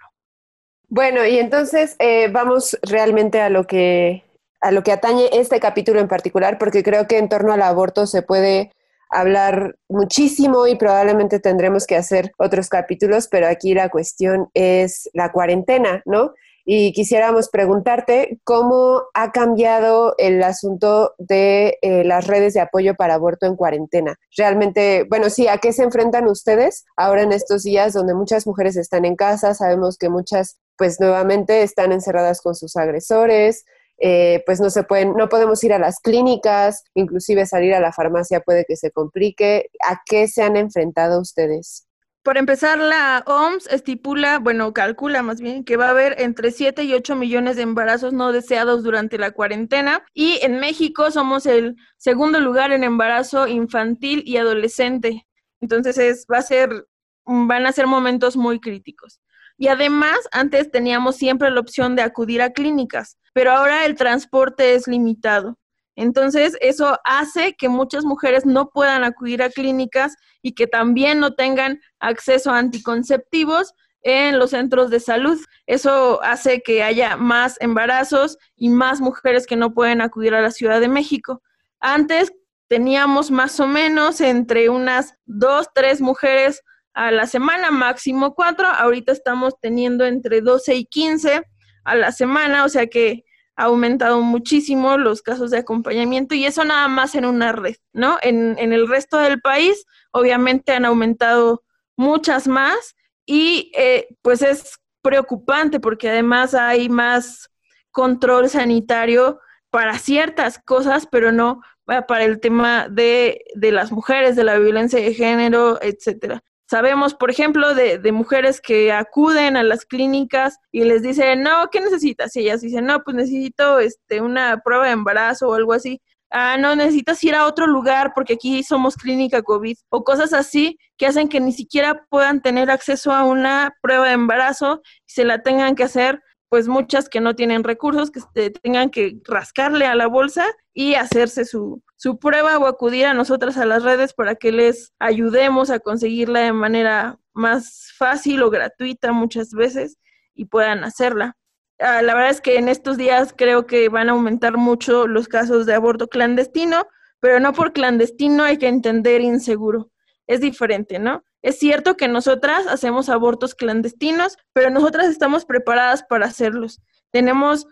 Bueno, 0.88 1.26
y 1.26 1.38
entonces 1.38 1.96
eh, 1.98 2.28
vamos 2.28 2.78
realmente 2.82 3.40
a 3.40 3.50
lo 3.50 3.64
que 3.64 4.24
a 4.60 4.70
lo 4.72 4.82
que 4.82 4.92
atañe 4.92 5.30
este 5.32 5.58
capítulo 5.58 6.00
en 6.00 6.08
particular, 6.08 6.58
porque 6.58 6.82
creo 6.82 7.06
que 7.06 7.18
en 7.18 7.28
torno 7.28 7.52
al 7.52 7.62
aborto 7.62 8.06
se 8.06 8.22
puede 8.22 8.72
hablar 9.10 9.76
muchísimo 9.88 10.66
y 10.66 10.76
probablemente 10.76 11.40
tendremos 11.40 11.86
que 11.86 11.96
hacer 11.96 12.32
otros 12.38 12.68
capítulos, 12.68 13.26
pero 13.28 13.48
aquí 13.48 13.74
la 13.74 13.88
cuestión 13.88 14.50
es 14.54 15.10
la 15.14 15.32
cuarentena, 15.32 16.02
¿no? 16.04 16.32
Y 16.64 16.92
quisiéramos 16.92 17.48
preguntarte 17.48 18.40
cómo 18.44 19.02
ha 19.14 19.32
cambiado 19.32 20.14
el 20.18 20.42
asunto 20.42 21.14
de 21.18 21.78
eh, 21.82 22.04
las 22.04 22.26
redes 22.26 22.54
de 22.54 22.60
apoyo 22.60 22.94
para 22.94 23.14
aborto 23.14 23.46
en 23.46 23.56
cuarentena. 23.56 24.16
Realmente, 24.36 25.06
bueno, 25.08 25.30
sí, 25.30 25.48
¿a 25.48 25.58
qué 25.58 25.72
se 25.72 25.82
enfrentan 25.82 26.26
ustedes 26.26 26.84
ahora 26.96 27.22
en 27.22 27.32
estos 27.32 27.62
días 27.62 27.92
donde 27.92 28.14
muchas 28.14 28.46
mujeres 28.46 28.76
están 28.76 29.04
en 29.04 29.16
casa? 29.16 29.54
Sabemos 29.54 29.96
que 29.98 30.08
muchas 30.08 30.58
pues 30.76 30.98
nuevamente 30.98 31.62
están 31.62 31.92
encerradas 31.92 32.40
con 32.40 32.54
sus 32.54 32.74
agresores, 32.76 33.66
eh, 33.98 34.42
pues 34.46 34.60
no 34.60 34.70
se 34.70 34.82
pueden, 34.82 35.12
no 35.12 35.28
podemos 35.28 35.62
ir 35.62 35.74
a 35.74 35.78
las 35.78 36.00
clínicas, 36.00 36.84
inclusive 36.94 37.44
salir 37.44 37.74
a 37.74 37.80
la 37.80 37.92
farmacia 37.92 38.40
puede 38.40 38.64
que 38.64 38.76
se 38.76 38.90
complique. 38.90 39.70
¿A 39.86 40.00
qué 40.06 40.26
se 40.26 40.42
han 40.42 40.56
enfrentado 40.56 41.20
ustedes? 41.20 41.86
Por 42.22 42.36
empezar, 42.36 42.78
la 42.78 43.22
OMS 43.26 43.66
estipula, 43.68 44.38
bueno, 44.38 44.74
calcula 44.74 45.22
más 45.22 45.40
bien 45.40 45.64
que 45.64 45.78
va 45.78 45.86
a 45.86 45.90
haber 45.90 46.20
entre 46.20 46.50
7 46.50 46.82
y 46.84 46.92
8 46.92 47.16
millones 47.16 47.56
de 47.56 47.62
embarazos 47.62 48.12
no 48.12 48.30
deseados 48.30 48.82
durante 48.82 49.16
la 49.16 49.30
cuarentena 49.30 50.04
y 50.12 50.38
en 50.42 50.60
México 50.60 51.10
somos 51.10 51.46
el 51.46 51.76
segundo 51.96 52.38
lugar 52.38 52.72
en 52.72 52.84
embarazo 52.84 53.48
infantil 53.48 54.22
y 54.26 54.36
adolescente. 54.36 55.26
Entonces 55.62 55.96
es, 55.96 56.26
va 56.30 56.38
a 56.38 56.42
ser, 56.42 56.86
van 57.24 57.64
a 57.64 57.72
ser 57.72 57.86
momentos 57.86 58.36
muy 58.36 58.60
críticos. 58.60 59.20
Y 59.56 59.68
además, 59.68 60.18
antes 60.32 60.70
teníamos 60.70 61.16
siempre 61.16 61.50
la 61.50 61.60
opción 61.60 61.96
de 61.96 62.02
acudir 62.02 62.42
a 62.42 62.52
clínicas, 62.52 63.18
pero 63.32 63.52
ahora 63.52 63.86
el 63.86 63.94
transporte 63.94 64.74
es 64.74 64.86
limitado. 64.86 65.59
Entonces, 66.00 66.56
eso 66.62 66.98
hace 67.04 67.52
que 67.52 67.68
muchas 67.68 68.06
mujeres 68.06 68.46
no 68.46 68.70
puedan 68.70 69.04
acudir 69.04 69.42
a 69.42 69.50
clínicas 69.50 70.16
y 70.40 70.52
que 70.52 70.66
también 70.66 71.20
no 71.20 71.34
tengan 71.34 71.78
acceso 71.98 72.50
a 72.50 72.58
anticonceptivos 72.58 73.74
en 74.02 74.38
los 74.38 74.52
centros 74.52 74.88
de 74.88 74.98
salud. 74.98 75.38
Eso 75.66 76.22
hace 76.22 76.62
que 76.62 76.82
haya 76.82 77.18
más 77.18 77.60
embarazos 77.60 78.38
y 78.56 78.70
más 78.70 79.02
mujeres 79.02 79.46
que 79.46 79.56
no 79.56 79.74
pueden 79.74 80.00
acudir 80.00 80.34
a 80.34 80.40
la 80.40 80.52
Ciudad 80.52 80.80
de 80.80 80.88
México. 80.88 81.42
Antes 81.80 82.32
teníamos 82.66 83.30
más 83.30 83.60
o 83.60 83.66
menos 83.66 84.22
entre 84.22 84.70
unas 84.70 85.12
dos, 85.26 85.68
tres 85.74 86.00
mujeres 86.00 86.62
a 86.94 87.10
la 87.10 87.26
semana, 87.26 87.70
máximo 87.70 88.34
cuatro. 88.34 88.66
Ahorita 88.68 89.12
estamos 89.12 89.52
teniendo 89.60 90.06
entre 90.06 90.40
12 90.40 90.76
y 90.76 90.86
15 90.86 91.42
a 91.84 91.94
la 91.94 92.10
semana, 92.10 92.64
o 92.64 92.70
sea 92.70 92.86
que 92.86 93.26
ha 93.60 93.64
aumentado 93.64 94.22
muchísimo 94.22 94.96
los 94.96 95.20
casos 95.20 95.50
de 95.50 95.58
acompañamiento 95.58 96.34
y 96.34 96.46
eso 96.46 96.64
nada 96.64 96.88
más 96.88 97.14
en 97.14 97.26
una 97.26 97.52
red, 97.52 97.76
¿no? 97.92 98.16
En, 98.22 98.56
en 98.58 98.72
el 98.72 98.88
resto 98.88 99.18
del 99.18 99.40
país, 99.40 99.84
obviamente 100.12 100.72
han 100.72 100.86
aumentado 100.86 101.62
muchas 101.94 102.48
más 102.48 102.96
y 103.26 103.70
eh, 103.76 104.08
pues 104.22 104.40
es 104.40 104.78
preocupante 105.02 105.78
porque 105.78 106.08
además 106.08 106.54
hay 106.54 106.88
más 106.88 107.50
control 107.90 108.48
sanitario 108.48 109.40
para 109.68 109.98
ciertas 109.98 110.58
cosas, 110.58 111.06
pero 111.06 111.30
no 111.30 111.60
para 111.84 112.24
el 112.24 112.40
tema 112.40 112.88
de, 112.88 113.44
de 113.54 113.72
las 113.72 113.92
mujeres, 113.92 114.36
de 114.36 114.44
la 114.44 114.58
violencia 114.58 115.00
de 115.00 115.12
género, 115.12 115.78
etcétera. 115.82 116.42
Sabemos, 116.70 117.14
por 117.14 117.32
ejemplo, 117.32 117.74
de, 117.74 117.98
de, 117.98 118.12
mujeres 118.12 118.60
que 118.60 118.92
acuden 118.92 119.56
a 119.56 119.64
las 119.64 119.84
clínicas 119.84 120.56
y 120.70 120.84
les 120.84 121.02
dicen, 121.02 121.42
no, 121.42 121.68
¿qué 121.72 121.80
necesitas? 121.80 122.36
Y 122.36 122.42
ellas 122.42 122.60
dicen, 122.60 122.86
no, 122.86 123.00
pues 123.02 123.16
necesito 123.16 123.80
este, 123.80 124.20
una 124.20 124.60
prueba 124.64 124.86
de 124.86 124.92
embarazo 124.92 125.48
o 125.48 125.54
algo 125.54 125.72
así. 125.72 126.00
Ah, 126.30 126.56
no, 126.58 126.76
necesitas 126.76 127.24
ir 127.24 127.34
a 127.34 127.46
otro 127.46 127.66
lugar 127.66 128.12
porque 128.14 128.34
aquí 128.34 128.62
somos 128.62 128.94
clínica 128.94 129.42
COVID 129.42 129.76
o 129.88 130.04
cosas 130.04 130.32
así 130.32 130.78
que 130.96 131.06
hacen 131.06 131.28
que 131.28 131.40
ni 131.40 131.52
siquiera 131.52 132.06
puedan 132.08 132.40
tener 132.40 132.70
acceso 132.70 133.10
a 133.10 133.24
una 133.24 133.74
prueba 133.82 134.06
de 134.06 134.12
embarazo 134.12 134.80
y 135.08 135.12
se 135.12 135.24
la 135.24 135.42
tengan 135.42 135.74
que 135.74 135.82
hacer 135.82 136.22
pues 136.48 136.68
muchas 136.68 137.08
que 137.08 137.20
no 137.20 137.34
tienen 137.34 137.64
recursos, 137.64 138.12
que 138.12 138.50
tengan 138.50 138.90
que 138.90 139.18
rascarle 139.24 139.86
a 139.86 139.96
la 139.96 140.06
bolsa 140.06 140.46
y 140.72 140.94
hacerse 140.94 141.44
su, 141.44 141.82
su 142.00 142.18
prueba 142.18 142.56
o 142.56 142.66
acudir 142.66 143.04
a 143.04 143.12
nosotras 143.12 143.58
a 143.58 143.66
las 143.66 143.82
redes 143.82 144.14
para 144.14 144.34
que 144.34 144.52
les 144.52 144.94
ayudemos 144.98 145.68
a 145.68 145.80
conseguirla 145.80 146.40
de 146.40 146.54
manera 146.54 147.18
más 147.34 147.92
fácil 147.94 148.42
o 148.42 148.48
gratuita 148.48 149.12
muchas 149.12 149.50
veces 149.50 149.98
y 150.34 150.46
puedan 150.46 150.82
hacerla. 150.82 151.36
Ah, 151.78 152.00
la 152.00 152.14
verdad 152.14 152.30
es 152.30 152.40
que 152.40 152.56
en 152.56 152.70
estos 152.70 152.96
días 152.96 153.34
creo 153.36 153.66
que 153.66 153.90
van 153.90 154.08
a 154.08 154.12
aumentar 154.12 154.56
mucho 154.56 155.06
los 155.06 155.28
casos 155.28 155.66
de 155.66 155.74
aborto 155.74 156.08
clandestino, 156.08 156.86
pero 157.20 157.38
no 157.38 157.52
por 157.52 157.74
clandestino 157.74 158.44
hay 158.44 158.56
que 158.56 158.68
entender 158.68 159.20
inseguro. 159.20 159.90
Es 160.26 160.40
diferente, 160.40 160.98
¿no? 160.98 161.22
Es 161.42 161.58
cierto 161.58 161.98
que 161.98 162.08
nosotras 162.08 162.66
hacemos 162.66 163.10
abortos 163.10 163.54
clandestinos, 163.54 164.38
pero 164.54 164.70
nosotras 164.70 165.08
estamos 165.08 165.44
preparadas 165.44 166.02
para 166.04 166.24
hacerlos. 166.24 166.80
Tenemos 167.10 167.66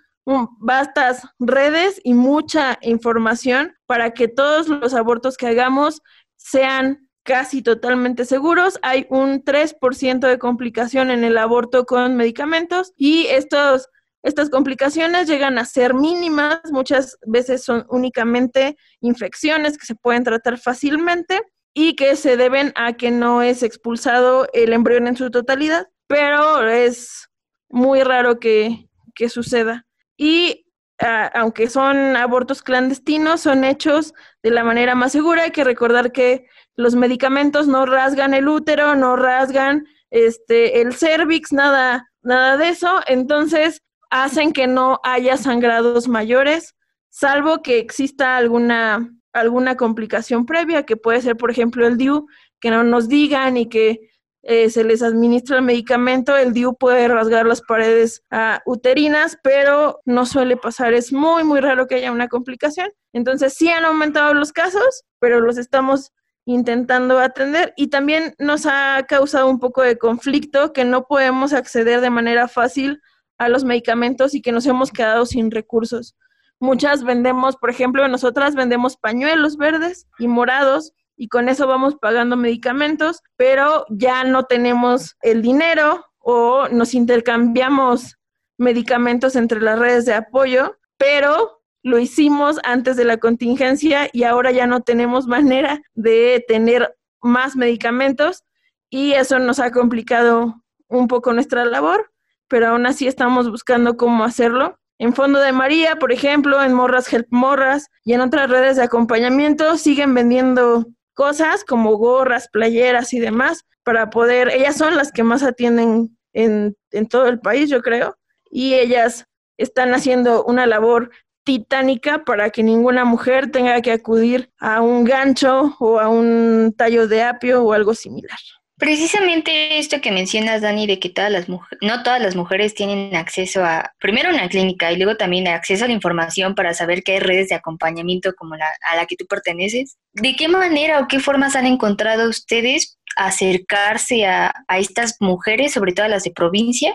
vastas 0.58 1.26
redes 1.38 2.00
y 2.04 2.14
mucha 2.14 2.78
información 2.82 3.76
para 3.86 4.12
que 4.12 4.28
todos 4.28 4.68
los 4.68 4.94
abortos 4.94 5.36
que 5.36 5.46
hagamos 5.46 6.02
sean 6.36 7.08
casi 7.22 7.62
totalmente 7.62 8.24
seguros. 8.24 8.78
Hay 8.82 9.06
un 9.10 9.42
3% 9.44 10.26
de 10.26 10.38
complicación 10.38 11.10
en 11.10 11.24
el 11.24 11.38
aborto 11.38 11.84
con 11.84 12.16
medicamentos 12.16 12.92
y 12.96 13.26
estos, 13.26 13.88
estas 14.22 14.50
complicaciones 14.50 15.28
llegan 15.28 15.58
a 15.58 15.64
ser 15.64 15.94
mínimas, 15.94 16.60
muchas 16.70 17.18
veces 17.26 17.64
son 17.64 17.86
únicamente 17.88 18.76
infecciones 19.00 19.78
que 19.78 19.86
se 19.86 19.94
pueden 19.94 20.24
tratar 20.24 20.58
fácilmente 20.58 21.40
y 21.74 21.96
que 21.96 22.16
se 22.16 22.36
deben 22.36 22.72
a 22.76 22.94
que 22.94 23.10
no 23.10 23.42
es 23.42 23.62
expulsado 23.62 24.48
el 24.52 24.72
embrión 24.72 25.06
en 25.06 25.16
su 25.16 25.30
totalidad, 25.30 25.88
pero 26.06 26.68
es 26.68 27.28
muy 27.70 28.02
raro 28.02 28.38
que, 28.38 28.88
que 29.14 29.28
suceda. 29.28 29.87
Y 30.18 30.66
ah, 31.00 31.30
aunque 31.34 31.70
son 31.70 32.16
abortos 32.16 32.62
clandestinos, 32.62 33.40
son 33.40 33.64
hechos 33.64 34.12
de 34.42 34.50
la 34.50 34.64
manera 34.64 34.94
más 34.94 35.12
segura. 35.12 35.44
Hay 35.44 35.52
que 35.52 35.64
recordar 35.64 36.12
que 36.12 36.44
los 36.76 36.94
medicamentos 36.94 37.66
no 37.66 37.86
rasgan 37.86 38.34
el 38.34 38.48
útero, 38.48 38.94
no 38.94 39.16
rasgan 39.16 39.86
este, 40.10 40.82
el 40.82 40.92
cervix, 40.92 41.52
nada, 41.52 42.10
nada 42.20 42.58
de 42.58 42.68
eso. 42.68 43.00
Entonces, 43.06 43.82
hacen 44.10 44.52
que 44.52 44.66
no 44.66 45.00
haya 45.04 45.38
sangrados 45.38 46.08
mayores, 46.08 46.74
salvo 47.08 47.62
que 47.62 47.78
exista 47.78 48.36
alguna 48.36 49.10
alguna 49.32 49.76
complicación 49.76 50.46
previa, 50.46 50.84
que 50.84 50.96
puede 50.96 51.20
ser, 51.20 51.36
por 51.36 51.50
ejemplo, 51.50 51.86
el 51.86 51.96
DIU, 51.96 52.26
que 52.60 52.70
no 52.70 52.84
nos 52.84 53.08
digan 53.08 53.56
y 53.56 53.68
que 53.68 54.10
eh, 54.50 54.70
se 54.70 54.82
les 54.82 55.02
administra 55.02 55.58
el 55.58 55.62
medicamento, 55.62 56.34
el 56.34 56.54
DIU 56.54 56.74
puede 56.74 57.06
rasgar 57.06 57.44
las 57.44 57.60
paredes 57.60 58.24
uh, 58.32 58.58
uterinas, 58.64 59.36
pero 59.42 60.00
no 60.06 60.24
suele 60.24 60.56
pasar, 60.56 60.94
es 60.94 61.12
muy, 61.12 61.44
muy 61.44 61.60
raro 61.60 61.86
que 61.86 61.96
haya 61.96 62.10
una 62.10 62.28
complicación. 62.28 62.90
Entonces 63.12 63.52
sí 63.52 63.68
han 63.68 63.84
aumentado 63.84 64.32
los 64.32 64.54
casos, 64.54 65.04
pero 65.18 65.40
los 65.40 65.58
estamos 65.58 66.12
intentando 66.46 67.18
atender 67.18 67.74
y 67.76 67.88
también 67.88 68.34
nos 68.38 68.64
ha 68.64 69.04
causado 69.06 69.50
un 69.50 69.58
poco 69.58 69.82
de 69.82 69.98
conflicto 69.98 70.72
que 70.72 70.86
no 70.86 71.04
podemos 71.06 71.52
acceder 71.52 72.00
de 72.00 72.08
manera 72.08 72.48
fácil 72.48 73.02
a 73.36 73.50
los 73.50 73.64
medicamentos 73.64 74.34
y 74.34 74.40
que 74.40 74.52
nos 74.52 74.64
hemos 74.64 74.90
quedado 74.90 75.26
sin 75.26 75.50
recursos. 75.50 76.16
Muchas 76.58 77.04
vendemos, 77.04 77.56
por 77.56 77.68
ejemplo, 77.68 78.08
nosotras 78.08 78.54
vendemos 78.54 78.96
pañuelos 78.96 79.58
verdes 79.58 80.08
y 80.18 80.26
morados 80.26 80.94
y 81.18 81.28
con 81.28 81.48
eso 81.48 81.66
vamos 81.66 81.96
pagando 81.96 82.36
medicamentos, 82.36 83.22
pero 83.36 83.84
ya 83.90 84.22
no 84.22 84.44
tenemos 84.44 85.16
el 85.20 85.42
dinero 85.42 86.06
o 86.20 86.68
nos 86.68 86.94
intercambiamos 86.94 88.16
medicamentos 88.56 89.34
entre 89.34 89.60
las 89.60 89.78
redes 89.78 90.06
de 90.06 90.14
apoyo, 90.14 90.78
pero 90.96 91.60
lo 91.82 91.98
hicimos 91.98 92.58
antes 92.62 92.96
de 92.96 93.04
la 93.04 93.16
contingencia 93.16 94.08
y 94.12 94.22
ahora 94.22 94.52
ya 94.52 94.66
no 94.66 94.80
tenemos 94.80 95.26
manera 95.36 95.80
de 95.94 96.44
tener 96.46 96.96
más 97.20 97.56
medicamentos 97.56 98.44
y 98.88 99.12
eso 99.12 99.40
nos 99.40 99.58
ha 99.58 99.72
complicado 99.72 100.62
un 100.86 101.08
poco 101.08 101.32
nuestra 101.32 101.64
labor, 101.64 102.12
pero 102.46 102.68
aún 102.68 102.86
así 102.86 103.08
estamos 103.08 103.50
buscando 103.50 103.96
cómo 103.96 104.22
hacerlo. 104.24 104.78
En 105.00 105.14
Fondo 105.14 105.40
de 105.40 105.52
María, 105.52 105.96
por 105.96 106.12
ejemplo, 106.12 106.62
en 106.62 106.74
Morras 106.74 107.12
Help 107.12 107.26
Morras 107.30 107.88
y 108.04 108.14
en 108.14 108.20
otras 108.20 108.48
redes 108.48 108.76
de 108.76 108.84
acompañamiento 108.84 109.76
siguen 109.76 110.14
vendiendo 110.14 110.86
cosas 111.18 111.64
como 111.64 111.96
gorras, 111.96 112.48
playeras 112.48 113.12
y 113.12 113.18
demás 113.18 113.64
para 113.82 114.08
poder, 114.08 114.50
ellas 114.50 114.76
son 114.76 114.94
las 114.94 115.10
que 115.10 115.24
más 115.24 115.42
atienden 115.42 116.16
en, 116.32 116.76
en 116.92 117.08
todo 117.08 117.26
el 117.26 117.40
país, 117.40 117.68
yo 117.68 117.82
creo, 117.82 118.16
y 118.52 118.74
ellas 118.74 119.24
están 119.56 119.92
haciendo 119.94 120.44
una 120.44 120.64
labor 120.68 121.10
titánica 121.42 122.24
para 122.24 122.50
que 122.50 122.62
ninguna 122.62 123.04
mujer 123.04 123.50
tenga 123.50 123.82
que 123.82 123.90
acudir 123.90 124.52
a 124.60 124.80
un 124.80 125.02
gancho 125.02 125.74
o 125.80 125.98
a 125.98 126.08
un 126.08 126.72
tallo 126.78 127.08
de 127.08 127.24
apio 127.24 127.64
o 127.64 127.72
algo 127.72 127.94
similar. 127.94 128.38
Precisamente 128.78 129.78
esto 129.78 130.00
que 130.00 130.12
mencionas, 130.12 130.62
Dani, 130.62 130.86
de 130.86 131.00
que 131.00 131.08
todas 131.08 131.32
las 131.32 131.48
mujeres, 131.48 131.78
no 131.82 132.04
todas 132.04 132.22
las 132.22 132.36
mujeres 132.36 132.74
tienen 132.74 133.16
acceso 133.16 133.64
a, 133.64 133.92
primero 133.98 134.30
una 134.30 134.48
clínica 134.48 134.92
y 134.92 134.96
luego 134.96 135.16
también 135.16 135.48
acceso 135.48 135.84
a 135.84 135.88
la 135.88 135.94
información 135.94 136.54
para 136.54 136.72
saber 136.74 137.02
que 137.02 137.12
hay 137.12 137.18
redes 137.18 137.48
de 137.48 137.56
acompañamiento 137.56 138.32
como 138.36 138.54
la 138.54 138.68
a 138.88 138.94
la 138.94 139.06
que 139.06 139.16
tú 139.16 139.26
perteneces. 139.26 139.96
¿De 140.12 140.36
qué 140.36 140.46
manera 140.46 141.00
o 141.00 141.08
qué 141.08 141.18
formas 141.18 141.56
han 141.56 141.66
encontrado 141.66 142.28
ustedes 142.28 142.98
acercarse 143.16 144.26
a, 144.26 144.54
a 144.68 144.78
estas 144.78 145.16
mujeres, 145.18 145.72
sobre 145.72 145.92
todo 145.92 146.06
a 146.06 146.10
las 146.10 146.22
de 146.22 146.30
provincia, 146.30 146.94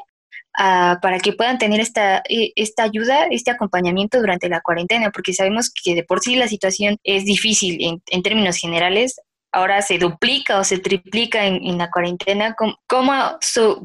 para 0.56 1.20
que 1.20 1.34
puedan 1.34 1.58
tener 1.58 1.82
esta, 1.82 2.24
e, 2.30 2.54
esta 2.56 2.84
ayuda, 2.84 3.26
este 3.30 3.52
acompañamiento 3.52 4.20
durante 4.20 4.48
la 4.48 4.62
cuarentena? 4.62 5.12
Porque 5.12 5.34
sabemos 5.34 5.70
que 5.70 5.96
de 5.96 6.04
por 6.04 6.22
sí 6.22 6.38
la 6.38 6.48
situación 6.48 6.96
es 7.04 7.26
difícil 7.26 7.84
en, 7.84 8.02
en 8.10 8.24
términos 8.24 8.56
generales 8.56 9.16
ahora 9.54 9.82
se 9.82 9.98
duplica 9.98 10.60
o 10.60 10.64
se 10.64 10.80
triplica 10.80 11.46
en, 11.46 11.78
la 11.78 11.90
cuarentena. 11.90 12.56
¿Cómo, 12.88 13.14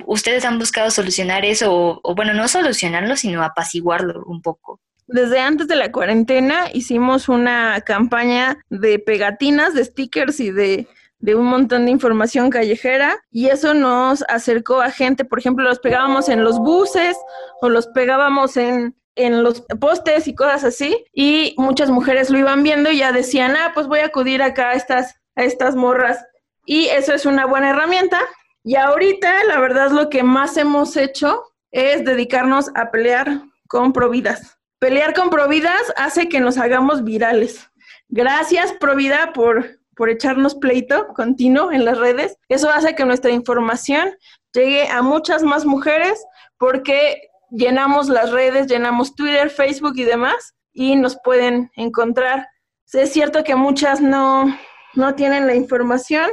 ustedes 0.06 0.44
han 0.44 0.58
buscado 0.58 0.90
solucionar 0.90 1.44
eso? 1.44 2.00
O, 2.02 2.14
bueno, 2.14 2.34
no 2.34 2.48
solucionarlo, 2.48 3.16
sino 3.16 3.44
apaciguarlo 3.44 4.24
un 4.26 4.42
poco. 4.42 4.80
Desde 5.06 5.40
antes 5.40 5.68
de 5.68 5.76
la 5.76 5.92
cuarentena 5.92 6.66
hicimos 6.72 7.28
una 7.28 7.80
campaña 7.82 8.58
de 8.68 8.98
pegatinas, 8.98 9.74
de 9.74 9.84
stickers 9.84 10.40
y 10.40 10.50
de 10.50 10.88
de 11.20 11.34
un 11.34 11.46
montón 11.46 11.84
de 11.84 11.90
información 11.90 12.50
callejera 12.50 13.18
y 13.30 13.46
eso 13.48 13.74
nos 13.74 14.24
acercó 14.28 14.80
a 14.80 14.90
gente, 14.90 15.24
por 15.24 15.38
ejemplo, 15.38 15.64
los 15.64 15.80
pegábamos 15.80 16.28
en 16.28 16.44
los 16.44 16.58
buses 16.58 17.16
o 17.60 17.68
los 17.68 17.88
pegábamos 17.88 18.56
en, 18.56 18.96
en 19.16 19.42
los 19.42 19.62
postes 19.80 20.28
y 20.28 20.34
cosas 20.34 20.64
así 20.64 21.04
y 21.12 21.54
muchas 21.58 21.90
mujeres 21.90 22.30
lo 22.30 22.38
iban 22.38 22.62
viendo 22.62 22.90
y 22.90 22.98
ya 22.98 23.12
decían, 23.12 23.56
ah, 23.56 23.72
pues 23.74 23.88
voy 23.88 24.00
a 24.00 24.06
acudir 24.06 24.42
acá 24.42 24.70
a 24.70 24.74
estas, 24.74 25.16
a 25.38 25.44
estas 25.44 25.74
morras 25.74 26.22
y 26.66 26.86
eso 26.88 27.14
es 27.14 27.24
una 27.24 27.46
buena 27.46 27.70
herramienta 27.70 28.20
y 28.62 28.76
ahorita 28.76 29.44
la 29.44 29.58
verdad 29.60 29.90
lo 29.90 30.10
que 30.10 30.22
más 30.22 30.56
hemos 30.58 30.96
hecho 30.96 31.44
es 31.70 32.04
dedicarnos 32.04 32.70
a 32.74 32.90
pelear 32.90 33.42
con 33.68 33.92
Providas. 33.92 34.58
Pelear 34.78 35.14
con 35.14 35.30
Providas 35.30 35.92
hace 35.96 36.28
que 36.28 36.40
nos 36.40 36.58
hagamos 36.58 37.04
virales. 37.04 37.66
Gracias 38.08 38.72
Provida 38.74 39.32
por 39.32 39.78
por 39.98 40.08
echarnos 40.08 40.54
pleito 40.54 41.08
continuo 41.08 41.72
en 41.72 41.84
las 41.84 41.98
redes. 41.98 42.38
Eso 42.48 42.70
hace 42.70 42.94
que 42.94 43.04
nuestra 43.04 43.32
información 43.32 44.16
llegue 44.54 44.88
a 44.88 45.02
muchas 45.02 45.42
más 45.42 45.66
mujeres 45.66 46.24
porque 46.56 47.30
llenamos 47.50 48.08
las 48.08 48.30
redes, 48.30 48.68
llenamos 48.68 49.16
Twitter, 49.16 49.50
Facebook 49.50 49.94
y 49.96 50.04
demás 50.04 50.54
y 50.72 50.94
nos 50.94 51.18
pueden 51.24 51.72
encontrar. 51.74 52.46
Es 52.92 53.12
cierto 53.12 53.42
que 53.42 53.56
muchas 53.56 54.00
no, 54.00 54.56
no 54.98 55.14
tienen 55.14 55.46
la 55.46 55.54
información, 55.54 56.30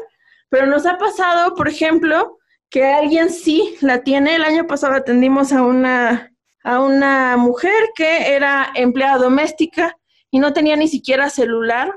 pero 0.50 0.66
nos 0.66 0.86
ha 0.86 0.98
pasado, 0.98 1.56
por 1.56 1.70
ejemplo, 1.70 2.38
que 2.70 2.86
alguien 2.86 3.30
sí 3.30 3.78
la 3.82 4.04
tiene. 4.04 4.36
El 4.36 4.44
año 4.44 4.68
pasado 4.68 4.94
atendimos 4.94 5.54
a 5.54 5.64
una, 5.64 6.34
a 6.64 6.82
una 6.82 7.38
mujer 7.38 7.90
que 7.96 8.34
era 8.36 8.72
empleada 8.76 9.20
doméstica 9.20 9.96
y 10.30 10.40
no 10.40 10.52
tenía 10.52 10.76
ni 10.76 10.88
siquiera 10.88 11.30
celular 11.30 11.96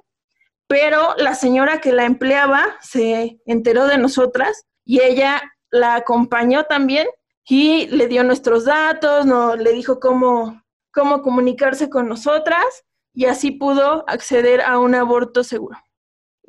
pero 0.68 1.14
la 1.16 1.34
señora 1.34 1.80
que 1.80 1.92
la 1.92 2.04
empleaba 2.04 2.76
se 2.80 3.40
enteró 3.46 3.86
de 3.86 3.98
nosotras 3.98 4.66
y 4.84 5.00
ella 5.00 5.42
la 5.70 5.96
acompañó 5.96 6.64
también 6.64 7.08
y 7.48 7.86
le 7.86 8.06
dio 8.06 8.22
nuestros 8.22 8.66
datos, 8.66 9.24
no, 9.24 9.56
le 9.56 9.72
dijo 9.72 9.98
cómo, 9.98 10.62
cómo 10.92 11.22
comunicarse 11.22 11.88
con 11.88 12.06
nosotras 12.06 12.84
y 13.14 13.24
así 13.24 13.50
pudo 13.50 14.04
acceder 14.06 14.60
a 14.60 14.78
un 14.78 14.94
aborto 14.94 15.42
seguro. 15.42 15.78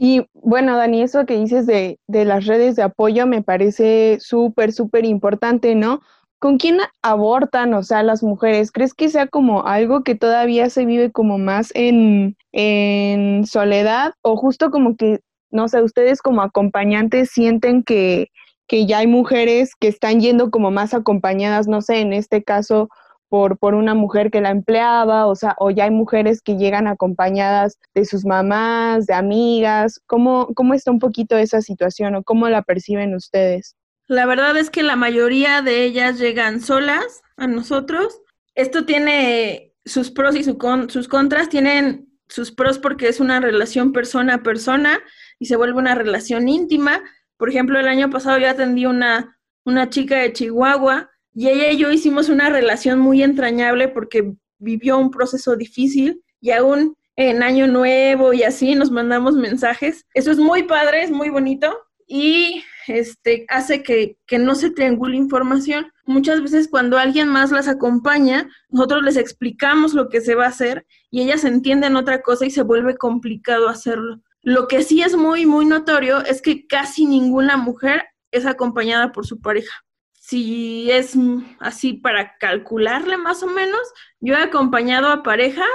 Y 0.01 0.25
bueno, 0.33 0.77
Dani, 0.77 1.01
eso 1.01 1.25
que 1.25 1.37
dices 1.37 1.65
de, 1.67 1.99
de 2.07 2.23
las 2.23 2.45
redes 2.45 2.77
de 2.77 2.83
apoyo 2.83 3.27
me 3.27 3.43
parece 3.43 4.17
súper, 4.21 4.71
súper 4.71 5.03
importante, 5.03 5.75
¿no? 5.75 5.99
¿Con 6.39 6.57
quién 6.57 6.77
abortan, 7.01 7.73
o 7.73 7.83
sea, 7.83 8.01
las 8.01 8.23
mujeres? 8.23 8.71
¿Crees 8.71 8.93
que 8.93 9.09
sea 9.09 9.27
como 9.27 9.65
algo 9.65 10.03
que 10.03 10.15
todavía 10.15 10.69
se 10.69 10.85
vive 10.85 11.11
como 11.11 11.37
más 11.37 11.71
en, 11.75 12.37
en 12.53 13.45
soledad 13.45 14.13
o 14.21 14.37
justo 14.37 14.71
como 14.71 14.95
que, 14.95 15.19
no 15.51 15.67
sé, 15.67 15.83
ustedes 15.83 16.21
como 16.21 16.43
acompañantes 16.43 17.31
sienten 17.33 17.83
que, 17.83 18.29
que 18.69 18.85
ya 18.85 18.99
hay 18.99 19.07
mujeres 19.07 19.71
que 19.77 19.89
están 19.89 20.21
yendo 20.21 20.49
como 20.49 20.71
más 20.71 20.93
acompañadas, 20.93 21.67
no 21.67 21.81
sé, 21.81 21.99
en 21.99 22.13
este 22.13 22.41
caso 22.41 22.87
por, 23.29 23.57
por 23.57 23.75
una 23.75 23.93
mujer 23.93 24.31
que 24.31 24.41
la 24.41 24.49
empleaba, 24.49 25.27
o 25.27 25.35
sea, 25.35 25.55
o 25.59 25.69
ya 25.71 25.85
hay 25.85 25.91
mujeres 25.91 26.41
que 26.41 26.57
llegan 26.57 26.87
acompañadas 26.87 27.77
de 27.93 28.05
sus 28.05 28.25
mamás, 28.25 29.05
de 29.05 29.13
amigas, 29.13 30.01
¿cómo, 30.07 30.47
cómo 30.55 30.73
está 30.73 30.91
un 30.91 30.99
poquito 30.99 31.37
esa 31.37 31.61
situación 31.61 32.15
o 32.15 32.23
cómo 32.23 32.49
la 32.49 32.63
perciben 32.63 33.15
ustedes? 33.15 33.75
La 34.07 34.25
verdad 34.25 34.57
es 34.57 34.71
que 34.71 34.81
la 34.81 34.95
mayoría 34.95 35.61
de 35.61 35.83
ellas 35.83 36.17
llegan 36.17 36.61
solas 36.61 37.21
a 37.37 37.45
nosotros. 37.45 38.21
Esto 38.55 38.85
tiene 38.85 39.75
sus 39.85 40.09
pros 40.09 40.35
y 40.35 40.43
sus 40.43 41.07
contras. 41.07 41.49
Tienen 41.49 42.09
sus 42.27 42.51
pros 42.51 42.79
porque 42.79 43.07
es 43.07 43.19
una 43.19 43.39
relación 43.39 43.93
persona 43.93 44.35
a 44.35 44.43
persona 44.43 44.99
y 45.37 45.45
se 45.45 45.55
vuelve 45.55 45.77
una 45.77 45.93
relación 45.93 46.49
íntima. 46.49 47.03
Por 47.37 47.49
ejemplo, 47.49 47.79
el 47.79 47.87
año 47.87 48.09
pasado 48.09 48.39
yo 48.39 48.49
atendí 48.49 48.87
una, 48.87 49.37
una 49.63 49.89
chica 49.91 50.17
de 50.17 50.33
Chihuahua 50.33 51.08
y 51.33 51.47
ella 51.47 51.71
y 51.71 51.77
yo 51.77 51.91
hicimos 51.91 52.29
una 52.29 52.49
relación 52.49 52.99
muy 52.99 53.23
entrañable 53.23 53.87
porque 53.87 54.33
vivió 54.57 54.97
un 54.97 55.11
proceso 55.11 55.55
difícil 55.55 56.23
y 56.41 56.51
aún 56.51 56.95
en 57.15 57.43
año 57.43 57.67
nuevo 57.67 58.33
y 58.33 58.43
así 58.43 58.75
nos 58.75 58.91
mandamos 58.91 59.35
mensajes. 59.35 60.05
Eso 60.13 60.31
es 60.31 60.37
muy 60.37 60.63
padre, 60.63 61.03
es 61.03 61.11
muy 61.11 61.29
bonito 61.29 61.77
y 62.07 62.63
este, 62.87 63.45
hace 63.49 63.83
que, 63.83 64.17
que, 64.25 64.39
no 64.39 64.55
se 64.55 64.71
triangule 64.71 65.15
información. 65.15 65.91
Muchas 66.05 66.41
veces 66.41 66.67
cuando 66.67 66.97
alguien 66.97 67.27
más 67.27 67.51
las 67.51 67.67
acompaña, 67.67 68.49
nosotros 68.69 69.03
les 69.03 69.17
explicamos 69.17 69.93
lo 69.93 70.09
que 70.09 70.21
se 70.21 70.33
va 70.33 70.45
a 70.45 70.49
hacer 70.49 70.87
y 71.11 71.21
ellas 71.21 71.43
entienden 71.43 71.95
otra 71.95 72.21
cosa 72.21 72.45
y 72.45 72.51
se 72.51 72.63
vuelve 72.63 72.97
complicado 72.97 73.69
hacerlo. 73.69 74.21
Lo 74.41 74.67
que 74.67 74.83
sí 74.83 75.01
es 75.01 75.15
muy, 75.15 75.45
muy 75.45 75.65
notorio 75.65 76.23
es 76.25 76.41
que 76.41 76.65
casi 76.65 77.05
ninguna 77.05 77.57
mujer 77.57 78.05
es 78.31 78.45
acompañada 78.45 79.11
por 79.11 79.27
su 79.27 79.39
pareja. 79.39 79.83
Si 80.29 80.91
es 80.91 81.15
así 81.59 81.93
para 81.93 82.37
calcularle 82.37 83.17
más 83.17 83.41
o 83.41 83.47
menos, 83.47 83.81
yo 84.19 84.35
he 84.35 84.43
acompañado 84.43 85.07
a 85.07 85.23
parejas, 85.23 85.65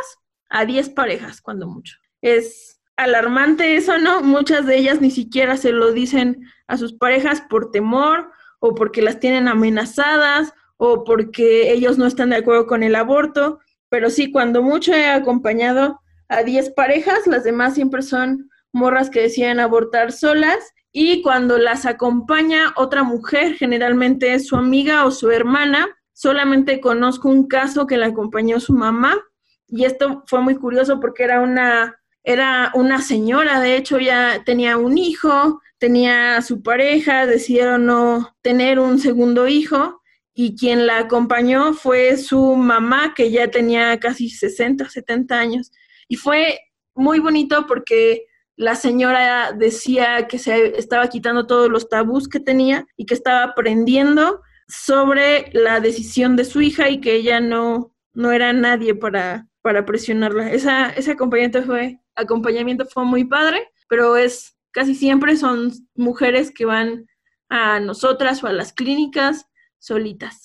a 0.49 0.65
10 0.65 0.91
parejas 0.91 1.41
cuando 1.41 1.67
mucho. 1.67 1.97
Es 2.23 2.81
alarmante 2.97 3.75
eso, 3.75 3.99
¿no? 3.99 4.21
Muchas 4.21 4.65
de 4.65 4.77
ellas 4.77 5.01
ni 5.01 5.11
siquiera 5.11 5.57
se 5.57 5.73
lo 5.73 5.91
dicen 5.91 6.45
a 6.69 6.77
sus 6.77 6.93
parejas 6.93 7.41
por 7.41 7.73
temor 7.73 8.31
o 8.61 8.77
porque 8.77 9.03
las 9.03 9.19
tienen 9.19 9.49
amenazadas 9.49 10.53
o 10.77 11.03
porque 11.03 11.73
ellos 11.73 11.99
no 11.99 12.07
están 12.07 12.31
de 12.31 12.37
acuerdo 12.37 12.69
con 12.69 12.85
el 12.85 12.95
aborto, 12.95 13.59
pero 13.89 14.09
sí, 14.09 14.31
cuando 14.31 14.63
mucho 14.63 14.93
he 14.95 15.09
acompañado 15.09 16.01
a 16.29 16.45
10 16.45 16.75
parejas, 16.75 17.27
las 17.27 17.43
demás 17.43 17.75
siempre 17.75 18.03
son 18.03 18.51
morras 18.71 19.11
que 19.11 19.23
deciden 19.23 19.59
abortar 19.59 20.13
solas 20.13 20.74
y 20.97 21.23
cuando 21.23 21.59
las 21.59 21.87
acompaña 21.87 22.73
otra 22.77 23.03
mujer, 23.03 23.57
generalmente 23.57 24.33
es 24.33 24.47
su 24.47 24.55
amiga 24.55 25.05
o 25.05 25.11
su 25.11 25.29
hermana, 25.33 25.89
solamente 26.13 26.81
conozco 26.81 27.29
un 27.29 27.49
caso 27.49 27.89
que 27.89 27.97
la 27.97 28.07
acompañó 28.07 28.61
su 28.61 28.75
mamá 28.75 29.21
y 29.67 29.87
esto 29.87 30.23
fue 30.29 30.41
muy 30.41 30.55
curioso 30.55 31.01
porque 31.01 31.25
era 31.25 31.41
una 31.41 32.01
era 32.23 32.71
una 32.75 33.03
señora, 33.03 33.61
de 33.61 33.77
hecho 33.77 33.99
ya 33.99 34.45
tenía 34.47 34.77
un 34.79 34.97
hijo, 34.97 35.61
tenía 35.79 36.41
su 36.43 36.63
pareja, 36.63 37.27
decidieron 37.27 37.87
no 37.87 38.37
tener 38.41 38.79
un 38.79 39.01
segundo 39.01 39.49
hijo 39.49 40.01
y 40.33 40.57
quien 40.57 40.87
la 40.87 40.99
acompañó 40.99 41.75
fue 41.75 42.17
su 42.17 42.55
mamá 42.55 43.15
que 43.17 43.33
ya 43.33 43.51
tenía 43.51 43.99
casi 43.99 44.31
60, 44.31 44.89
70 44.89 45.39
años. 45.39 45.73
Y 46.09 46.17
fue 46.17 46.61
muy 46.95 47.19
bonito 47.19 47.67
porque 47.67 48.27
la 48.57 48.77
señora 48.77 49.53
decía 49.53 50.27
que 50.29 50.39
se 50.39 50.79
estaba 50.79 51.09
quitando 51.09 51.47
todos 51.47 51.69
los 51.69 51.89
tabús 51.89 52.29
que 52.29 52.41
tenía 52.41 52.87
y 52.97 53.07
que 53.07 53.15
estaba 53.15 53.43
aprendiendo 53.43 54.43
sobre 54.69 55.51
la 55.53 55.81
decisión 55.81 56.37
de 56.37 56.45
su 56.45 56.61
hija 56.61 56.89
y 56.89 57.01
que 57.01 57.15
ella 57.15 57.41
no, 57.41 57.95
no 58.13 58.33
era 58.33 58.53
nadie 58.53 58.95
para, 58.95 59.49
para 59.63 59.85
presionarla. 59.85 60.53
Esa, 60.53 60.91
ese 60.91 61.13
acompañamiento 61.13 61.63
fue, 61.65 61.99
acompañamiento 62.15 62.87
fue 62.87 63.05
muy 63.05 63.25
padre, 63.25 63.69
pero 63.89 64.17
es 64.17 64.57
casi 64.71 64.95
siempre 64.95 65.37
son 65.37 65.73
mujeres 65.95 66.53
que 66.53 66.65
van 66.65 67.07
a 67.49 67.81
nosotras 67.81 68.43
o 68.43 68.47
a 68.47 68.53
las 68.53 68.73
clínicas 68.73 69.47
solitas. 69.79 70.43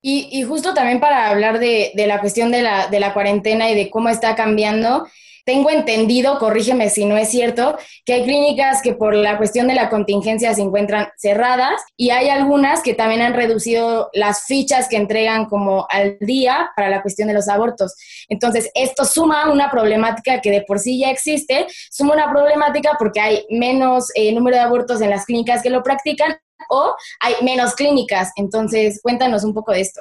Y, 0.00 0.28
y 0.32 0.42
justo 0.42 0.74
también 0.74 1.00
para 1.00 1.30
hablar 1.30 1.58
de, 1.58 1.92
de 1.94 2.06
la 2.06 2.20
cuestión 2.20 2.50
de 2.50 2.62
la, 2.62 2.88
de 2.88 3.00
la 3.00 3.14
cuarentena 3.14 3.70
y 3.70 3.74
de 3.74 3.90
cómo 3.90 4.08
está 4.08 4.34
cambiando, 4.36 5.06
tengo 5.44 5.70
entendido, 5.70 6.38
corrígeme 6.38 6.88
si 6.90 7.04
no 7.04 7.16
es 7.16 7.28
cierto, 7.28 7.76
que 8.04 8.14
hay 8.14 8.24
clínicas 8.24 8.80
que 8.82 8.94
por 8.94 9.14
la 9.14 9.36
cuestión 9.36 9.68
de 9.68 9.74
la 9.74 9.90
contingencia 9.90 10.54
se 10.54 10.62
encuentran 10.62 11.08
cerradas 11.16 11.82
y 11.96 12.10
hay 12.10 12.28
algunas 12.28 12.82
que 12.82 12.94
también 12.94 13.20
han 13.20 13.34
reducido 13.34 14.10
las 14.12 14.46
fichas 14.46 14.88
que 14.88 14.96
entregan 14.96 15.46
como 15.46 15.86
al 15.90 16.18
día 16.20 16.70
para 16.74 16.88
la 16.88 17.02
cuestión 17.02 17.28
de 17.28 17.34
los 17.34 17.48
abortos. 17.48 17.94
Entonces, 18.28 18.70
esto 18.74 19.04
suma 19.04 19.50
una 19.52 19.70
problemática 19.70 20.40
que 20.40 20.50
de 20.50 20.62
por 20.62 20.78
sí 20.78 20.98
ya 20.98 21.10
existe, 21.10 21.66
suma 21.90 22.14
una 22.14 22.30
problemática 22.30 22.96
porque 22.98 23.20
hay 23.20 23.46
menos 23.50 24.10
eh, 24.14 24.32
número 24.32 24.56
de 24.56 24.62
abortos 24.62 25.00
en 25.00 25.10
las 25.10 25.26
clínicas 25.26 25.62
que 25.62 25.70
lo 25.70 25.82
practican 25.82 26.36
o 26.70 26.94
hay 27.20 27.34
menos 27.42 27.74
clínicas. 27.74 28.32
Entonces, 28.36 29.00
cuéntanos 29.02 29.44
un 29.44 29.52
poco 29.52 29.72
de 29.72 29.82
esto. 29.82 30.00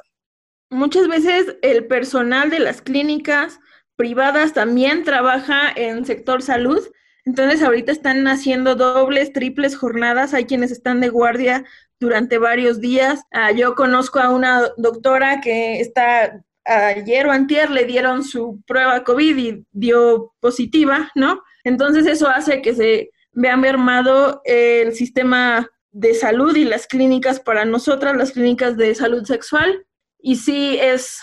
Muchas 0.69 1.07
veces 1.07 1.57
el 1.61 1.85
personal 1.85 2.49
de 2.49 2.59
las 2.59 2.81
clínicas 2.81 3.59
privadas 3.95 4.53
también 4.53 5.03
trabaja 5.03 5.71
en 5.75 6.05
sector 6.05 6.41
salud. 6.41 6.79
Entonces 7.25 7.63
ahorita 7.63 7.91
están 7.91 8.27
haciendo 8.27 8.75
dobles, 8.75 9.31
triples 9.33 9.75
jornadas. 9.75 10.33
Hay 10.33 10.45
quienes 10.45 10.71
están 10.71 10.99
de 10.99 11.09
guardia 11.09 11.63
durante 11.99 12.37
varios 12.37 12.81
días. 12.81 13.21
Ah, 13.31 13.51
yo 13.51 13.75
conozco 13.75 14.19
a 14.19 14.29
una 14.29 14.69
doctora 14.77 15.39
que 15.41 15.79
está 15.79 16.43
ayer 16.65 17.27
o 17.27 17.31
antier 17.31 17.69
le 17.69 17.85
dieron 17.85 18.23
su 18.23 18.61
prueba 18.65 19.03
COVID 19.03 19.37
y 19.37 19.65
dio 19.71 20.33
positiva, 20.39 21.11
¿no? 21.15 21.41
Entonces 21.63 22.05
eso 22.05 22.27
hace 22.27 22.61
que 22.61 22.73
se 22.73 23.11
vean 23.31 23.61
mermado 23.61 24.41
el 24.45 24.93
sistema 24.93 25.67
de 25.91 26.13
salud 26.13 26.55
y 26.55 26.65
las 26.65 26.87
clínicas 26.87 27.39
para 27.39 27.65
nosotras, 27.65 28.15
las 28.15 28.31
clínicas 28.31 28.77
de 28.77 28.95
salud 28.95 29.23
sexual. 29.25 29.85
Y 30.19 30.37
sí 30.37 30.77
es, 30.79 31.19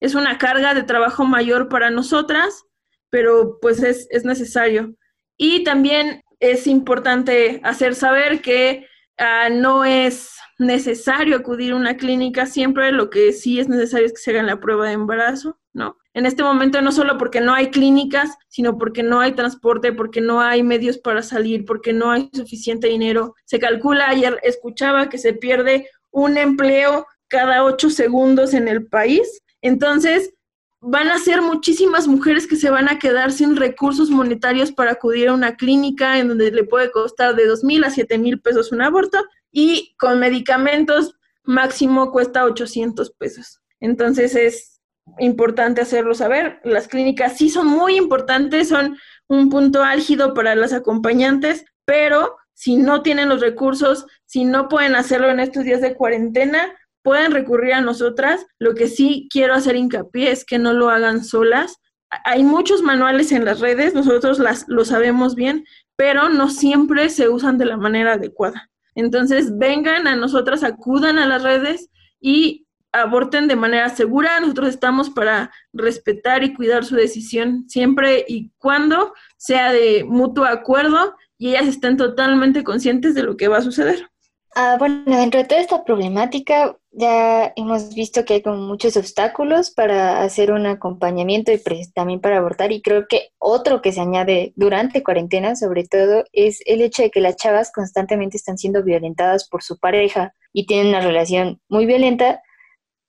es 0.00 0.14
una 0.14 0.38
carga 0.38 0.74
de 0.74 0.82
trabajo 0.82 1.24
mayor 1.24 1.68
para 1.68 1.90
nosotras, 1.90 2.64
pero 3.10 3.58
pues 3.60 3.82
es, 3.82 4.06
es 4.10 4.24
necesario. 4.24 4.94
Y 5.36 5.64
también 5.64 6.22
es 6.40 6.66
importante 6.66 7.60
hacer 7.62 7.94
saber 7.94 8.40
que 8.40 8.86
ah, 9.18 9.48
no 9.50 9.84
es 9.84 10.32
necesario 10.58 11.36
acudir 11.36 11.72
a 11.72 11.76
una 11.76 11.96
clínica 11.96 12.46
siempre, 12.46 12.92
lo 12.92 13.10
que 13.10 13.32
sí 13.32 13.60
es 13.60 13.68
necesario 13.68 14.06
es 14.06 14.12
que 14.12 14.18
se 14.18 14.30
hagan 14.30 14.46
la 14.46 14.60
prueba 14.60 14.86
de 14.86 14.92
embarazo, 14.92 15.58
¿no? 15.72 15.96
En 16.12 16.26
este 16.26 16.42
momento 16.42 16.82
no 16.82 16.90
solo 16.90 17.16
porque 17.18 17.40
no 17.40 17.54
hay 17.54 17.70
clínicas, 17.70 18.36
sino 18.48 18.76
porque 18.76 19.02
no 19.02 19.20
hay 19.20 19.32
transporte, 19.32 19.92
porque 19.92 20.20
no 20.20 20.40
hay 20.40 20.62
medios 20.62 20.98
para 20.98 21.22
salir, 21.22 21.64
porque 21.64 21.92
no 21.92 22.10
hay 22.10 22.28
suficiente 22.32 22.88
dinero. 22.88 23.34
Se 23.44 23.60
calcula, 23.60 24.08
ayer 24.08 24.38
escuchaba 24.42 25.08
que 25.08 25.18
se 25.18 25.34
pierde 25.34 25.88
un 26.10 26.36
empleo 26.36 27.06
cada 27.28 27.64
ocho 27.64 27.90
segundos 27.90 28.54
en 28.54 28.66
el 28.66 28.86
país. 28.86 29.40
Entonces, 29.62 30.34
van 30.80 31.08
a 31.08 31.18
ser 31.18 31.42
muchísimas 31.42 32.08
mujeres 32.08 32.46
que 32.46 32.56
se 32.56 32.70
van 32.70 32.88
a 32.88 32.98
quedar 32.98 33.32
sin 33.32 33.56
recursos 33.56 34.10
monetarios 34.10 34.72
para 34.72 34.92
acudir 34.92 35.28
a 35.28 35.34
una 35.34 35.56
clínica 35.56 36.18
en 36.18 36.28
donde 36.28 36.50
le 36.50 36.64
puede 36.64 36.90
costar 36.90 37.36
de 37.36 37.46
dos 37.46 37.62
mil 37.62 37.84
a 37.84 37.90
siete 37.90 38.16
mil 38.16 38.40
pesos 38.40 38.72
un 38.72 38.80
aborto 38.80 39.18
y 39.52 39.94
con 39.98 40.18
medicamentos 40.18 41.14
máximo 41.44 42.12
cuesta 42.12 42.44
800 42.44 43.10
pesos. 43.12 43.60
Entonces 43.80 44.34
es 44.34 44.80
importante 45.18 45.80
hacerlo 45.80 46.14
saber. 46.14 46.60
Las 46.64 46.88
clínicas 46.88 47.36
sí 47.36 47.50
son 47.50 47.66
muy 47.66 47.96
importantes, 47.96 48.68
son 48.68 48.96
un 49.28 49.50
punto 49.50 49.82
álgido 49.82 50.34
para 50.34 50.54
las 50.54 50.72
acompañantes, 50.72 51.64
pero 51.84 52.36
si 52.54 52.76
no 52.76 53.02
tienen 53.02 53.28
los 53.28 53.40
recursos, 53.40 54.06
si 54.26 54.44
no 54.44 54.68
pueden 54.68 54.94
hacerlo 54.94 55.30
en 55.30 55.40
estos 55.40 55.64
días 55.64 55.80
de 55.80 55.94
cuarentena, 55.94 56.74
pueden 57.02 57.32
recurrir 57.32 57.74
a 57.74 57.80
nosotras. 57.80 58.46
Lo 58.58 58.74
que 58.74 58.88
sí 58.88 59.28
quiero 59.30 59.54
hacer 59.54 59.76
hincapié 59.76 60.30
es 60.30 60.44
que 60.44 60.58
no 60.58 60.72
lo 60.72 60.90
hagan 60.90 61.24
solas. 61.24 61.76
Hay 62.24 62.42
muchos 62.42 62.82
manuales 62.82 63.32
en 63.32 63.44
las 63.44 63.60
redes, 63.60 63.94
nosotros 63.94 64.38
las, 64.38 64.64
lo 64.68 64.84
sabemos 64.84 65.34
bien, 65.34 65.64
pero 65.96 66.28
no 66.28 66.50
siempre 66.50 67.08
se 67.08 67.28
usan 67.28 67.58
de 67.58 67.66
la 67.66 67.76
manera 67.76 68.14
adecuada. 68.14 68.68
Entonces, 68.94 69.56
vengan 69.56 70.08
a 70.08 70.16
nosotras, 70.16 70.64
acudan 70.64 71.18
a 71.18 71.26
las 71.26 71.42
redes 71.42 71.88
y 72.20 72.66
aborten 72.92 73.48
de 73.48 73.56
manera 73.56 73.88
segura. 73.88 74.40
Nosotros 74.40 74.68
estamos 74.68 75.10
para 75.10 75.52
respetar 75.72 76.42
y 76.42 76.54
cuidar 76.54 76.84
su 76.84 76.96
decisión 76.96 77.68
siempre 77.68 78.24
y 78.26 78.50
cuando 78.58 79.12
sea 79.36 79.72
de 79.72 80.04
mutuo 80.04 80.44
acuerdo 80.44 81.14
y 81.38 81.50
ellas 81.50 81.68
estén 81.68 81.96
totalmente 81.96 82.64
conscientes 82.64 83.14
de 83.14 83.22
lo 83.22 83.36
que 83.36 83.48
va 83.48 83.58
a 83.58 83.62
suceder. 83.62 84.10
Ah, 84.56 84.76
bueno, 84.78 85.16
dentro 85.16 85.40
de 85.40 85.46
toda 85.46 85.60
esta 85.60 85.84
problemática 85.84 86.76
ya 86.90 87.52
hemos 87.54 87.94
visto 87.94 88.24
que 88.24 88.34
hay 88.34 88.42
como 88.42 88.56
muchos 88.56 88.96
obstáculos 88.96 89.70
para 89.70 90.22
hacer 90.22 90.50
un 90.50 90.66
acompañamiento 90.66 91.52
y 91.52 91.60
también 91.94 92.20
para 92.20 92.38
abortar 92.38 92.72
y 92.72 92.82
creo 92.82 93.06
que 93.08 93.30
otro 93.38 93.80
que 93.80 93.92
se 93.92 94.00
añade 94.00 94.52
durante 94.56 95.04
cuarentena 95.04 95.54
sobre 95.54 95.84
todo 95.84 96.24
es 96.32 96.60
el 96.66 96.80
hecho 96.82 97.02
de 97.02 97.10
que 97.12 97.20
las 97.20 97.36
chavas 97.36 97.70
constantemente 97.70 98.36
están 98.36 98.58
siendo 98.58 98.82
violentadas 98.82 99.48
por 99.48 99.62
su 99.62 99.78
pareja 99.78 100.34
y 100.52 100.66
tienen 100.66 100.88
una 100.88 101.00
relación 101.00 101.60
muy 101.68 101.86
violenta. 101.86 102.42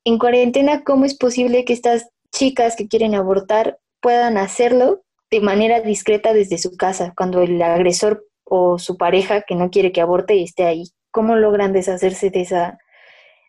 En 0.05 0.19
cuarentena, 0.19 0.83
¿cómo 0.83 1.05
es 1.05 1.17
posible 1.17 1.65
que 1.65 1.73
estas 1.73 2.09
chicas 2.31 2.75
que 2.75 2.87
quieren 2.87 3.15
abortar 3.15 3.79
puedan 3.99 4.37
hacerlo 4.37 5.01
de 5.31 5.41
manera 5.41 5.81
discreta 5.81 6.33
desde 6.33 6.59
su 6.59 6.77
casa 6.77 7.13
cuando 7.17 7.41
el 7.41 7.59
agresor 7.63 8.27
o 8.43 8.77
su 8.77 8.97
pareja 8.97 9.41
que 9.41 9.55
no 9.55 9.71
quiere 9.71 9.91
que 9.91 10.01
aborte 10.01 10.41
esté 10.43 10.65
ahí? 10.65 10.91
¿Cómo 11.11 11.35
logran 11.35 11.73
deshacerse 11.73 12.29
de 12.29 12.41
esa 12.41 12.77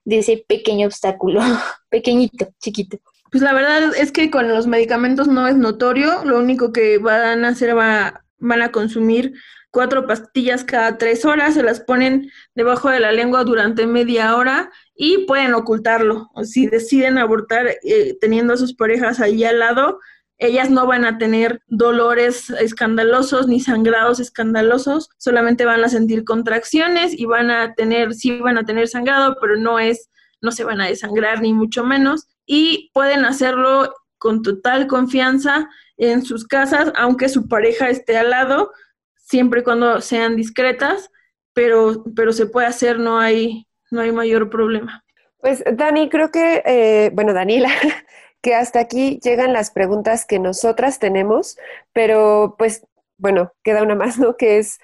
de 0.04 0.18
ese 0.18 0.44
pequeño 0.48 0.86
obstáculo, 0.86 1.40
pequeñito, 1.88 2.48
chiquito? 2.60 2.98
Pues 3.30 3.42
la 3.42 3.54
verdad 3.54 3.94
es 3.96 4.12
que 4.12 4.30
con 4.30 4.48
los 4.48 4.66
medicamentos 4.66 5.26
no 5.28 5.46
es 5.46 5.56
notorio, 5.56 6.24
lo 6.24 6.38
único 6.38 6.72
que 6.72 6.98
van 6.98 7.44
a 7.44 7.48
hacer 7.48 7.76
va, 7.76 8.24
van 8.38 8.62
a 8.62 8.72
consumir 8.72 9.32
cuatro 9.70 10.06
pastillas 10.06 10.64
cada 10.64 10.98
tres 10.98 11.24
horas, 11.24 11.54
se 11.54 11.62
las 11.62 11.80
ponen 11.80 12.30
debajo 12.54 12.90
de 12.90 13.00
la 13.00 13.10
lengua 13.10 13.42
durante 13.42 13.86
media 13.86 14.36
hora 14.36 14.70
y 14.94 15.24
pueden 15.26 15.54
ocultarlo. 15.54 16.30
O 16.34 16.44
si 16.44 16.66
deciden 16.66 17.16
abortar 17.16 17.66
eh, 17.82 18.18
teniendo 18.20 18.52
a 18.52 18.58
sus 18.58 18.74
parejas 18.74 19.18
ahí 19.18 19.44
al 19.44 19.60
lado, 19.60 19.98
ellas 20.42 20.70
no 20.70 20.86
van 20.86 21.04
a 21.04 21.18
tener 21.18 21.62
dolores 21.68 22.50
escandalosos 22.50 23.46
ni 23.46 23.60
sangrados 23.60 24.18
escandalosos, 24.18 25.08
solamente 25.16 25.64
van 25.64 25.84
a 25.84 25.88
sentir 25.88 26.24
contracciones 26.24 27.18
y 27.18 27.26
van 27.26 27.50
a 27.50 27.74
tener, 27.74 28.12
sí 28.14 28.40
van 28.40 28.58
a 28.58 28.64
tener 28.64 28.88
sangrado, 28.88 29.36
pero 29.40 29.56
no 29.56 29.78
es, 29.78 30.10
no 30.40 30.50
se 30.50 30.64
van 30.64 30.80
a 30.80 30.86
desangrar 30.86 31.40
ni 31.40 31.52
mucho 31.52 31.84
menos 31.84 32.26
y 32.44 32.90
pueden 32.92 33.24
hacerlo 33.24 33.94
con 34.18 34.42
total 34.42 34.88
confianza 34.88 35.68
en 35.96 36.24
sus 36.24 36.44
casas, 36.44 36.92
aunque 36.96 37.28
su 37.28 37.46
pareja 37.48 37.88
esté 37.88 38.18
al 38.18 38.30
lado, 38.30 38.72
siempre 39.14 39.60
y 39.60 39.64
cuando 39.64 40.00
sean 40.00 40.34
discretas, 40.34 41.10
pero, 41.52 42.04
pero 42.16 42.32
se 42.32 42.46
puede 42.46 42.66
hacer, 42.66 42.98
no 42.98 43.18
hay, 43.20 43.68
no 43.92 44.00
hay 44.00 44.10
mayor 44.10 44.50
problema. 44.50 45.04
Pues 45.38 45.62
Dani, 45.74 46.08
creo 46.08 46.30
que, 46.30 46.62
eh, 46.64 47.10
bueno, 47.14 47.32
Daniela, 47.32 47.70
que 48.42 48.54
hasta 48.54 48.80
aquí 48.80 49.20
llegan 49.22 49.52
las 49.52 49.70
preguntas 49.70 50.26
que 50.26 50.38
nosotras 50.38 50.98
tenemos, 50.98 51.56
pero 51.92 52.56
pues 52.58 52.84
bueno, 53.16 53.52
queda 53.62 53.82
una 53.82 53.94
más, 53.94 54.18
¿no? 54.18 54.36
Que 54.36 54.58
es, 54.58 54.80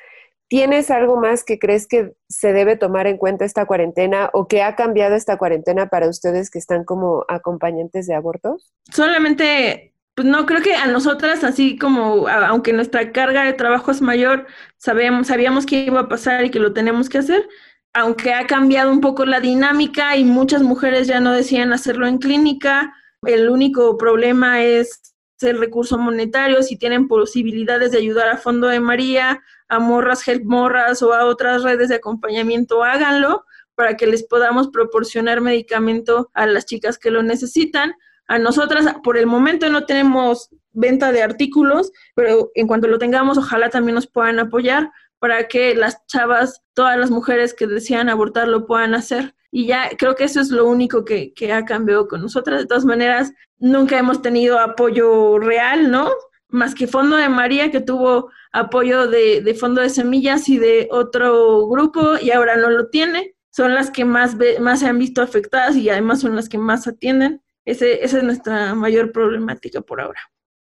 ¿tienes 0.49 0.91
algo 0.91 1.17
más 1.17 1.45
que 1.45 1.59
crees 1.59 1.89
que 1.89 2.15
se 2.29 2.53
debe 2.53 2.77
tomar 2.77 3.09
en 3.09 3.19
cuenta 3.19 3.45
esta 3.45 3.67
cuarentena 3.67 4.31
o 4.33 4.47
que 4.47 4.63
ha 4.63 4.77
cambiado 4.77 5.17
esta 5.17 5.37
cuarentena 5.37 5.89
para 5.89 6.09
ustedes 6.09 6.51
que 6.51 6.59
están 6.61 6.85
como 6.85 7.25
acompañantes 7.29 8.07
de 8.07 8.15
abortos? 8.15 8.73
Solamente, 8.93 9.93
pues 10.15 10.27
no, 10.27 10.47
creo 10.47 10.63
que 10.63 10.75
a 10.75 10.87
nosotras, 10.87 11.43
así 11.43 11.77
como, 11.77 12.29
aunque 12.29 12.73
nuestra 12.73 13.11
carga 13.11 13.43
de 13.43 13.55
trabajo 13.55 13.91
es 13.91 14.01
mayor, 14.01 14.47
sabemos, 14.77 15.27
sabíamos 15.27 15.67
que 15.67 15.81
iba 15.81 16.01
a 16.01 16.09
pasar 16.09 16.45
y 16.45 16.51
que 16.51 16.61
lo 16.61 16.73
tenemos 16.73 17.09
que 17.09 17.19
hacer, 17.19 17.49
aunque 17.93 18.33
ha 18.35 18.47
cambiado 18.47 18.93
un 18.93 19.01
poco 19.01 19.25
la 19.25 19.41
dinámica 19.41 20.17
y 20.17 20.25
muchas 20.25 20.63
mujeres 20.63 21.09
ya 21.09 21.19
no 21.19 21.33
decían 21.33 21.73
hacerlo 21.73 22.07
en 22.07 22.19
clínica, 22.19 22.95
el 23.23 23.49
único 23.49 23.97
problema 23.97 24.63
es 24.63 25.15
el 25.41 25.59
recurso 25.59 25.99
monetario, 25.99 26.63
si 26.63 26.77
tienen 26.77 27.09
posibilidades 27.09 27.93
de 27.93 27.99
ayudar 27.99 28.29
a 28.29 28.39
Fondo 28.39 28.69
de 28.69 28.81
María, 28.81 29.43
a 29.69 29.79
Morras 29.79 30.27
Help 30.27 30.45
Morras 30.45 31.03
o 31.03 31.13
a 31.13 31.25
otras 31.27 31.63
redes 31.63 31.89
de 31.89 31.97
acompañamiento, 31.97 32.83
háganlo 32.83 33.45
para 33.75 33.97
que 33.97 34.09
les 34.09 34.25
podamos 34.25 34.69
proporcionar 34.69 35.41
medicamento 35.41 36.31
a 36.35 36.47
las 36.47 36.67
chicas 36.67 36.99
que 36.99 37.13
lo 37.13 37.23
necesitan. 37.23 37.95
A 38.27 38.39
nosotras, 38.39 38.87
por 39.05 39.17
el 39.17 39.27
momento 39.27 39.69
no 39.69 39.87
tenemos 39.87 40.51
venta 40.73 41.13
de 41.13 41.23
artículos, 41.23 41.93
pero 42.15 42.51
en 42.55 42.67
cuanto 42.67 42.89
lo 42.89 42.99
tengamos, 42.99 43.39
ojalá 43.39 43.71
también 43.71 43.95
nos 43.95 44.09
puedan 44.09 44.41
apoyar 44.41 44.91
para 45.21 45.47
que 45.47 45.75
las 45.75 46.05
chavas, 46.07 46.63
todas 46.75 46.99
las 46.99 47.11
mujeres 47.11 47.55
que 47.55 47.67
desean 47.67 48.09
abortar 48.09 48.49
lo 48.49 48.67
puedan 48.67 48.95
hacer 48.95 49.35
y 49.51 49.67
ya 49.67 49.91
creo 49.97 50.15
que 50.15 50.25
eso 50.25 50.41
es 50.41 50.51
lo 50.51 50.67
único 50.67 51.05
que, 51.05 51.33
ha 51.53 51.65
cambiado 51.65 52.09
con 52.09 52.21
nosotras. 52.21 52.61
De 52.61 52.67
todas 52.67 52.85
maneras, 52.85 53.33
nunca 53.59 53.99
hemos 53.99 54.21
tenido 54.21 54.59
apoyo 54.59 55.39
real, 55.39 55.91
¿no? 55.91 56.11
Más 56.49 56.75
que 56.75 56.87
Fondo 56.87 57.17
de 57.17 57.29
María, 57.29 57.71
que 57.71 57.81
tuvo 57.81 58.31
apoyo 58.53 59.09
de, 59.09 59.41
de 59.41 59.55
Fondo 59.55 59.81
de 59.81 59.91
Semillas 59.91 60.49
y 60.49 60.59
de 60.59 60.89
otro 60.91 61.67
grupo 61.69 62.19
y 62.21 62.31
ahora 62.31 62.57
no 62.57 62.71
lo 62.71 62.89
tiene. 62.89 63.35
Son 63.51 63.75
las 63.75 63.91
que 63.91 64.05
más, 64.05 64.37
más 64.61 64.81
se 64.81 64.87
han 64.87 64.99
visto 64.99 65.23
afectadas 65.23 65.77
y 65.77 65.89
además 65.89 66.21
son 66.21 66.37
las 66.37 66.49
que 66.49 66.59
más 66.59 66.87
atienden. 66.87 67.43
Ese, 67.65 68.05
esa 68.05 68.19
es 68.19 68.25
nuestra 68.25 68.75
mayor 68.75 69.13
problemática 69.13 69.81
por 69.81 70.01
ahora. 70.01 70.21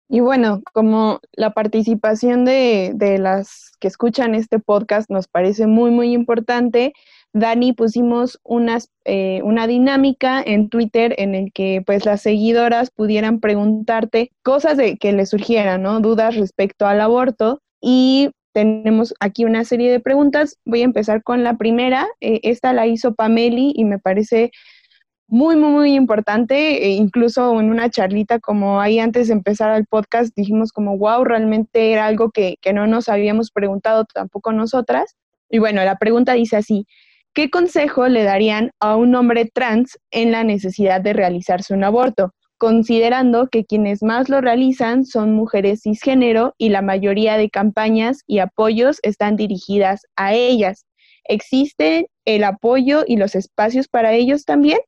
Y 0.08 0.20
bueno, 0.20 0.62
como 0.72 1.20
la 1.32 1.52
participación 1.52 2.44
de, 2.44 2.92
de, 2.94 3.18
las 3.18 3.72
que 3.80 3.88
escuchan 3.88 4.34
este 4.34 4.60
podcast 4.60 5.10
nos 5.10 5.26
parece 5.26 5.66
muy, 5.66 5.90
muy 5.90 6.12
importante, 6.12 6.92
Dani, 7.38 7.74
pusimos 7.74 8.40
unas, 8.44 8.90
eh, 9.04 9.40
una 9.44 9.66
dinámica 9.66 10.42
en 10.44 10.70
Twitter 10.70 11.14
en 11.18 11.34
el 11.34 11.52
que 11.52 11.82
pues 11.84 12.06
las 12.06 12.22
seguidoras 12.22 12.90
pudieran 12.90 13.40
preguntarte 13.40 14.30
cosas 14.42 14.78
de 14.78 14.96
que 14.96 15.12
les 15.12 15.30
surgieran, 15.30 15.82
¿no? 15.82 16.00
Dudas 16.00 16.34
respecto 16.36 16.86
al 16.86 17.00
aborto. 17.00 17.60
Y 17.82 18.30
tenemos 18.54 19.14
aquí 19.20 19.44
una 19.44 19.64
serie 19.64 19.92
de 19.92 20.00
preguntas. 20.00 20.56
Voy 20.64 20.80
a 20.80 20.86
empezar 20.86 21.22
con 21.22 21.44
la 21.44 21.58
primera. 21.58 22.06
Eh, 22.22 22.40
esta 22.42 22.72
la 22.72 22.86
hizo 22.86 23.14
Pameli 23.14 23.74
y 23.76 23.84
me 23.84 23.98
parece 23.98 24.50
muy, 25.28 25.56
muy, 25.56 25.70
muy 25.72 25.94
importante. 25.94 26.86
E 26.86 26.90
incluso 26.92 27.60
en 27.60 27.70
una 27.70 27.90
charlita 27.90 28.40
como 28.40 28.80
ahí 28.80 28.98
antes 28.98 29.28
de 29.28 29.34
empezar 29.34 29.76
el 29.76 29.84
podcast 29.84 30.34
dijimos 30.34 30.72
como, 30.72 30.96
wow, 30.96 31.22
realmente 31.22 31.92
era 31.92 32.06
algo 32.06 32.30
que, 32.30 32.56
que 32.62 32.72
no 32.72 32.86
nos 32.86 33.10
habíamos 33.10 33.50
preguntado 33.50 34.06
tampoco 34.06 34.52
nosotras. 34.52 35.16
Y 35.50 35.58
bueno, 35.58 35.84
la 35.84 35.98
pregunta 35.98 36.32
dice 36.32 36.56
así, 36.56 36.86
¿Qué 37.36 37.50
consejo 37.50 38.08
le 38.08 38.24
darían 38.24 38.70
a 38.80 38.96
un 38.96 39.14
hombre 39.14 39.44
trans 39.44 39.98
en 40.10 40.32
la 40.32 40.42
necesidad 40.42 41.02
de 41.02 41.12
realizarse 41.12 41.74
un 41.74 41.84
aborto? 41.84 42.32
considerando 42.58 43.48
que 43.48 43.66
quienes 43.66 44.02
más 44.02 44.30
lo 44.30 44.40
realizan 44.40 45.04
son 45.04 45.34
mujeres 45.34 45.82
cisgénero 45.82 46.54
y 46.56 46.70
la 46.70 46.80
mayoría 46.80 47.36
de 47.36 47.50
campañas 47.50 48.22
y 48.26 48.38
apoyos 48.38 48.98
están 49.02 49.36
dirigidas 49.36 50.06
a 50.16 50.32
ellas. 50.32 50.86
¿Existe 51.24 52.08
el 52.24 52.44
apoyo 52.44 53.04
y 53.06 53.18
los 53.18 53.34
espacios 53.34 53.88
para 53.88 54.14
ellos 54.14 54.46
también? 54.46 54.78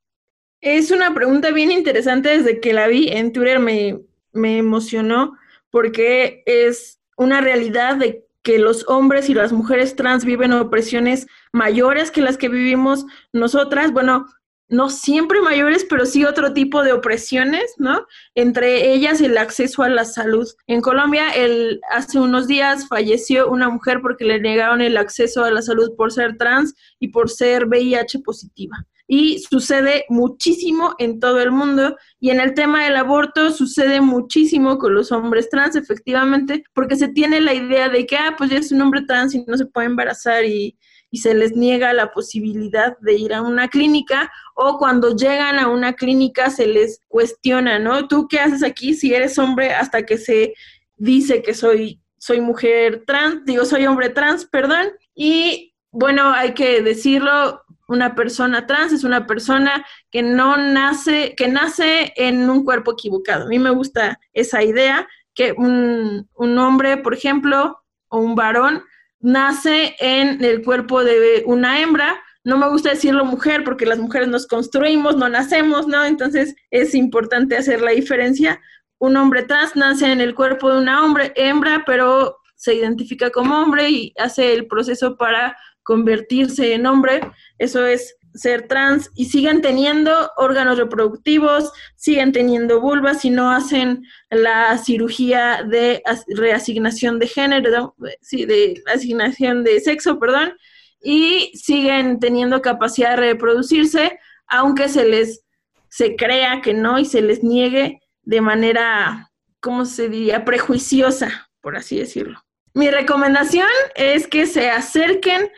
Es 0.62 0.90
una 0.90 1.12
pregunta 1.12 1.50
bien 1.50 1.70
interesante 1.70 2.30
desde 2.30 2.58
que 2.58 2.72
la 2.72 2.88
vi 2.88 3.10
en 3.10 3.34
Twitter 3.34 3.58
me, 3.58 3.98
me 4.32 4.56
emocionó 4.56 5.34
porque 5.68 6.42
es 6.46 6.98
una 7.18 7.42
realidad 7.42 7.96
de 7.96 8.24
que 8.42 8.58
los 8.58 8.84
hombres 8.88 9.28
y 9.28 9.34
las 9.34 9.52
mujeres 9.52 9.96
trans 9.96 10.24
viven 10.24 10.52
opresiones 10.52 11.26
mayores 11.52 12.10
que 12.10 12.22
las 12.22 12.38
que 12.38 12.48
vivimos 12.48 13.04
nosotras. 13.32 13.92
Bueno, 13.92 14.26
no 14.68 14.90
siempre 14.90 15.40
mayores, 15.40 15.86
pero 15.88 16.04
sí 16.04 16.24
otro 16.24 16.52
tipo 16.52 16.82
de 16.82 16.92
opresiones, 16.92 17.74
¿no? 17.78 18.06
Entre 18.34 18.92
ellas 18.92 19.20
el 19.20 19.38
acceso 19.38 19.82
a 19.82 19.88
la 19.88 20.04
salud. 20.04 20.46
En 20.66 20.82
Colombia, 20.82 21.30
el, 21.30 21.80
hace 21.90 22.18
unos 22.20 22.46
días 22.46 22.86
falleció 22.86 23.48
una 23.48 23.70
mujer 23.70 24.00
porque 24.02 24.24
le 24.24 24.40
negaron 24.40 24.82
el 24.82 24.96
acceso 24.98 25.44
a 25.44 25.50
la 25.50 25.62
salud 25.62 25.94
por 25.96 26.12
ser 26.12 26.36
trans 26.36 26.74
y 26.98 27.08
por 27.08 27.30
ser 27.30 27.66
VIH 27.66 28.20
positiva. 28.20 28.76
Y 29.08 29.38
sucede 29.38 30.04
muchísimo 30.10 30.94
en 30.98 31.18
todo 31.18 31.40
el 31.40 31.50
mundo. 31.50 31.96
Y 32.20 32.30
en 32.30 32.40
el 32.40 32.54
tema 32.54 32.84
del 32.84 32.96
aborto 32.96 33.50
sucede 33.50 34.00
muchísimo 34.00 34.78
con 34.78 34.94
los 34.94 35.10
hombres 35.10 35.48
trans, 35.48 35.74
efectivamente, 35.76 36.62
porque 36.74 36.96
se 36.96 37.08
tiene 37.08 37.40
la 37.40 37.54
idea 37.54 37.88
de 37.88 38.06
que, 38.06 38.16
ah, 38.16 38.34
pues 38.36 38.50
ya 38.50 38.58
es 38.58 38.70
un 38.70 38.82
hombre 38.82 39.02
trans 39.02 39.34
y 39.34 39.44
no 39.46 39.56
se 39.56 39.66
puede 39.66 39.86
embarazar 39.86 40.44
y, 40.44 40.78
y 41.10 41.18
se 41.18 41.34
les 41.34 41.56
niega 41.56 41.92
la 41.92 42.12
posibilidad 42.12 42.98
de 42.98 43.14
ir 43.14 43.32
a 43.32 43.42
una 43.42 43.68
clínica 43.68 44.30
o 44.54 44.78
cuando 44.78 45.16
llegan 45.16 45.58
a 45.58 45.68
una 45.68 45.94
clínica 45.94 46.50
se 46.50 46.66
les 46.66 47.00
cuestiona, 47.08 47.78
¿no? 47.78 48.08
¿Tú 48.08 48.28
qué 48.28 48.40
haces 48.40 48.62
aquí 48.62 48.94
si 48.94 49.14
eres 49.14 49.38
hombre 49.38 49.72
hasta 49.72 50.04
que 50.04 50.18
se 50.18 50.54
dice 50.96 51.42
que 51.42 51.54
soy 51.54 52.00
soy 52.20 52.40
mujer 52.40 53.04
trans, 53.06 53.44
digo 53.44 53.64
soy 53.64 53.86
hombre 53.86 54.10
trans, 54.10 54.44
perdón, 54.44 54.88
y 55.14 55.74
bueno, 55.90 56.30
hay 56.32 56.52
que 56.52 56.82
decirlo, 56.82 57.62
una 57.88 58.14
persona 58.14 58.66
trans 58.66 58.92
es 58.92 59.02
una 59.02 59.26
persona 59.26 59.84
que 60.10 60.22
no 60.22 60.56
nace, 60.56 61.34
que 61.36 61.48
nace 61.48 62.12
en 62.16 62.48
un 62.48 62.64
cuerpo 62.64 62.92
equivocado. 62.92 63.44
A 63.44 63.48
mí 63.48 63.58
me 63.58 63.70
gusta 63.70 64.20
esa 64.34 64.62
idea 64.62 65.08
que 65.34 65.52
un, 65.52 66.28
un 66.34 66.58
hombre, 66.58 66.98
por 66.98 67.14
ejemplo, 67.14 67.82
o 68.08 68.18
un 68.18 68.34
varón 68.34 68.84
nace 69.20 69.96
en 70.00 70.44
el 70.44 70.62
cuerpo 70.62 71.02
de 71.02 71.42
una 71.46 71.80
hembra. 71.80 72.22
No 72.44 72.58
me 72.58 72.68
gusta 72.68 72.90
decirlo 72.90 73.24
mujer 73.24 73.64
porque 73.64 73.86
las 73.86 73.98
mujeres 73.98 74.28
nos 74.28 74.46
construimos, 74.46 75.16
no 75.16 75.28
nacemos, 75.28 75.86
¿no? 75.86 76.04
Entonces 76.04 76.54
es 76.70 76.94
importante 76.94 77.56
hacer 77.56 77.80
la 77.80 77.92
diferencia. 77.92 78.60
Un 78.98 79.16
hombre 79.16 79.44
trans 79.44 79.76
nace 79.76 80.12
en 80.12 80.20
el 80.20 80.34
cuerpo 80.34 80.70
de 80.70 80.78
una 80.78 81.04
hombre, 81.04 81.32
hembra, 81.36 81.84
pero 81.86 82.36
se 82.54 82.74
identifica 82.74 83.30
como 83.30 83.58
hombre 83.58 83.88
y 83.88 84.12
hace 84.18 84.52
el 84.52 84.66
proceso 84.66 85.16
para 85.16 85.56
convertirse 85.88 86.74
en 86.74 86.84
hombre. 86.84 87.22
Eso 87.56 87.86
es 87.86 88.14
ser 88.34 88.68
trans 88.68 89.10
y 89.14 89.24
siguen 89.24 89.62
teniendo 89.62 90.12
órganos 90.36 90.76
reproductivos, 90.76 91.72
siguen 91.96 92.30
teniendo 92.32 92.78
vulvas 92.78 93.24
y 93.24 93.30
no 93.30 93.50
hacen 93.50 94.04
la 94.28 94.76
cirugía 94.76 95.64
de 95.66 96.02
reasignación 96.36 97.18
de 97.18 97.26
género, 97.26 97.94
sí, 98.20 98.44
de 98.44 98.82
asignación 98.92 99.64
de 99.64 99.80
sexo, 99.80 100.18
perdón, 100.18 100.52
y 101.00 101.52
siguen 101.54 102.20
teniendo 102.20 102.60
capacidad 102.60 103.12
de 103.12 103.32
reproducirse, 103.32 104.18
aunque 104.46 104.90
se 104.90 105.06
les 105.06 105.42
se 105.88 106.16
crea 106.16 106.60
que 106.60 106.74
no 106.74 106.98
y 106.98 107.06
se 107.06 107.22
les 107.22 107.42
niegue 107.42 108.02
de 108.24 108.42
manera, 108.42 109.30
¿cómo 109.58 109.86
se 109.86 110.10
diría?, 110.10 110.44
prejuiciosa, 110.44 111.48
por 111.62 111.78
así 111.78 111.98
decirlo. 111.98 112.44
Mi 112.74 112.90
recomendación 112.90 113.66
es 113.94 114.28
que 114.28 114.44
se 114.44 114.70
acerquen 114.70 115.50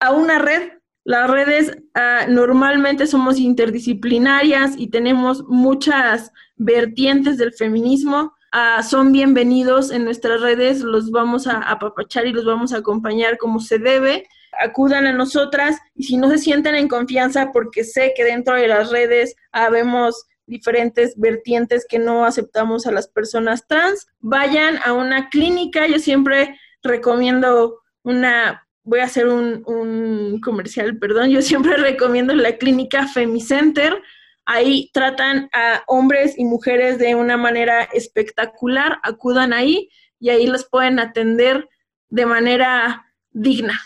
a 0.00 0.12
una 0.12 0.38
red 0.38 0.72
las 1.04 1.30
redes 1.30 1.76
ah, 1.94 2.24
normalmente 2.28 3.06
somos 3.06 3.38
interdisciplinarias 3.38 4.72
y 4.78 4.88
tenemos 4.88 5.44
muchas 5.44 6.32
vertientes 6.56 7.36
del 7.36 7.52
feminismo. 7.52 8.32
Ah, 8.52 8.82
son 8.82 9.12
bienvenidos 9.12 9.90
en 9.90 10.04
nuestras 10.04 10.40
redes, 10.40 10.80
los 10.80 11.10
vamos 11.10 11.46
a 11.46 11.58
apapachar 11.58 12.26
y 12.26 12.32
los 12.32 12.46
vamos 12.46 12.72
a 12.72 12.78
acompañar 12.78 13.36
como 13.36 13.60
se 13.60 13.78
debe. 13.78 14.26
Acudan 14.58 15.06
a 15.06 15.12
nosotras 15.12 15.76
y 15.94 16.04
si 16.04 16.16
no 16.16 16.30
se 16.30 16.38
sienten 16.38 16.74
en 16.74 16.88
confianza, 16.88 17.52
porque 17.52 17.84
sé 17.84 18.14
que 18.16 18.24
dentro 18.24 18.54
de 18.54 18.68
las 18.68 18.90
redes 18.90 19.36
habemos 19.52 20.24
diferentes 20.46 21.18
vertientes 21.18 21.86
que 21.86 21.98
no 21.98 22.24
aceptamos 22.24 22.86
a 22.86 22.92
las 22.92 23.08
personas 23.08 23.66
trans, 23.66 24.06
vayan 24.20 24.78
a 24.86 24.94
una 24.94 25.28
clínica. 25.28 25.86
Yo 25.86 25.98
siempre 25.98 26.58
recomiendo 26.82 27.80
una 28.04 28.63
voy 28.84 29.00
a 29.00 29.04
hacer 29.04 29.26
un, 29.28 30.40
comercial, 30.42 30.98
perdón, 30.98 31.30
yo 31.30 31.42
siempre 31.42 31.76
recomiendo 31.78 32.34
la 32.34 32.56
clínica 32.56 33.08
Femicenter. 33.08 34.00
Ahí 34.46 34.90
tratan 34.92 35.48
a 35.54 35.82
hombres 35.86 36.38
y 36.38 36.44
mujeres 36.44 36.98
de 36.98 37.14
una 37.14 37.38
manera 37.38 37.82
espectacular, 37.82 38.98
acudan 39.02 39.54
ahí 39.54 39.88
y 40.20 40.28
ahí 40.28 40.46
los 40.46 40.68
pueden 40.68 40.98
atender 40.98 41.66
de 42.10 42.26
manera 42.26 43.06
digna. 43.30 43.80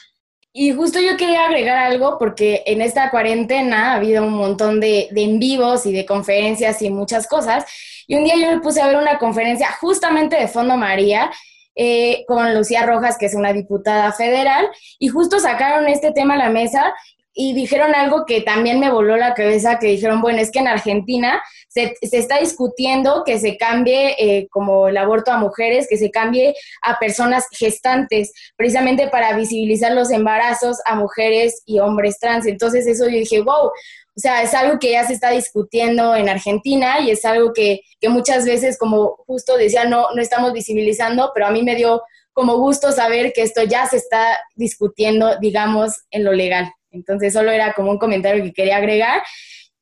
Y 0.53 0.73
justo 0.73 0.99
yo 0.99 1.17
quería 1.17 1.47
agregar 1.47 1.79
algo 1.79 2.19
porque 2.19 2.65
en 2.67 2.83
esta 2.83 3.11
cuarentena 3.11 3.93
ha 3.93 3.97
habido 3.97 4.25
un 4.25 4.35
montón 4.35 4.81
de, 4.81 5.09
de, 5.13 5.23
en 5.23 5.39
vivos 5.39 5.87
y 5.87 5.93
de 5.93 6.05
conferencias 6.05 6.83
y 6.83 6.91
muchas 6.91 7.29
cosas. 7.29 7.65
Y 8.09 8.17
un 8.17 8.25
día 8.25 8.35
yo 8.35 8.51
me 8.51 8.61
puse 8.61 8.81
a 8.81 8.89
ver 8.89 8.97
una 8.97 9.19
conferencia 9.19 9.71
justamente 9.81 10.35
de 10.35 10.49
Fondo 10.49 10.77
María 10.77 11.31
eh, 11.79 12.25
con 12.27 12.55
Lucía 12.55 12.85
Rojas, 12.85 13.17
que 13.17 13.27
es 13.27 13.35
una 13.35 13.53
diputada 13.53 14.13
federal, 14.13 14.69
y 14.99 15.09
justo 15.09 15.39
sacaron 15.39 15.89
este 15.89 16.11
tema 16.11 16.35
a 16.35 16.39
la 16.39 16.51
mesa 16.51 16.93
y 17.41 17.53
dijeron 17.53 17.95
algo 17.95 18.27
que 18.27 18.41
también 18.41 18.81
me 18.81 18.91
voló 18.91 19.17
la 19.17 19.33
cabeza, 19.33 19.79
que 19.79 19.87
dijeron, 19.87 20.21
bueno, 20.21 20.41
es 20.41 20.51
que 20.51 20.59
en 20.59 20.67
Argentina 20.67 21.41
se, 21.69 21.95
está 22.03 22.41
discutiendo 22.41 23.23
que 23.25 23.39
se 23.39 23.57
cambie 23.57 24.17
eh, 24.19 24.49
como 24.51 24.89
el 24.89 24.97
aborto 24.97 25.31
a 25.31 25.39
mujeres, 25.39 25.87
que 25.89 25.97
se 25.97 26.11
cambie 26.11 26.57
a 26.83 26.99
personas 26.99 27.47
gestantes, 27.53 28.33
precisamente 28.57 29.07
para 29.07 29.37
visibilizar 29.37 29.93
los 29.93 30.11
embarazos 30.11 30.79
a 30.85 30.97
mujeres 30.97 31.63
y 31.65 31.79
hombres 31.79 32.19
trans. 32.19 32.45
Entonces 32.45 32.89
eso 32.89 33.05
yo 33.05 33.17
dije, 33.17 33.41
wow, 33.41 33.67
o 33.67 34.21
sea, 34.21 34.43
es 34.43 34.53
algo 34.53 34.81
que 34.81 34.91
ya 34.91 35.07
se 35.07 35.13
está 35.13 35.31
discutiendo 35.31 36.17
en 36.17 36.29
Argentina 36.29 36.99
y 36.99 37.13
es 37.13 37.25
algo 37.25 37.53
que, 37.53 37.83
muchas 38.09 38.47
veces, 38.47 38.77
como 38.77 39.15
justo 39.29 39.57
decía, 39.57 39.85
no, 39.85 40.09
no 40.13 40.21
estamos 40.21 40.53
visibilizando, 40.53 41.31
pero 41.33 41.47
a 41.47 41.53
mí 41.53 41.63
me 41.63 41.77
dio 41.77 42.03
como 42.33 42.57
gusto 42.57 42.91
saber 42.91 43.33
que 43.33 43.43
esto 43.43 43.63
ya 43.63 43.87
se 43.87 43.99
está 43.99 44.41
discutiendo, 44.57 45.39
digamos, 45.39 46.03
en 46.11 46.25
lo 46.25 46.33
legal. 46.33 46.73
Entonces, 46.91 47.33
solo 47.33 47.51
era 47.51 47.73
como 47.75 47.91
un 47.91 47.99
comentario 47.99 48.43
que 48.43 48.53
quería 48.53 48.77
agregar 48.77 49.23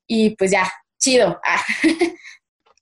y 0.07 0.31
pues 0.37 0.51
ya, 0.51 0.71
chido. 0.99 1.41
Ah. 1.49 1.61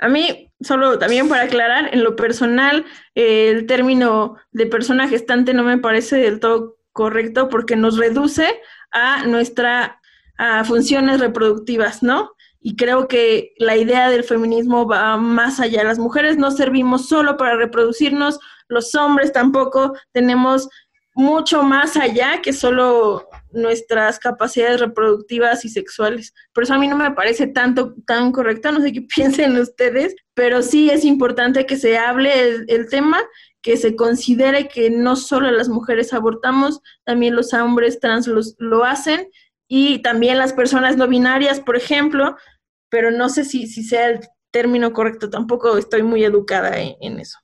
A 0.01 0.09
mí, 0.09 0.53
solo 0.61 0.99
también 0.99 1.29
para 1.29 1.45
aclarar, 1.45 1.95
en 1.95 2.03
lo 2.03 2.15
personal, 2.15 2.85
el 3.15 3.65
término 3.65 4.37
de 4.51 4.67
persona 4.67 5.09
gestante 5.09 5.55
no 5.55 5.63
me 5.63 5.79
parece 5.79 6.17
del 6.17 6.41
todo 6.41 6.77
correcto 6.93 7.49
porque 7.49 7.77
nos 7.77 7.97
reduce 7.97 8.61
a 8.91 9.25
nuestra 9.25 10.01
a 10.37 10.65
funciones 10.65 11.21
reproductivas, 11.21 12.03
¿no? 12.03 12.33
Y 12.61 12.77
creo 12.77 13.09
que 13.09 13.53
la 13.59 13.77
idea 13.77 14.11
del 14.11 14.25
feminismo 14.25 14.87
va 14.87 15.17
más 15.17 15.61
allá. 15.61 15.85
Las 15.85 15.99
mujeres 15.99 16.39
no 16.39 16.51
servimos 16.51 17.09
solo 17.09 17.37
para 17.37 17.57
reproducirnos, 17.57 18.41
los 18.69 18.95
hombres 18.95 19.33
tampoco 19.33 19.95
tenemos 20.13 20.69
mucho 21.15 21.63
más 21.63 21.97
allá 21.97 22.41
que 22.43 22.53
solo 22.53 23.29
nuestras 23.55 24.19
capacidades 24.19 24.81
reproductivas 24.81 25.65
y 25.65 25.69
sexuales. 25.69 26.35
Por 26.53 26.65
eso 26.65 26.75
a 26.75 26.79
mí 26.79 26.89
no 26.89 26.97
me 26.97 27.13
parece 27.13 27.47
tanto 27.47 27.95
tan 28.07 28.33
correcto, 28.33 28.73
no 28.73 28.81
sé 28.81 28.93
qué 28.93 29.03
piensen 29.15 29.59
ustedes, 29.59 30.15
pero 30.35 30.63
sí 30.63 30.91
es 30.91 31.05
importante 31.05 31.67
que 31.67 31.77
se 31.77 31.97
hable 31.99 32.65
el, 32.69 32.89
tema, 32.89 33.23
que 33.63 33.77
se 33.77 33.97
considere 33.97 34.69
que 34.69 34.91
no 34.91 35.17
solo 35.17 35.51
las 35.51 35.69
mujeres 35.69 36.13
abortamos, 36.13 36.81
también 37.05 37.35
los 37.35 37.53
hombres 37.55 38.01
trans 38.01 38.27
los, 38.27 38.55
lo 38.59 38.85
hacen 38.85 39.29
y 39.69 40.01
también 40.03 40.39
las 40.39 40.53
personas 40.53 40.97
no 40.97 41.09
binarias, 41.09 41.61
por 41.61 41.77
ejemplo, 41.77 42.37
pero 42.91 43.11
no 43.11 43.29
sé 43.29 43.45
si, 43.45 43.67
si 43.67 43.83
sea 43.83 44.09
el 44.09 44.21
término 44.55 44.93
correcto, 44.93 45.31
tampoco 45.31 45.77
estoy 45.77 46.05
muy 46.05 46.23
educada 46.23 46.79
en, 46.79 47.19
eso. 47.19 47.39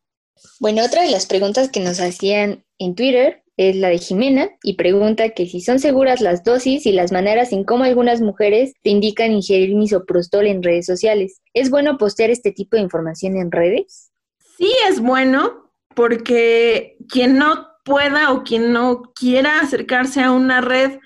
Bueno, 0.61 0.85
otra 0.85 1.03
de 1.03 1.11
las 1.11 1.27
preguntas 1.27 1.69
que 1.69 1.81
nos 1.81 1.99
hacían 1.99 2.65
en 2.79 2.95
Twitter 2.95 3.43
es 3.69 3.77
la 3.77 3.89
de 3.89 3.99
Jimena 3.99 4.49
y 4.63 4.75
pregunta 4.75 5.29
que 5.31 5.47
si 5.47 5.61
son 5.61 5.81
seguras 5.81 6.23
las 6.23 6.45
dosis 6.45 6.87
y 6.87 6.93
las 6.93 7.13
maneras 7.13 7.53
en 7.53 7.65
cómo 7.65 7.85
algunas 7.85 8.23
mujeres 8.23 8.73
te 8.83 8.89
indican 8.89 9.33
ingerir 9.33 9.75
misoprostol 9.75 10.47
en 10.47 10.63
redes 10.63 10.87
sociales. 10.87 11.43
¿Es 11.53 11.69
bueno 11.69 11.99
postear 11.99 12.31
este 12.31 12.53
tipo 12.53 12.77
de 12.77 12.83
información 12.83 13.37
en 13.37 13.53
redes? 13.53 14.13
Sí, 14.57 14.73
es 14.89 15.01
bueno 15.01 15.71
porque 15.95 16.97
quien 17.11 17.37
no 17.37 17.69
pueda 17.85 18.33
o 18.33 18.45
quien 18.45 18.73
no 18.73 19.03
quiera 19.15 19.61
acercarse 19.61 20.23
a 20.23 20.33
una 20.33 20.63
red 20.63 20.99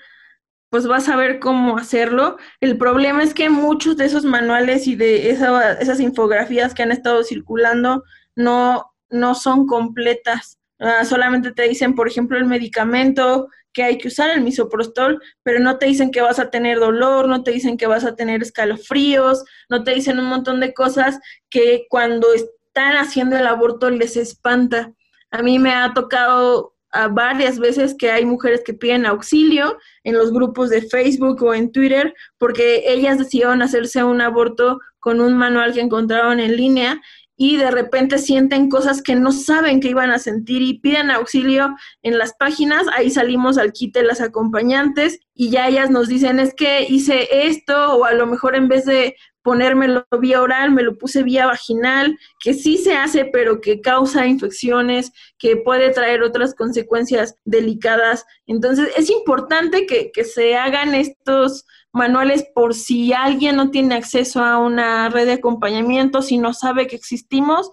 pues 0.69 0.87
vas 0.87 1.09
a 1.09 1.15
ver 1.15 1.39
cómo 1.39 1.77
hacerlo. 1.77 2.37
El 2.61 2.77
problema 2.77 3.21
es 3.21 3.33
que 3.33 3.49
muchos 3.49 3.97
de 3.97 4.05
esos 4.05 4.23
manuales 4.23 4.87
y 4.87 4.95
de 4.95 5.29
esas 5.29 5.99
infografías 5.99 6.73
que 6.73 6.83
han 6.83 6.91
estado 6.91 7.23
circulando 7.23 8.03
no, 8.35 8.93
no 9.09 9.35
son 9.35 9.67
completas. 9.67 10.57
Ah, 10.79 11.05
solamente 11.05 11.51
te 11.51 11.67
dicen, 11.67 11.95
por 11.95 12.07
ejemplo, 12.07 12.37
el 12.37 12.45
medicamento 12.45 13.47
que 13.71 13.83
hay 13.83 13.97
que 13.97 14.07
usar, 14.07 14.29
el 14.29 14.41
misoprostol, 14.41 15.21
pero 15.43 15.59
no 15.59 15.77
te 15.77 15.85
dicen 15.85 16.11
que 16.11 16.21
vas 16.21 16.39
a 16.39 16.49
tener 16.49 16.79
dolor, 16.79 17.27
no 17.27 17.43
te 17.43 17.51
dicen 17.51 17.77
que 17.77 17.87
vas 17.87 18.05
a 18.05 18.15
tener 18.15 18.41
escalofríos, 18.41 19.43
no 19.69 19.83
te 19.83 19.93
dicen 19.93 20.19
un 20.19 20.25
montón 20.25 20.59
de 20.59 20.73
cosas 20.73 21.19
que 21.49 21.85
cuando 21.89 22.33
están 22.33 22.97
haciendo 22.97 23.37
el 23.37 23.47
aborto 23.47 23.89
les 23.89 24.17
espanta. 24.17 24.93
A 25.31 25.41
mí 25.41 25.59
me 25.59 25.73
ha 25.73 25.93
tocado 25.93 26.75
varias 27.11 27.59
veces 27.59 27.95
que 27.97 28.11
hay 28.11 28.25
mujeres 28.25 28.61
que 28.65 28.73
piden 28.73 29.05
auxilio 29.05 29.77
en 30.03 30.17
los 30.17 30.31
grupos 30.31 30.69
de 30.69 30.81
Facebook 30.81 31.43
o 31.43 31.53
en 31.53 31.71
Twitter 31.71 32.13
porque 32.37 32.83
ellas 32.87 33.17
decidieron 33.17 33.61
hacerse 33.61 34.03
un 34.03 34.21
aborto 34.21 34.79
con 34.99 35.19
un 35.19 35.35
manual 35.35 35.73
que 35.73 35.81
encontraron 35.81 36.39
en 36.39 36.55
línea 36.55 37.01
y 37.37 37.57
de 37.57 37.71
repente 37.71 38.17
sienten 38.17 38.69
cosas 38.69 39.01
que 39.01 39.15
no 39.15 39.31
saben 39.31 39.79
que 39.79 39.89
iban 39.89 40.11
a 40.11 40.19
sentir 40.19 40.61
y 40.61 40.79
piden 40.79 41.11
auxilio 41.11 41.75
en 42.01 42.17
las 42.17 42.33
páginas, 42.33 42.87
ahí 42.95 43.09
salimos 43.09 43.57
al 43.57 43.73
quite 43.73 44.03
las 44.03 44.21
acompañantes 44.21 45.19
y 45.33 45.49
ya 45.49 45.67
ellas 45.67 45.89
nos 45.89 46.07
dicen 46.07 46.39
es 46.39 46.53
que 46.53 46.85
hice 46.87 47.47
esto 47.47 47.95
o 47.95 48.05
a 48.05 48.13
lo 48.13 48.25
mejor 48.25 48.55
en 48.55 48.67
vez 48.67 48.85
de 48.85 49.15
ponérmelo 49.45 50.07
vía 50.19 50.41
oral, 50.41 50.71
me 50.71 50.81
lo 50.81 50.97
puse 50.97 51.21
vía 51.21 51.45
vaginal, 51.45 52.17
que 52.39 52.55
sí 52.55 52.79
se 52.79 52.95
hace, 52.95 53.25
pero 53.25 53.61
que 53.61 53.79
causa 53.79 54.25
infecciones, 54.25 55.11
que 55.37 55.55
puede 55.55 55.91
traer 55.91 56.23
otras 56.23 56.55
consecuencias 56.55 57.35
delicadas. 57.45 58.25
Entonces, 58.47 58.89
es 58.97 59.11
importante 59.11 59.85
que, 59.85 60.11
que 60.11 60.23
se 60.23 60.55
hagan 60.55 60.95
estos 60.95 61.67
manuales 61.95 62.45
por 62.53 62.73
si 62.73 63.13
alguien 63.13 63.55
no 63.55 63.71
tiene 63.71 63.95
acceso 63.95 64.43
a 64.43 64.59
una 64.59 65.09
red 65.09 65.25
de 65.25 65.33
acompañamiento, 65.33 66.21
si 66.21 66.37
no 66.37 66.53
sabe 66.53 66.87
que 66.87 66.95
existimos, 66.95 67.71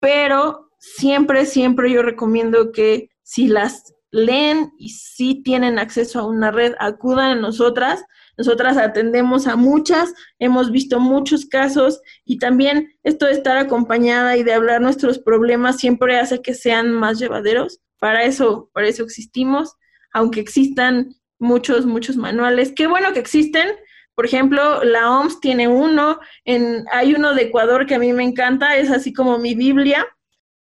pero 0.00 0.70
siempre, 0.78 1.46
siempre 1.46 1.92
yo 1.92 2.02
recomiendo 2.02 2.72
que 2.72 3.10
si 3.22 3.48
las 3.48 3.94
leen 4.10 4.72
y 4.78 4.90
si 4.90 5.42
tienen 5.42 5.78
acceso 5.78 6.20
a 6.20 6.26
una 6.26 6.50
red, 6.50 6.74
acudan 6.78 7.38
a 7.38 7.40
nosotras 7.40 8.04
nosotras 8.36 8.76
atendemos 8.76 9.46
a 9.46 9.56
muchas, 9.56 10.12
hemos 10.38 10.70
visto 10.70 11.00
muchos 11.00 11.46
casos 11.46 12.00
y 12.24 12.38
también 12.38 12.92
esto 13.02 13.26
de 13.26 13.32
estar 13.32 13.56
acompañada 13.56 14.36
y 14.36 14.42
de 14.42 14.52
hablar 14.52 14.82
nuestros 14.82 15.18
problemas 15.18 15.78
siempre 15.78 16.18
hace 16.18 16.42
que 16.42 16.54
sean 16.54 16.92
más 16.92 17.18
llevaderos. 17.18 17.80
Para 17.98 18.24
eso, 18.24 18.70
para 18.74 18.88
eso 18.88 19.04
existimos, 19.04 19.76
aunque 20.12 20.40
existan 20.40 21.16
muchos, 21.38 21.86
muchos 21.86 22.16
manuales. 22.16 22.72
Qué 22.74 22.86
bueno 22.86 23.12
que 23.12 23.20
existen. 23.20 23.68
Por 24.14 24.24
ejemplo, 24.24 24.82
la 24.82 25.10
OMS 25.10 25.40
tiene 25.40 25.68
uno, 25.68 26.18
en, 26.44 26.84
hay 26.90 27.14
uno 27.14 27.34
de 27.34 27.42
Ecuador 27.42 27.86
que 27.86 27.96
a 27.96 27.98
mí 27.98 28.12
me 28.12 28.24
encanta, 28.24 28.76
es 28.76 28.90
así 28.90 29.12
como 29.12 29.38
mi 29.38 29.54
Biblia, 29.54 30.06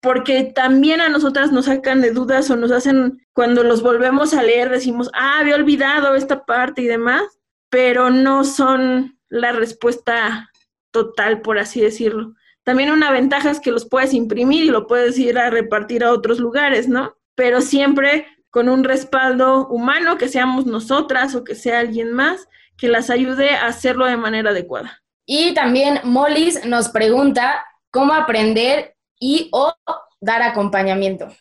porque 0.00 0.42
también 0.42 1.00
a 1.00 1.08
nosotras 1.08 1.52
nos 1.52 1.66
sacan 1.66 2.00
de 2.00 2.10
dudas 2.10 2.50
o 2.50 2.56
nos 2.56 2.72
hacen, 2.72 3.24
cuando 3.32 3.62
los 3.62 3.80
volvemos 3.80 4.34
a 4.34 4.42
leer, 4.42 4.70
decimos, 4.70 5.08
ah, 5.14 5.38
había 5.38 5.54
olvidado 5.54 6.16
esta 6.16 6.44
parte 6.44 6.82
y 6.82 6.86
demás 6.86 7.22
pero 7.74 8.08
no 8.08 8.44
son 8.44 9.18
la 9.28 9.50
respuesta 9.50 10.48
total, 10.92 11.40
por 11.40 11.58
así 11.58 11.80
decirlo. 11.80 12.36
También 12.62 12.92
una 12.92 13.10
ventaja 13.10 13.50
es 13.50 13.58
que 13.58 13.72
los 13.72 13.88
puedes 13.88 14.14
imprimir 14.14 14.66
y 14.66 14.68
lo 14.68 14.86
puedes 14.86 15.18
ir 15.18 15.36
a 15.36 15.50
repartir 15.50 16.04
a 16.04 16.12
otros 16.12 16.38
lugares, 16.38 16.86
¿no? 16.86 17.16
Pero 17.34 17.60
siempre 17.60 18.28
con 18.54 18.68
un 18.68 18.84
respaldo 18.84 19.66
humano, 19.66 20.16
que 20.16 20.28
seamos 20.28 20.64
nosotras 20.64 21.34
o 21.34 21.42
que 21.42 21.56
sea 21.56 21.80
alguien 21.80 22.12
más, 22.12 22.48
que 22.78 22.86
las 22.86 23.10
ayude 23.10 23.50
a 23.50 23.66
hacerlo 23.66 24.06
de 24.06 24.16
manera 24.16 24.50
adecuada. 24.50 25.02
Y 25.26 25.54
también 25.54 25.98
Mollis 26.04 26.64
nos 26.64 26.88
pregunta 26.88 27.66
cómo 27.90 28.14
aprender 28.14 28.94
y 29.18 29.48
o 29.50 29.74
dar 30.20 30.42
acompañamiento. 30.42 31.34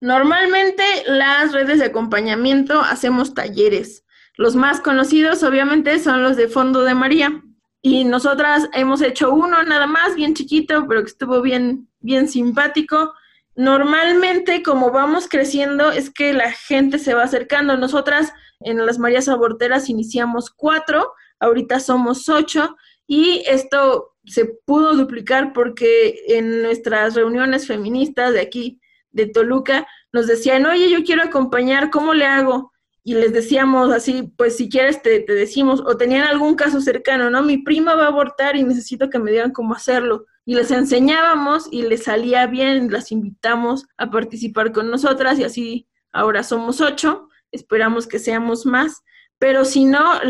Normalmente 0.00 0.84
las 1.06 1.50
redes 1.50 1.80
de 1.80 1.86
acompañamiento 1.86 2.80
hacemos 2.80 3.34
talleres 3.34 4.04
los 4.36 4.54
más 4.54 4.80
conocidos, 4.80 5.42
obviamente, 5.42 5.98
son 5.98 6.22
los 6.22 6.36
de 6.36 6.46
Fondo 6.46 6.84
de 6.84 6.94
María. 6.94 7.42
Y 7.82 8.04
nosotras 8.04 8.68
hemos 8.72 9.02
hecho 9.02 9.32
uno 9.32 9.64
nada 9.64 9.88
más, 9.88 10.14
bien 10.14 10.34
chiquito, 10.34 10.86
pero 10.88 11.02
que 11.02 11.10
estuvo 11.10 11.42
bien, 11.42 11.88
bien 11.98 12.28
simpático. 12.28 13.14
Normalmente, 13.54 14.62
como 14.62 14.90
vamos 14.90 15.28
creciendo, 15.28 15.90
es 15.90 16.10
que 16.10 16.32
la 16.32 16.52
gente 16.52 16.98
se 16.98 17.14
va 17.14 17.24
acercando. 17.24 17.76
Nosotras 17.76 18.32
en 18.60 18.84
las 18.84 18.98
Marías 18.98 19.28
Aborteras 19.28 19.88
iniciamos 19.88 20.50
cuatro, 20.50 21.12
ahorita 21.38 21.80
somos 21.80 22.28
ocho, 22.28 22.76
y 23.06 23.42
esto 23.46 24.14
se 24.24 24.46
pudo 24.64 24.94
duplicar 24.94 25.52
porque 25.52 26.22
en 26.28 26.62
nuestras 26.62 27.14
reuniones 27.14 27.66
feministas 27.66 28.32
de 28.32 28.40
aquí, 28.40 28.80
de 29.10 29.26
Toluca, 29.26 29.86
nos 30.12 30.26
decían, 30.26 30.64
oye, 30.64 30.88
yo 30.90 31.04
quiero 31.04 31.22
acompañar, 31.22 31.90
¿cómo 31.90 32.14
le 32.14 32.24
hago? 32.24 32.72
y 33.04 33.14
les 33.14 33.32
decíamos 33.32 33.92
así, 33.92 34.32
pues 34.36 34.56
si 34.56 34.68
quieres 34.68 35.02
te, 35.02 35.20
te, 35.20 35.34
decimos, 35.34 35.80
o 35.80 35.96
tenían 35.96 36.24
algún 36.24 36.54
caso 36.54 36.80
cercano, 36.80 37.30
¿no? 37.30 37.42
Mi 37.42 37.58
prima 37.58 37.94
va 37.94 38.04
a 38.04 38.08
abortar 38.08 38.56
y 38.56 38.62
necesito 38.62 39.10
que 39.10 39.18
me 39.18 39.32
digan 39.32 39.50
cómo 39.50 39.74
hacerlo. 39.74 40.26
Y 40.44 40.54
les 40.54 40.70
enseñábamos 40.70 41.68
y 41.70 41.82
les 41.82 42.04
salía 42.04 42.46
bien, 42.46 42.90
las 42.90 43.12
invitamos 43.12 43.86
a 43.96 44.10
participar 44.10 44.72
con 44.72 44.90
nosotras 44.90 45.38
y 45.38 45.44
así 45.44 45.88
ahora 46.12 46.42
somos 46.42 46.80
ocho, 46.80 47.28
esperamos 47.52 48.06
que 48.06 48.18
seamos 48.18 48.66
más. 48.66 49.02
Pero 49.38 49.64
si 49.64 49.84
no, 49.84 50.20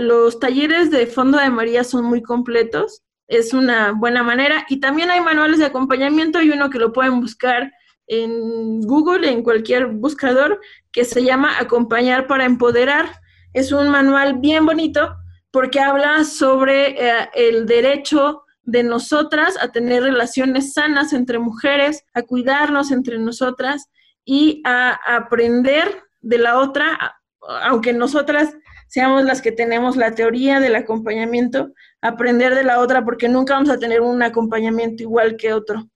los 0.00 0.38
talleres 0.38 0.90
de 0.90 1.06
Fondo 1.06 1.38
de 1.38 1.50
María 1.50 1.82
son 1.82 2.04
muy 2.04 2.22
completos, 2.22 3.02
es 3.26 3.52
una 3.52 3.92
buena 3.92 4.22
manera. 4.22 4.64
Y 4.68 4.80
también 4.80 5.10
hay 5.10 5.20
manuales 5.20 5.58
de 5.58 5.66
acompañamiento 5.66 6.40
y 6.42 6.50
uno 6.50 6.70
que 6.70 6.78
lo 6.78 6.92
pueden 6.92 7.20
buscar 7.20 7.72
en 8.06 8.80
Google, 8.82 9.30
en 9.30 9.42
cualquier 9.42 9.86
buscador, 9.86 10.60
que 10.92 11.04
se 11.04 11.22
llama 11.22 11.58
Acompañar 11.58 12.26
para 12.26 12.44
Empoderar. 12.44 13.10
Es 13.52 13.72
un 13.72 13.88
manual 13.88 14.38
bien 14.38 14.66
bonito 14.66 15.16
porque 15.50 15.80
habla 15.80 16.24
sobre 16.24 16.90
eh, 16.90 17.28
el 17.34 17.66
derecho 17.66 18.44
de 18.62 18.82
nosotras 18.82 19.56
a 19.60 19.72
tener 19.72 20.02
relaciones 20.02 20.72
sanas 20.72 21.12
entre 21.12 21.38
mujeres, 21.38 22.04
a 22.14 22.22
cuidarnos 22.22 22.90
entre 22.90 23.18
nosotras 23.18 23.86
y 24.24 24.62
a, 24.64 24.98
aprender 25.06 26.02
de 26.20 26.38
la 26.38 26.58
otra, 26.58 27.16
aunque 27.62 27.92
nosotras 27.92 28.54
seamos 28.88 29.24
las 29.24 29.40
que 29.40 29.52
tenemos 29.52 29.96
la 29.96 30.14
teoría 30.14 30.60
del 30.60 30.74
acompañamiento, 30.74 31.72
aprender 32.02 32.54
de 32.54 32.64
la 32.64 32.80
otra 32.80 33.04
porque 33.04 33.28
nunca 33.28 33.54
vamos 33.54 33.70
a 33.70 33.78
tener 33.78 34.00
un 34.00 34.22
acompañamiento 34.22 35.02
igual 35.02 35.36
que 35.36 35.52
otro. 35.52 35.88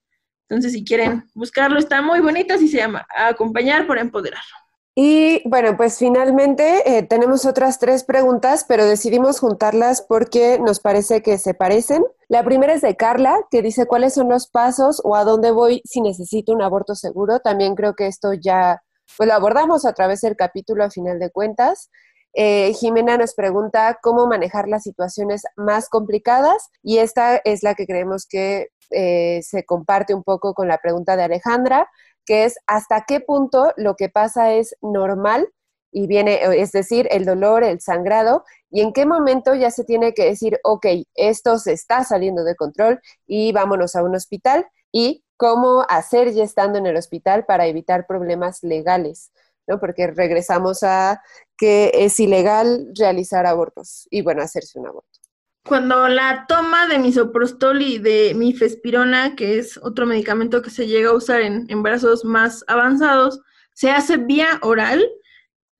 Entonces, 0.48 0.72
si 0.72 0.84
quieren 0.84 1.24
buscarlo, 1.34 1.78
está 1.78 2.02
muy 2.02 2.20
bonito, 2.20 2.54
así 2.54 2.68
se 2.68 2.76
llama, 2.78 3.06
Acompañar 3.16 3.86
por 3.86 3.98
Empoderar. 3.98 4.42
Y 4.94 5.42
bueno, 5.48 5.76
pues 5.76 5.98
finalmente 5.98 6.96
eh, 6.98 7.02
tenemos 7.02 7.46
otras 7.46 7.80
tres 7.80 8.04
preguntas, 8.04 8.64
pero 8.68 8.86
decidimos 8.86 9.40
juntarlas 9.40 10.02
porque 10.02 10.60
nos 10.60 10.78
parece 10.78 11.20
que 11.20 11.36
se 11.38 11.52
parecen. 11.52 12.04
La 12.28 12.42
primera 12.42 12.72
es 12.72 12.80
de 12.80 12.96
Carla, 12.96 13.38
que 13.50 13.62
dice 13.62 13.86
cuáles 13.86 14.14
son 14.14 14.28
los 14.28 14.48
pasos 14.48 15.00
o 15.04 15.14
a 15.16 15.24
dónde 15.24 15.50
voy 15.50 15.82
si 15.84 16.00
necesito 16.00 16.52
un 16.52 16.62
aborto 16.62 16.94
seguro. 16.94 17.40
También 17.40 17.74
creo 17.74 17.94
que 17.94 18.06
esto 18.06 18.32
ya 18.32 18.82
pues, 19.16 19.28
lo 19.28 19.34
abordamos 19.34 19.84
a 19.84 19.92
través 19.92 20.20
del 20.22 20.36
capítulo 20.36 20.84
a 20.84 20.90
final 20.90 21.18
de 21.18 21.30
cuentas. 21.30 21.90
Eh, 22.32 22.72
Jimena 22.74 23.16
nos 23.16 23.34
pregunta 23.34 23.98
cómo 24.02 24.26
manejar 24.26 24.68
las 24.68 24.82
situaciones 24.82 25.42
más 25.56 25.88
complicadas 25.88 26.70
y 26.82 26.98
esta 26.98 27.36
es 27.44 27.62
la 27.62 27.74
que 27.74 27.86
creemos 27.86 28.26
que 28.26 28.70
eh, 28.90 29.40
se 29.42 29.64
comparte 29.64 30.14
un 30.14 30.24
poco 30.24 30.52
con 30.52 30.66
la 30.66 30.78
pregunta 30.78 31.16
de 31.16 31.22
Alejandra, 31.22 31.88
que 32.26 32.44
es 32.44 32.56
hasta 32.66 33.04
qué 33.06 33.20
punto 33.20 33.72
lo 33.76 33.94
que 33.94 34.08
pasa 34.08 34.52
es 34.52 34.74
normal 34.82 35.48
y 35.94 36.08
viene, 36.08 36.40
es 36.60 36.72
decir, 36.72 37.06
el 37.12 37.24
dolor, 37.24 37.62
el 37.62 37.80
sangrado, 37.80 38.44
y 38.68 38.80
en 38.80 38.92
qué 38.92 39.06
momento 39.06 39.54
ya 39.54 39.70
se 39.70 39.84
tiene 39.84 40.12
que 40.12 40.24
decir, 40.24 40.58
ok, 40.64 40.86
esto 41.14 41.58
se 41.58 41.72
está 41.72 42.02
saliendo 42.02 42.42
de 42.42 42.56
control 42.56 43.00
y 43.26 43.52
vámonos 43.52 43.94
a 43.94 44.02
un 44.02 44.16
hospital, 44.16 44.66
y 44.90 45.24
cómo 45.36 45.86
hacer 45.88 46.32
ya 46.32 46.44
estando 46.44 46.78
en 46.78 46.86
el 46.86 46.96
hospital 46.96 47.44
para 47.46 47.66
evitar 47.66 48.06
problemas 48.06 48.62
legales, 48.62 49.32
¿no? 49.66 49.78
Porque 49.78 50.08
regresamos 50.08 50.82
a 50.82 51.22
que 51.56 51.90
es 51.94 52.18
ilegal 52.20 52.88
realizar 52.96 53.46
abortos 53.46 54.06
y, 54.10 54.22
bueno, 54.22 54.42
hacerse 54.42 54.78
un 54.78 54.88
aborto. 54.88 55.20
Cuando 55.66 56.08
la 56.08 56.44
toma 56.48 56.86
de 56.88 56.98
misoprostol 56.98 57.82
y 57.82 57.98
de 57.98 58.34
mifespirona, 58.34 59.34
que 59.34 59.58
es 59.58 59.78
otro 59.78 60.06
medicamento 60.06 60.60
que 60.60 60.70
se 60.70 60.86
llega 60.86 61.10
a 61.10 61.14
usar 61.14 61.40
en 61.40 61.66
embarazos 61.68 62.24
más 62.24 62.64
avanzados, 62.66 63.40
se 63.72 63.90
hace 63.90 64.16
vía 64.16 64.58
oral, 64.62 65.04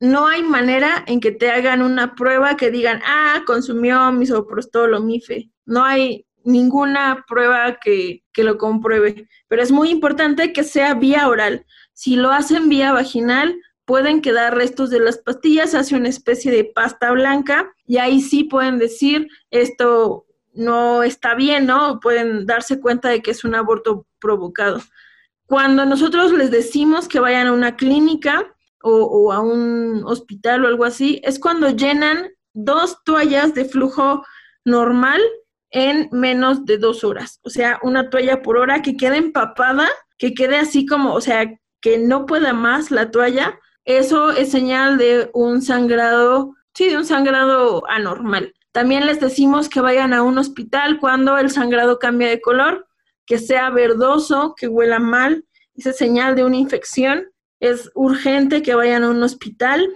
no 0.01 0.27
hay 0.27 0.43
manera 0.43 1.05
en 1.07 1.21
que 1.21 1.33
te 1.33 1.51
hagan 1.51 1.83
una 1.83 2.15
prueba 2.15 2.57
que 2.57 2.71
digan, 2.71 3.01
ah, 3.07 3.43
consumió 3.47 4.13
misoprostol 4.13 4.95
o 4.95 5.01
mife. 5.01 5.51
No 5.65 5.85
hay 5.85 6.27
ninguna 6.45 7.25
prueba 7.27 7.79
que, 7.83 8.23
que 8.33 8.45
lo 8.45 8.59
compruebe. 8.59 9.29
Pero 9.49 9.63
es 9.63 9.73
muy 9.73 9.91
importante 9.91 10.53
que 10.53 10.65
sea 10.65 10.95
vía 10.95 11.29
oral. 11.29 11.65
Si 11.93 12.17
lo 12.17 12.31
hacen 12.31 12.69
vía 12.69 12.93
vaginal, 12.93 13.57
pueden 13.85 14.21
quedar 14.21 14.55
restos 14.55 14.91
de 14.91 15.01
las 15.01 15.19
pastillas, 15.19 15.75
hace 15.75 15.97
una 15.97 16.09
especie 16.09 16.51
de 16.51 16.65
pasta 16.65 17.11
blanca 17.13 17.73
y 17.87 17.99
ahí 17.99 18.21
sí 18.21 18.45
pueden 18.45 18.79
decir 18.79 19.29
esto 19.51 20.27
no 20.55 21.03
está 21.03 21.35
bien, 21.35 21.67
¿no? 21.67 21.99
Pueden 22.01 22.47
darse 22.47 22.81
cuenta 22.81 23.09
de 23.09 23.23
que 23.23 23.33
es 23.33 23.45
un 23.45 23.55
aborto 23.55 24.07
provocado. 24.21 24.81
Cuando 25.47 25.85
nosotros 25.85 26.33
les 26.33 26.51
decimos 26.51 27.09
que 27.09 27.21
vayan 27.21 27.49
a 27.49 27.53
una 27.53 27.77
clínica 27.77 28.54
o, 28.85 29.33
a 29.33 29.41
un 29.41 30.03
hospital 30.05 30.65
o 30.65 30.69
algo 30.69 30.85
así, 30.85 31.21
es 31.25 31.39
cuando 31.39 31.71
llenan 31.71 32.29
dos 32.53 33.03
toallas 33.05 33.55
de 33.55 33.65
flujo 33.65 34.25
normal 34.65 35.21
en 35.71 36.09
menos 36.13 36.65
de 36.67 36.79
dos 36.79 37.03
horas. 37.03 37.41
O 37.43 37.51
sea, 37.51 37.81
una 37.83 38.11
toalla 38.11 38.43
por 38.43 38.59
hora 38.59 38.83
que 38.83 38.97
quede 38.97 39.17
empapada, 39.17 39.89
que 40.19 40.35
quede 40.35 40.57
así 40.57 40.87
como, 40.87 41.15
o 41.15 41.21
sea, 41.21 41.59
que 41.81 41.99
no 41.99 42.27
pueda 42.27 42.53
más 42.53 42.91
la 42.91 43.11
toalla. 43.11 43.59
Eso 43.85 44.31
es 44.31 44.51
señal 44.51 44.99
de 44.99 45.31
un 45.35 45.63
sangrado, 45.63 46.55
sí, 46.75 46.89
de 46.89 46.97
un 46.97 47.05
sangrado 47.05 47.89
anormal. 47.89 48.55
También 48.73 49.07
les 49.07 49.21
decimos 49.21 49.69
que 49.69 49.81
vayan 49.81 50.13
a 50.13 50.23
un 50.23 50.39
hospital 50.39 50.99
cuando 51.01 51.39
el 51.39 51.51
sangrado 51.51 51.99
cambia 51.99 52.29
de 52.29 52.41
color, 52.41 52.87
que 53.27 53.39
sea 53.39 53.71
verdoso, 53.71 54.55
que 54.57 54.69
huela 54.69 54.99
mal, 54.99 55.45
esa 55.75 55.91
es 55.91 55.97
señal 55.97 56.37
de 56.37 56.45
una 56.45 56.57
infección. 56.57 57.31
Es 57.65 57.91
urgente 57.95 58.63
que 58.63 58.75
vayan 58.75 59.05
a 59.05 59.09
un 59.09 59.23
hospital 59.23 59.89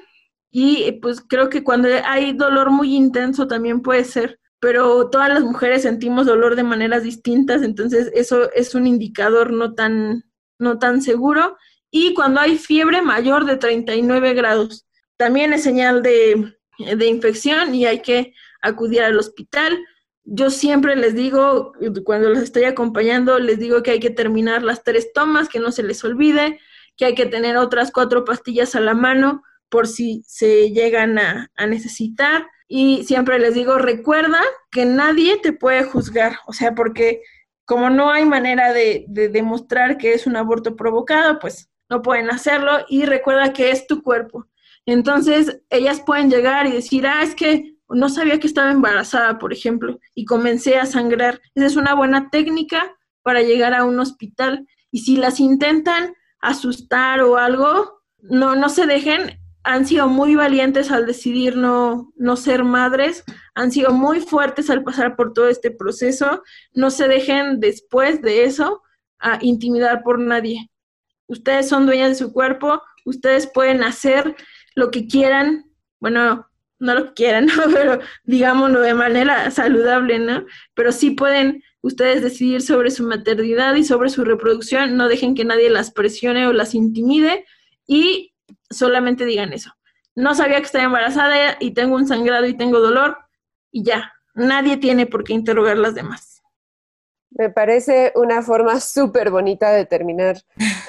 y 0.50 0.92
pues 1.02 1.20
creo 1.20 1.50
que 1.50 1.62
cuando 1.62 1.88
hay 2.04 2.32
dolor 2.32 2.70
muy 2.70 2.96
intenso 2.96 3.46
también 3.46 3.82
puede 3.82 4.04
ser, 4.04 4.40
pero 4.58 5.10
todas 5.10 5.28
las 5.28 5.42
mujeres 5.42 5.82
sentimos 5.82 6.26
dolor 6.26 6.56
de 6.56 6.62
maneras 6.62 7.02
distintas, 7.02 7.62
entonces 7.62 8.10
eso 8.14 8.50
es 8.52 8.74
un 8.74 8.86
indicador 8.86 9.52
no 9.52 9.74
tan, 9.74 10.24
no 10.58 10.78
tan 10.78 11.02
seguro. 11.02 11.58
Y 11.90 12.14
cuando 12.14 12.40
hay 12.40 12.56
fiebre 12.56 13.02
mayor 13.02 13.44
de 13.44 13.58
39 13.58 14.32
grados, 14.32 14.86
también 15.18 15.52
es 15.52 15.62
señal 15.62 16.02
de, 16.02 16.54
de 16.78 17.06
infección 17.06 17.74
y 17.74 17.84
hay 17.84 18.00
que 18.00 18.32
acudir 18.62 19.02
al 19.02 19.18
hospital. 19.18 19.78
Yo 20.24 20.48
siempre 20.48 20.96
les 20.96 21.14
digo, 21.14 21.72
cuando 22.04 22.30
los 22.30 22.38
estoy 22.38 22.64
acompañando, 22.64 23.38
les 23.38 23.58
digo 23.58 23.82
que 23.82 23.90
hay 23.90 24.00
que 24.00 24.10
terminar 24.10 24.62
las 24.62 24.84
tres 24.84 25.12
tomas, 25.12 25.50
que 25.50 25.60
no 25.60 25.70
se 25.70 25.82
les 25.82 26.02
olvide, 26.02 26.60
que 26.98 27.06
hay 27.06 27.14
que 27.14 27.26
tener 27.26 27.56
otras 27.56 27.90
cuatro 27.92 28.24
pastillas 28.24 28.74
a 28.74 28.80
la 28.80 28.92
mano 28.92 29.42
por 29.70 29.86
si 29.86 30.22
se 30.26 30.70
llegan 30.72 31.18
a, 31.18 31.50
necesitar. 31.66 32.46
Y 32.66 33.04
siempre 33.04 33.38
les 33.38 33.54
digo, 33.54 33.78
recuerda 33.78 34.42
que 34.70 34.84
nadie 34.84 35.38
te 35.38 35.52
puede 35.52 35.84
juzgar, 35.84 36.36
o 36.46 36.52
sea, 36.52 36.74
porque 36.74 37.22
como 37.64 37.88
no 37.88 38.10
hay 38.10 38.26
manera 38.26 38.72
de, 38.72 39.06
de 39.08 39.28
demostrar 39.28 39.96
que 39.96 40.12
es 40.12 40.26
un 40.26 40.36
aborto 40.36 40.76
provocado, 40.76 41.38
pues 41.38 41.70
no 41.88 42.02
pueden 42.02 42.30
hacerlo 42.30 42.84
y 42.88 43.04
recuerda 43.04 43.52
que 43.52 43.70
es 43.70 43.86
tu 43.86 44.02
cuerpo. 44.02 44.46
Entonces, 44.84 45.60
ellas 45.70 46.02
pueden 46.04 46.30
llegar 46.30 46.66
y 46.66 46.72
decir, 46.72 47.06
ah, 47.06 47.22
es 47.22 47.34
que 47.34 47.76
no 47.90 48.08
sabía 48.08 48.38
que 48.40 48.46
estaba 48.46 48.70
embarazada, 48.70 49.38
por 49.38 49.52
ejemplo, 49.52 49.98
y 50.14 50.24
comencé 50.24 50.78
a 50.78 50.86
sangrar. 50.86 51.40
Esa 51.54 51.66
es 51.66 51.76
una 51.76 51.94
buena 51.94 52.30
técnica 52.30 52.96
para 53.22 53.42
llegar 53.42 53.74
a 53.74 53.84
un 53.84 54.00
hospital. 54.00 54.66
Y 54.90 55.00
si 55.00 55.16
las 55.16 55.40
intentan 55.40 56.14
asustar 56.40 57.20
o 57.20 57.36
algo, 57.36 58.02
no, 58.20 58.54
no 58.56 58.68
se 58.68 58.86
dejen. 58.86 59.38
Han 59.64 59.86
sido 59.86 60.08
muy 60.08 60.34
valientes 60.34 60.90
al 60.90 61.04
decidir 61.04 61.56
no, 61.56 62.12
no 62.16 62.36
ser 62.36 62.64
madres, 62.64 63.24
han 63.54 63.70
sido 63.70 63.92
muy 63.92 64.20
fuertes 64.20 64.70
al 64.70 64.82
pasar 64.82 65.16
por 65.16 65.32
todo 65.32 65.48
este 65.48 65.70
proceso. 65.70 66.42
No 66.72 66.90
se 66.90 67.08
dejen 67.08 67.60
después 67.60 68.22
de 68.22 68.44
eso 68.44 68.82
a 69.18 69.38
intimidar 69.42 70.02
por 70.02 70.18
nadie. 70.18 70.70
Ustedes 71.26 71.68
son 71.68 71.84
dueñas 71.84 72.10
de 72.10 72.14
su 72.14 72.32
cuerpo, 72.32 72.82
ustedes 73.04 73.46
pueden 73.46 73.82
hacer 73.82 74.34
lo 74.74 74.90
que 74.90 75.06
quieran. 75.06 75.64
Bueno, 76.00 76.48
no 76.78 76.94
lo 76.94 77.14
quieran, 77.14 77.46
¿no? 77.56 77.64
pero 77.72 78.00
digámoslo 78.24 78.80
de 78.80 78.94
manera 78.94 79.50
saludable, 79.50 80.18
¿no? 80.18 80.44
Pero 80.74 80.92
sí 80.92 81.10
pueden 81.10 81.62
ustedes 81.82 82.22
decidir 82.22 82.62
sobre 82.62 82.90
su 82.90 83.04
maternidad 83.04 83.74
y 83.74 83.84
sobre 83.84 84.10
su 84.10 84.24
reproducción, 84.24 84.96
no 84.96 85.08
dejen 85.08 85.34
que 85.34 85.44
nadie 85.44 85.70
las 85.70 85.90
presione 85.90 86.46
o 86.46 86.52
las 86.52 86.74
intimide 86.74 87.44
y 87.86 88.34
solamente 88.70 89.24
digan 89.24 89.52
eso. 89.52 89.72
No 90.14 90.34
sabía 90.34 90.58
que 90.58 90.66
estaba 90.66 90.84
embarazada 90.84 91.56
y 91.60 91.72
tengo 91.72 91.94
un 91.94 92.08
sangrado 92.08 92.46
y 92.46 92.56
tengo 92.56 92.80
dolor 92.80 93.18
y 93.70 93.84
ya, 93.84 94.12
nadie 94.34 94.76
tiene 94.76 95.06
por 95.06 95.24
qué 95.24 95.32
interrogar 95.34 95.76
las 95.76 95.94
demás. 95.94 96.42
Me 97.30 97.50
parece 97.50 98.12
una 98.16 98.42
forma 98.42 98.80
súper 98.80 99.30
bonita 99.30 99.70
de 99.70 99.84
terminar 99.84 100.38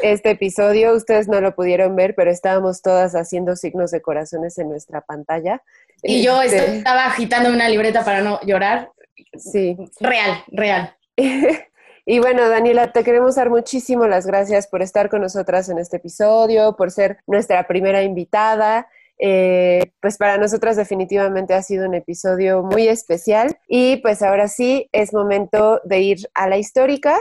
este 0.01 0.31
episodio. 0.31 0.95
Ustedes 0.95 1.27
no 1.27 1.41
lo 1.41 1.53
pudieron 1.53 1.95
ver, 1.95 2.15
pero 2.15 2.31
estábamos 2.31 2.81
todas 2.81 3.13
haciendo 3.13 3.55
signos 3.55 3.91
de 3.91 4.01
corazones 4.01 4.57
en 4.57 4.69
nuestra 4.69 5.01
pantalla. 5.01 5.61
Y 6.01 6.23
yo 6.23 6.41
este, 6.41 6.77
estaba 6.77 7.05
agitando 7.05 7.49
una 7.49 7.67
libreta 7.67 8.05
para 8.05 8.21
no 8.21 8.39
llorar. 8.41 8.91
Sí. 9.37 9.77
Real, 9.99 10.43
real. 10.47 10.95
y 12.05 12.19
bueno, 12.19 12.47
Daniela, 12.49 12.91
te 12.91 13.03
queremos 13.03 13.35
dar 13.35 13.49
muchísimo 13.49 14.07
las 14.07 14.25
gracias 14.25 14.67
por 14.67 14.81
estar 14.81 15.09
con 15.09 15.21
nosotras 15.21 15.69
en 15.69 15.77
este 15.77 15.97
episodio, 15.97 16.75
por 16.75 16.91
ser 16.91 17.19
nuestra 17.27 17.67
primera 17.67 18.03
invitada. 18.03 18.87
Eh, 19.21 19.91
pues 20.01 20.17
para 20.17 20.37
nosotras 20.37 20.77
definitivamente 20.77 21.53
ha 21.53 21.61
sido 21.61 21.85
un 21.85 21.93
episodio 21.93 22.63
muy 22.63 22.87
especial 22.87 23.59
y 23.67 23.97
pues 23.97 24.21
ahora 24.21 24.47
sí 24.47 24.87
es 24.93 25.13
momento 25.13 25.81
de 25.83 25.99
ir 25.99 26.17
a 26.33 26.47
la 26.47 26.57
histórica 26.57 27.19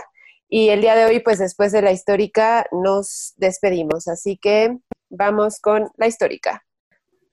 y 0.49 0.69
el 0.69 0.81
día 0.81 0.95
de 0.95 1.07
hoy 1.07 1.19
pues 1.19 1.41
después 1.41 1.73
de 1.73 1.83
la 1.83 1.91
histórica 1.91 2.67
nos 2.71 3.35
despedimos, 3.37 4.07
así 4.07 4.39
que 4.41 4.79
vamos 5.11 5.59
con 5.61 5.89
la 5.97 6.07
histórica. 6.07 6.65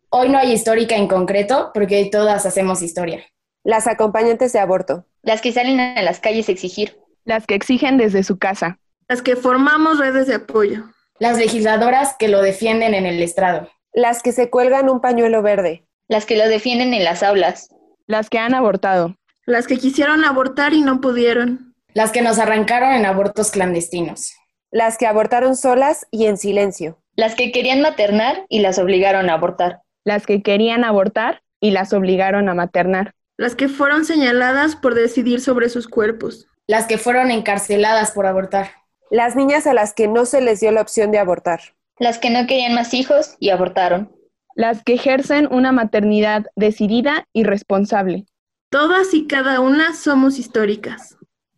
Hoy 0.09 0.29
no 0.29 0.39
hay 0.39 0.51
histórica 0.53 0.95
en 0.95 1.07
concreto 1.07 1.69
porque 1.71 2.09
todas 2.11 2.45
hacemos 2.47 2.81
historia. 2.81 3.23
Las 3.65 3.87
acompañantes 3.87 4.53
de 4.53 4.59
aborto. 4.59 5.07
Las 5.23 5.41
que 5.41 5.51
salen 5.51 5.79
a 5.79 5.99
las 6.03 6.19
calles 6.19 6.47
a 6.49 6.51
exigir. 6.51 6.99
Las 7.23 7.47
que 7.47 7.55
exigen 7.55 7.97
desde 7.97 8.21
su 8.21 8.37
casa. 8.37 8.77
Las 9.09 9.23
que 9.23 9.35
formamos 9.35 9.97
redes 9.97 10.27
de 10.27 10.35
apoyo. 10.35 10.83
Las 11.17 11.39
legisladoras 11.39 12.15
que 12.19 12.27
lo 12.27 12.43
defienden 12.43 12.93
en 12.93 13.07
el 13.07 13.19
estrado. 13.23 13.67
Las 13.91 14.21
que 14.21 14.33
se 14.33 14.51
cuelgan 14.51 14.87
un 14.87 15.01
pañuelo 15.01 15.41
verde. 15.41 15.83
Las 16.07 16.27
que 16.27 16.37
lo 16.37 16.47
defienden 16.47 16.93
en 16.93 17.03
las 17.03 17.23
aulas. 17.23 17.69
Las 18.05 18.29
que 18.29 18.37
han 18.37 18.53
abortado. 18.53 19.15
Las 19.47 19.65
que 19.65 19.77
quisieron 19.77 20.23
abortar 20.25 20.75
y 20.75 20.81
no 20.81 21.01
pudieron. 21.01 21.73
Las 21.95 22.11
que 22.11 22.21
nos 22.21 22.37
arrancaron 22.37 22.93
en 22.93 23.07
abortos 23.07 23.49
clandestinos. 23.49 24.35
Las 24.69 24.99
que 24.99 25.07
abortaron 25.07 25.55
solas 25.55 26.05
y 26.11 26.27
en 26.27 26.37
silencio. 26.37 26.99
Las 27.15 27.33
que 27.33 27.51
querían 27.51 27.81
maternar 27.81 28.45
y 28.47 28.59
las 28.59 28.77
obligaron 28.77 29.27
a 29.31 29.33
abortar. 29.33 29.81
Las 30.03 30.27
que 30.27 30.43
querían 30.43 30.83
abortar 30.83 31.41
y 31.59 31.71
las 31.71 31.93
obligaron 31.93 32.47
a 32.47 32.53
maternar. 32.53 33.15
Las 33.37 33.55
que 33.55 33.67
fueron 33.67 34.05
señaladas 34.05 34.75
por 34.75 34.95
decidir 34.95 35.41
sobre 35.41 35.69
sus 35.69 35.87
cuerpos. 35.87 36.47
Las 36.67 36.87
que 36.87 36.97
fueron 36.97 37.31
encarceladas 37.31 38.11
por 38.11 38.25
abortar. 38.25 38.71
Las 39.09 39.35
niñas 39.35 39.67
a 39.67 39.73
las 39.73 39.93
que 39.93 40.07
no 40.07 40.25
se 40.25 40.41
les 40.41 40.59
dio 40.59 40.71
la 40.71 40.81
opción 40.81 41.11
de 41.11 41.19
abortar 41.19 41.61
las 41.99 42.19
que 42.19 42.29
no 42.29 42.45
querían 42.47 42.75
más 42.75 42.93
hijos 42.93 43.35
y 43.39 43.49
abortaron. 43.49 44.11
Las 44.55 44.83
que 44.83 44.93
ejercen 44.93 45.47
una 45.51 45.71
maternidad 45.71 46.45
decidida 46.55 47.27
y 47.33 47.43
responsable. 47.43 48.25
Todas 48.69 49.13
y 49.13 49.27
cada 49.27 49.59
una 49.59 49.93
somos 49.93 50.39
históricas. 50.39 51.17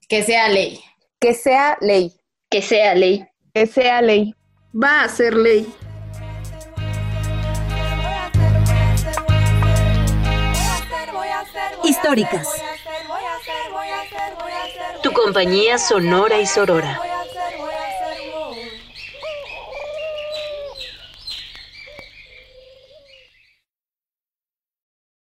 Que 0.10 0.24
sea 0.24 0.50
ley. 0.50 0.80
Que 1.20 1.34
sea 1.34 1.78
ley. 1.82 2.14
Que 2.50 2.62
sea 2.62 2.96
ley. 2.96 3.26
Que 3.54 3.68
sea 3.68 4.02
ley. 4.02 4.34
Va 4.74 5.04
a 5.04 5.10
ser 5.10 5.36
ley. 5.36 5.68
Tu 15.04 15.12
compañía 15.12 15.78
sonora 15.78 16.40
y 16.40 16.46
sorora. 16.46 17.07